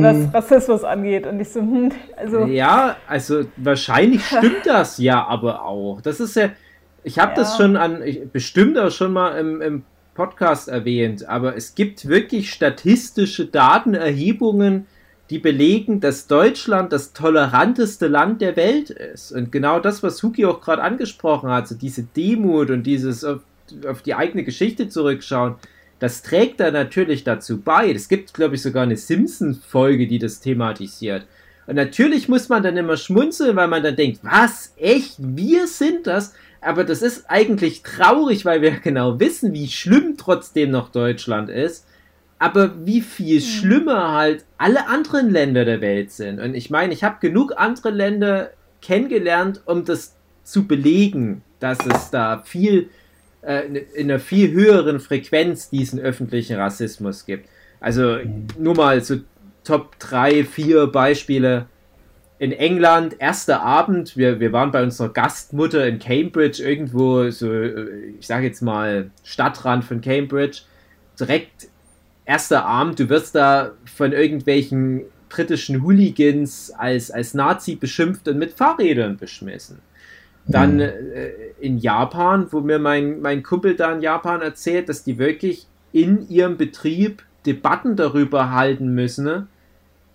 [0.02, 1.26] was Rassismus angeht.
[1.26, 6.00] Und ich so, hm, also, Ja, also wahrscheinlich stimmt das ja aber auch.
[6.00, 6.50] Das ist ja,
[7.04, 7.64] ich habe das Ja.
[7.64, 9.84] schon an, ich, bestimmt auch schon mal im, im
[10.14, 14.86] Podcast erwähnt, aber es gibt wirklich statistische Datenerhebungen,
[15.30, 19.30] die belegen, dass Deutschland das toleranteste Land der Welt ist.
[19.30, 23.24] Und genau das, was Huki auch gerade angesprochen hat, so diese Demut und dieses
[23.86, 25.56] auf, die eigene Geschichte zurückschauen,
[25.98, 27.90] das trägt da natürlich dazu bei.
[27.90, 31.26] Es gibt, glaube ich, sogar eine Simpsons-Folge, die das thematisiert.
[31.66, 36.06] Und natürlich muss man dann immer schmunzeln, weil man dann denkt, was, echt, wir sind
[36.06, 36.34] das?
[36.60, 41.86] Aber das ist eigentlich traurig, weil wir genau wissen, wie schlimm trotzdem noch Deutschland ist.
[42.38, 46.40] Aber wie viel schlimmer halt alle anderen Länder der Welt sind.
[46.40, 52.10] Und ich meine, ich habe genug andere Länder kennengelernt, um das zu belegen, dass es
[52.10, 52.88] da viel
[53.42, 57.48] äh, in einer viel höheren Frequenz diesen öffentlichen Rassismus gibt.
[57.80, 58.18] Also
[58.58, 59.16] nur mal so
[59.64, 61.66] Top 3, 4 Beispiele.
[62.38, 68.14] In England, erster Abend, wir, wir waren bei unserer Gastmutter in Cambridge, irgendwo so, äh,
[68.18, 70.62] ich sage jetzt mal, Stadtrand von Cambridge.
[71.18, 71.68] Direkt
[72.24, 78.52] erster Abend, du wirst da von irgendwelchen britischen Hooligans als, als Nazi beschimpft und mit
[78.52, 79.78] Fahrrädern beschmissen.
[80.46, 80.80] Dann Mhm.
[80.80, 81.30] äh,
[81.60, 86.28] in Japan, wo mir mein, mein Kumpel da in Japan erzählt, dass die wirklich in
[86.28, 89.46] ihrem Betrieb Debatten darüber halten müssen, ne?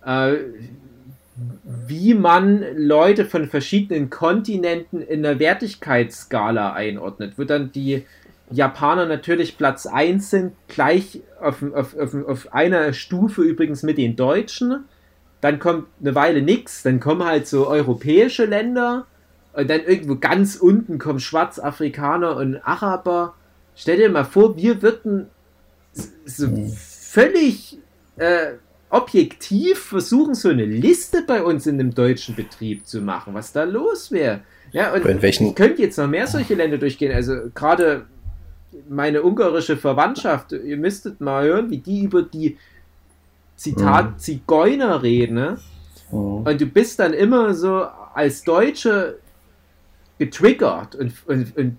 [0.04, 0.36] äh,
[1.86, 8.04] wie man Leute von verschiedenen Kontinenten in der Wertigkeitsskala einordnet, wo dann die
[8.50, 14.16] Japaner natürlich Platz 1 sind, gleich auf, auf, auf, auf einer Stufe übrigens mit den
[14.16, 14.84] Deutschen.
[15.40, 19.06] Dann kommt eine Weile nichts, dann kommen halt so europäische Länder
[19.56, 23.34] und dann irgendwo ganz unten kommen Schwarzafrikaner und Araber.
[23.74, 25.26] Stell dir mal vor, wir würden
[26.24, 27.78] so völlig
[28.16, 28.52] äh,
[28.90, 33.64] objektiv versuchen, so eine Liste bei uns in einem deutschen Betrieb zu machen, was da
[33.64, 34.40] los wäre.
[34.72, 37.12] Ja, und In welchen- ich könnte jetzt noch mehr solche Länder durchgehen.
[37.14, 38.06] Also gerade
[38.88, 42.58] meine ungarische Verwandtschaft, ihr müsstet mal hören, wie die über die
[43.56, 44.18] Zitat Mhm.
[44.18, 45.34] Zigeuner reden.
[45.34, 45.58] Ne?
[46.10, 46.18] Mhm.
[46.46, 49.18] Und du bist dann immer so als Deutsche
[50.18, 51.78] getriggert und, und, und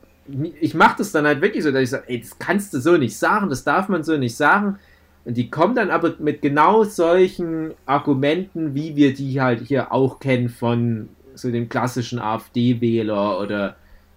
[0.60, 2.98] ich mache das dann halt wirklich so, dass ich sage, ey, das kannst du so
[2.98, 4.78] nicht sagen, das darf man so nicht sagen.
[5.26, 10.20] Und die kommen dann aber mit genau solchen Argumenten, wie wir die halt hier auch
[10.20, 13.76] kennen von so dem klassischen AfD-Wähler oder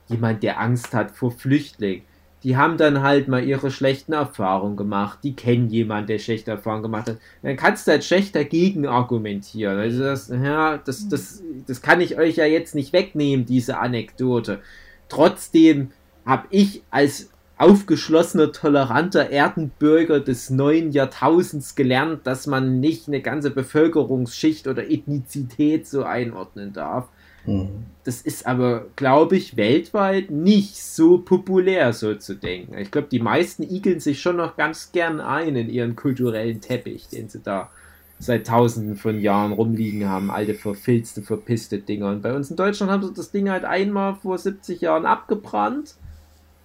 [0.08, 2.04] jemand, der Angst hat vor Flüchtlingen.
[2.42, 5.18] Die haben dann halt mal ihre schlechten Erfahrungen gemacht.
[5.22, 7.18] Die kennen jemanden, der schlechte Erfahrungen gemacht hat.
[7.42, 9.78] Dann kannst du halt schlecht dagegen argumentieren.
[9.78, 14.60] Also das, ja, das, das, das kann ich euch ja jetzt nicht wegnehmen, diese Anekdote.
[15.08, 15.90] Trotzdem
[16.24, 23.50] habe ich als aufgeschlossener, toleranter Erdenbürger des neuen Jahrtausends gelernt, dass man nicht eine ganze
[23.50, 27.10] Bevölkerungsschicht oder Ethnizität so einordnen darf.
[27.46, 27.86] Mhm.
[28.04, 32.78] Das ist aber, glaube ich, weltweit nicht so populär, so zu denken.
[32.78, 37.08] Ich glaube, die meisten igeln sich schon noch ganz gern ein in ihren kulturellen Teppich,
[37.08, 37.70] den sie da
[38.18, 40.30] seit tausenden von Jahren rumliegen haben.
[40.30, 42.08] Alte, verfilzte, verpisste Dinger.
[42.10, 45.94] Und bei uns in Deutschland haben sie das Ding halt einmal vor 70 Jahren abgebrannt.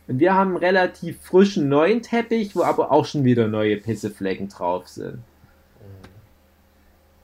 [0.08, 4.50] Und wir haben einen relativ frischen neuen Teppich, wo aber auch schon wieder neue Pisseflecken
[4.50, 5.20] drauf sind.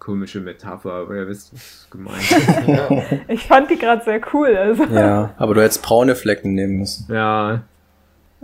[0.01, 3.19] Komische Metapher, aber ihr wisst, was gemeint ist.
[3.27, 4.57] Ich fand die gerade sehr cool.
[4.57, 4.85] Also.
[4.85, 7.05] Ja, aber du hättest braune Flecken nehmen müssen.
[7.13, 7.61] Ja,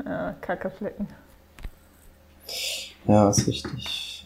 [0.06, 1.08] Ja, Kackeflecken.
[3.08, 4.24] Ja, ist richtig.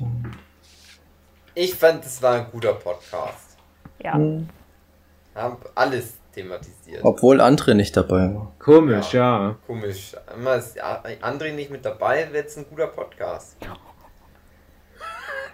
[1.55, 3.55] Ich fand, es war ein guter Podcast.
[4.03, 4.11] Ja.
[4.13, 6.99] Haben alles thematisiert.
[7.03, 8.51] Obwohl André nicht dabei war.
[8.59, 9.55] komisch, ja.
[9.67, 10.17] Komisch.
[10.35, 13.55] Immer ist André nicht mit dabei, wird es ein guter Podcast.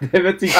[0.00, 0.56] Der wird sich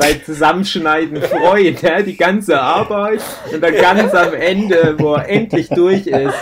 [0.00, 2.00] beim Zusammenschneiden freuen, ja?
[2.00, 3.22] die ganze Arbeit.
[3.52, 6.34] Und dann ganz am Ende, wo er endlich durch ist,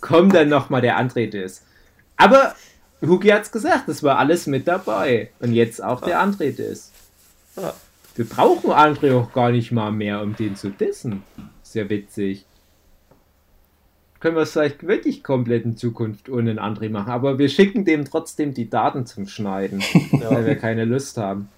[0.00, 1.62] kommt dann nochmal der Andretis.
[2.16, 2.54] Aber
[3.02, 5.30] Hugi hat's gesagt, es war alles mit dabei.
[5.40, 6.92] Und jetzt auch der Andretis.
[7.56, 7.74] Ja.
[8.16, 11.24] Wir brauchen André auch gar nicht mal mehr, um den zu dissen.
[11.62, 12.46] Sehr witzig.
[14.20, 17.10] Können wir es vielleicht wirklich komplett in Zukunft ohne einen André machen.
[17.10, 19.80] Aber wir schicken dem trotzdem die Daten zum Schneiden,
[20.12, 21.50] weil wir keine Lust haben.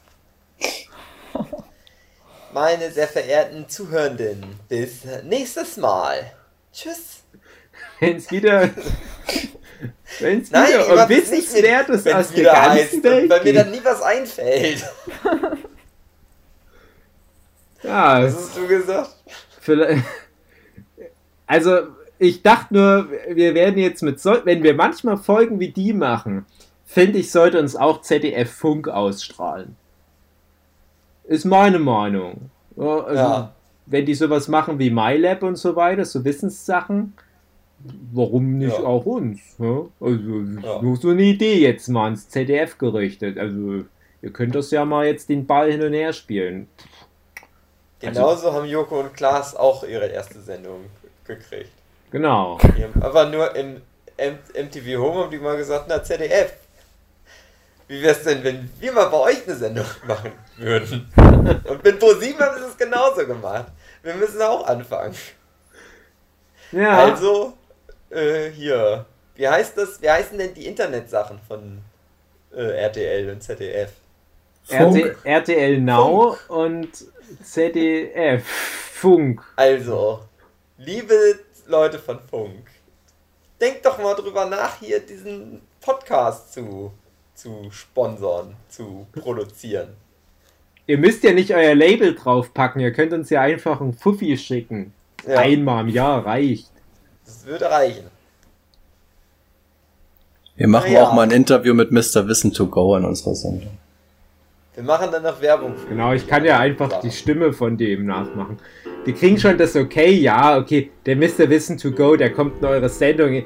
[2.57, 6.33] Meine sehr verehrten Zuhörenden, bis nächstes Mal.
[6.73, 7.23] Tschüss.
[8.01, 8.70] Wenn es wieder.
[10.20, 13.45] Wenn es Nein, wieder um nicht Wissenswertes wenn aus der wieder ganzen heißt, Welt weil
[13.45, 14.85] mir dann nie was einfällt.
[17.83, 19.15] Ja, Was hast du gesagt?
[19.61, 20.03] vielleicht.
[21.47, 21.89] Also,
[22.19, 26.47] ich dachte nur, wir werden jetzt mit so, wenn wir manchmal Folgen wie die machen,
[26.87, 29.77] finde ich, sollte uns auch ZDF Funk ausstrahlen.
[31.27, 32.51] Ist meine Meinung.
[32.77, 33.53] Also, Ja.
[33.89, 37.15] Wenn die sowas machen wie MyLab und so weiter, so Wissenssachen,
[38.12, 38.85] warum nicht Ja.
[38.85, 39.39] auch uns?
[39.61, 39.82] Ja?
[40.01, 40.82] Also, Ja.
[40.82, 43.39] nur so eine Idee jetzt mal ins ZDF gerichtet.
[43.39, 43.85] Also,
[44.23, 46.66] ihr könnt das ja mal jetzt den Ball hin und her spielen.
[48.01, 50.81] Genauso haben Joko und Klaas auch ihre erste Sendung
[51.24, 51.70] gekriegt.
[52.11, 52.59] Genau.
[53.01, 53.81] Aber nur im
[54.16, 56.55] M MTV Home haben die mal gesagt, na ZDF.
[57.89, 61.09] Wie wär's denn, wenn wir mal bei euch eine Sendung machen würden?
[61.65, 63.67] Und mit ProSieben haben sie es genauso gemacht.
[64.03, 65.15] Wir müssen auch anfangen.
[66.73, 67.05] Ja.
[67.05, 67.57] Also,
[68.11, 69.05] äh, hier.
[69.37, 70.03] Wie heißt das?
[70.03, 71.79] Wie heißen denn die Internetsachen von
[72.53, 73.93] äh, RTL und ZDF?
[74.69, 76.89] RT, RTL Now und
[77.45, 78.45] ZDF
[78.95, 79.41] Funk.
[79.55, 80.25] Also,
[80.79, 82.67] liebe Leute von Funk,
[83.61, 86.93] denkt doch mal drüber nach, hier diesen Podcast zu,
[87.37, 89.89] zu sponsern, zu produzieren.
[90.89, 94.93] Ihr müsst ja nicht euer Label draufpacken, ihr könnt uns ja einfach ein Fuffi schicken.
[95.27, 95.41] Ja.
[95.41, 96.71] Einmal im Jahr reicht.
[97.25, 98.05] Das würde reichen.
[100.57, 101.03] Wir machen Ja.
[101.03, 102.27] auch mal ein Interview mit Mr.
[102.29, 103.77] Wissen to go in unserer Sendung.
[104.75, 105.75] Wir machen dann noch Werbung.
[105.77, 108.59] für Genau, ich kann ja einfach die Stimme von dem nachmachen.
[109.07, 111.49] Die kriegen schon das okay, ja, okay, der Mr.
[111.49, 113.43] Wissen to go, der kommt in eure Sendung.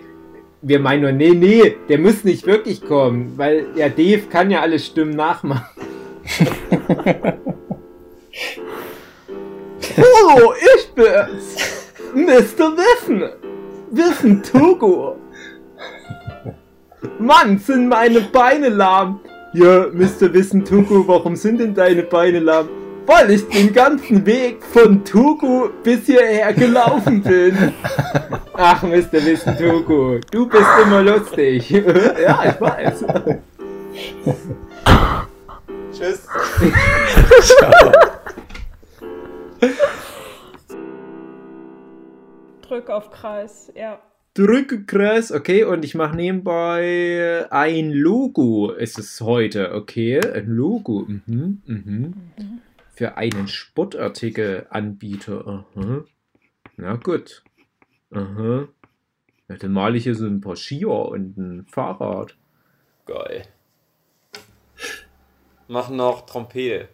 [0.62, 4.60] Wir meinen nur, nee, nee, der muss nicht wirklich kommen, weil ja, Dave kann ja
[4.60, 5.64] alle Stimmen nachmachen.
[9.96, 11.56] Hallo, ich bin's,
[12.14, 12.76] Mr.
[12.76, 13.22] Wissen.
[13.90, 15.16] Wissen Togo.
[17.18, 19.20] Mann, sind meine Beine lahm.
[19.54, 20.32] Ja, Mr.
[20.32, 22.68] Wissen Togo, warum sind denn deine Beine lahm?
[23.10, 27.74] Weil ich den ganzen Weg von Togo bis hierher gelaufen bin.
[28.52, 29.14] Ach, Mr.
[29.14, 31.68] Wissen Togo, du bist immer lustig.
[31.70, 33.04] ja, ich weiß.
[35.92, 36.28] Tschüss.
[42.62, 43.98] Drück auf Kreis, ja.
[44.34, 48.70] Drücke Kreis, okay, und ich mache nebenbei ein Logo.
[48.70, 50.20] Ist es heute, okay?
[50.20, 52.14] Ein Logo, mhm, mhm.
[53.00, 55.64] Für einen Sportartikelanbieter.
[55.74, 56.04] Aha.
[56.76, 57.42] Na gut.
[58.10, 58.68] Aha.
[59.48, 62.36] Ja, dann male ich hier so ein paar Skier und ein Fahrrad.
[63.06, 63.44] Geil.
[65.66, 66.90] Mach noch Trompete.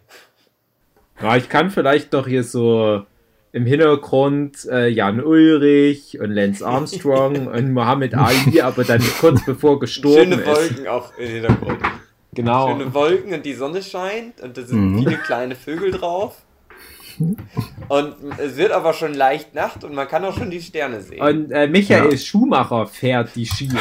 [1.21, 3.05] Ja, ich kann vielleicht doch hier so
[3.51, 9.77] im Hintergrund äh, Jan Ulrich und Lance Armstrong und Muhammad Ali, aber dann kurz bevor
[9.77, 10.47] gestorben Schöne ist.
[10.47, 11.81] Wolken auch im Hintergrund.
[12.37, 12.67] Genau.
[12.69, 14.99] Schöne Wolken und die Sonne scheint und da sind Mhm.
[14.99, 16.35] viele kleine Vögel drauf.
[17.89, 21.19] Und es wird aber schon leicht Nacht und man kann auch schon die Sterne sehen.
[21.19, 22.17] Und äh, Michael Ja.
[22.17, 23.71] Schumacher fährt die Skier.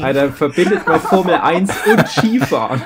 [0.02, 2.80] Alter, verbindet man Formel 1 und Skifahren.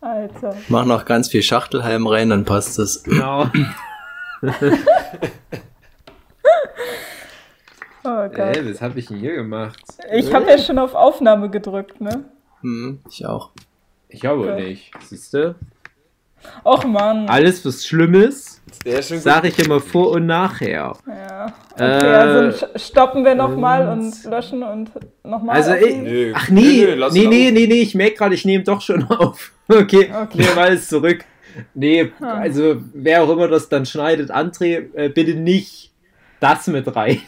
[0.00, 0.56] Alter.
[0.68, 3.02] Mach noch ganz viel Schachtelhalm rein, dann passt das.
[3.02, 3.50] Genau.
[8.04, 8.56] Oh Gott.
[8.56, 9.78] Äh, was habe ich denn hier gemacht?
[10.12, 12.24] Ich habe ja schon auf Aufnahme gedrückt, ne?
[12.62, 13.50] Hm, ich auch.
[14.08, 14.54] Ich aber Ja.
[14.56, 14.90] nicht.
[15.02, 15.54] Siehst du?
[16.64, 17.28] Och Mann.
[17.28, 19.24] Alles, was schlimm ist, Sehr schön gut.
[19.24, 20.94] sage ich immer vor und nachher.
[21.06, 21.52] Ja.
[21.74, 24.90] Okay, Äh, also stoppen wir nochmal und- und löschen und
[25.22, 25.56] nochmal.
[25.56, 26.32] Also, ich, Nö.
[26.34, 27.14] ach nee, nee, laufen.
[27.28, 29.52] nee, nee, nee, ich merke gerade, ich nehme doch schon auf.
[29.68, 30.38] Okay, Okay.
[30.38, 31.24] nehmen alles zurück.
[31.74, 35.92] Nee, also wer auch immer das dann schneidet, André, äh, bitte nicht
[36.40, 37.20] das mit rein.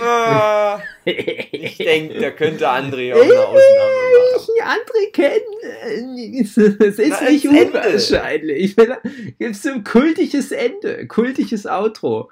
[0.00, 4.50] Ah, ich denke, da könnte André auch eine Ausnahme machen.
[4.56, 6.40] ich André kennen.
[6.40, 8.76] Es ist Na, nicht unwahrscheinlich.
[8.76, 12.30] Gibt es ein kultisches Ende, kultisches Outro.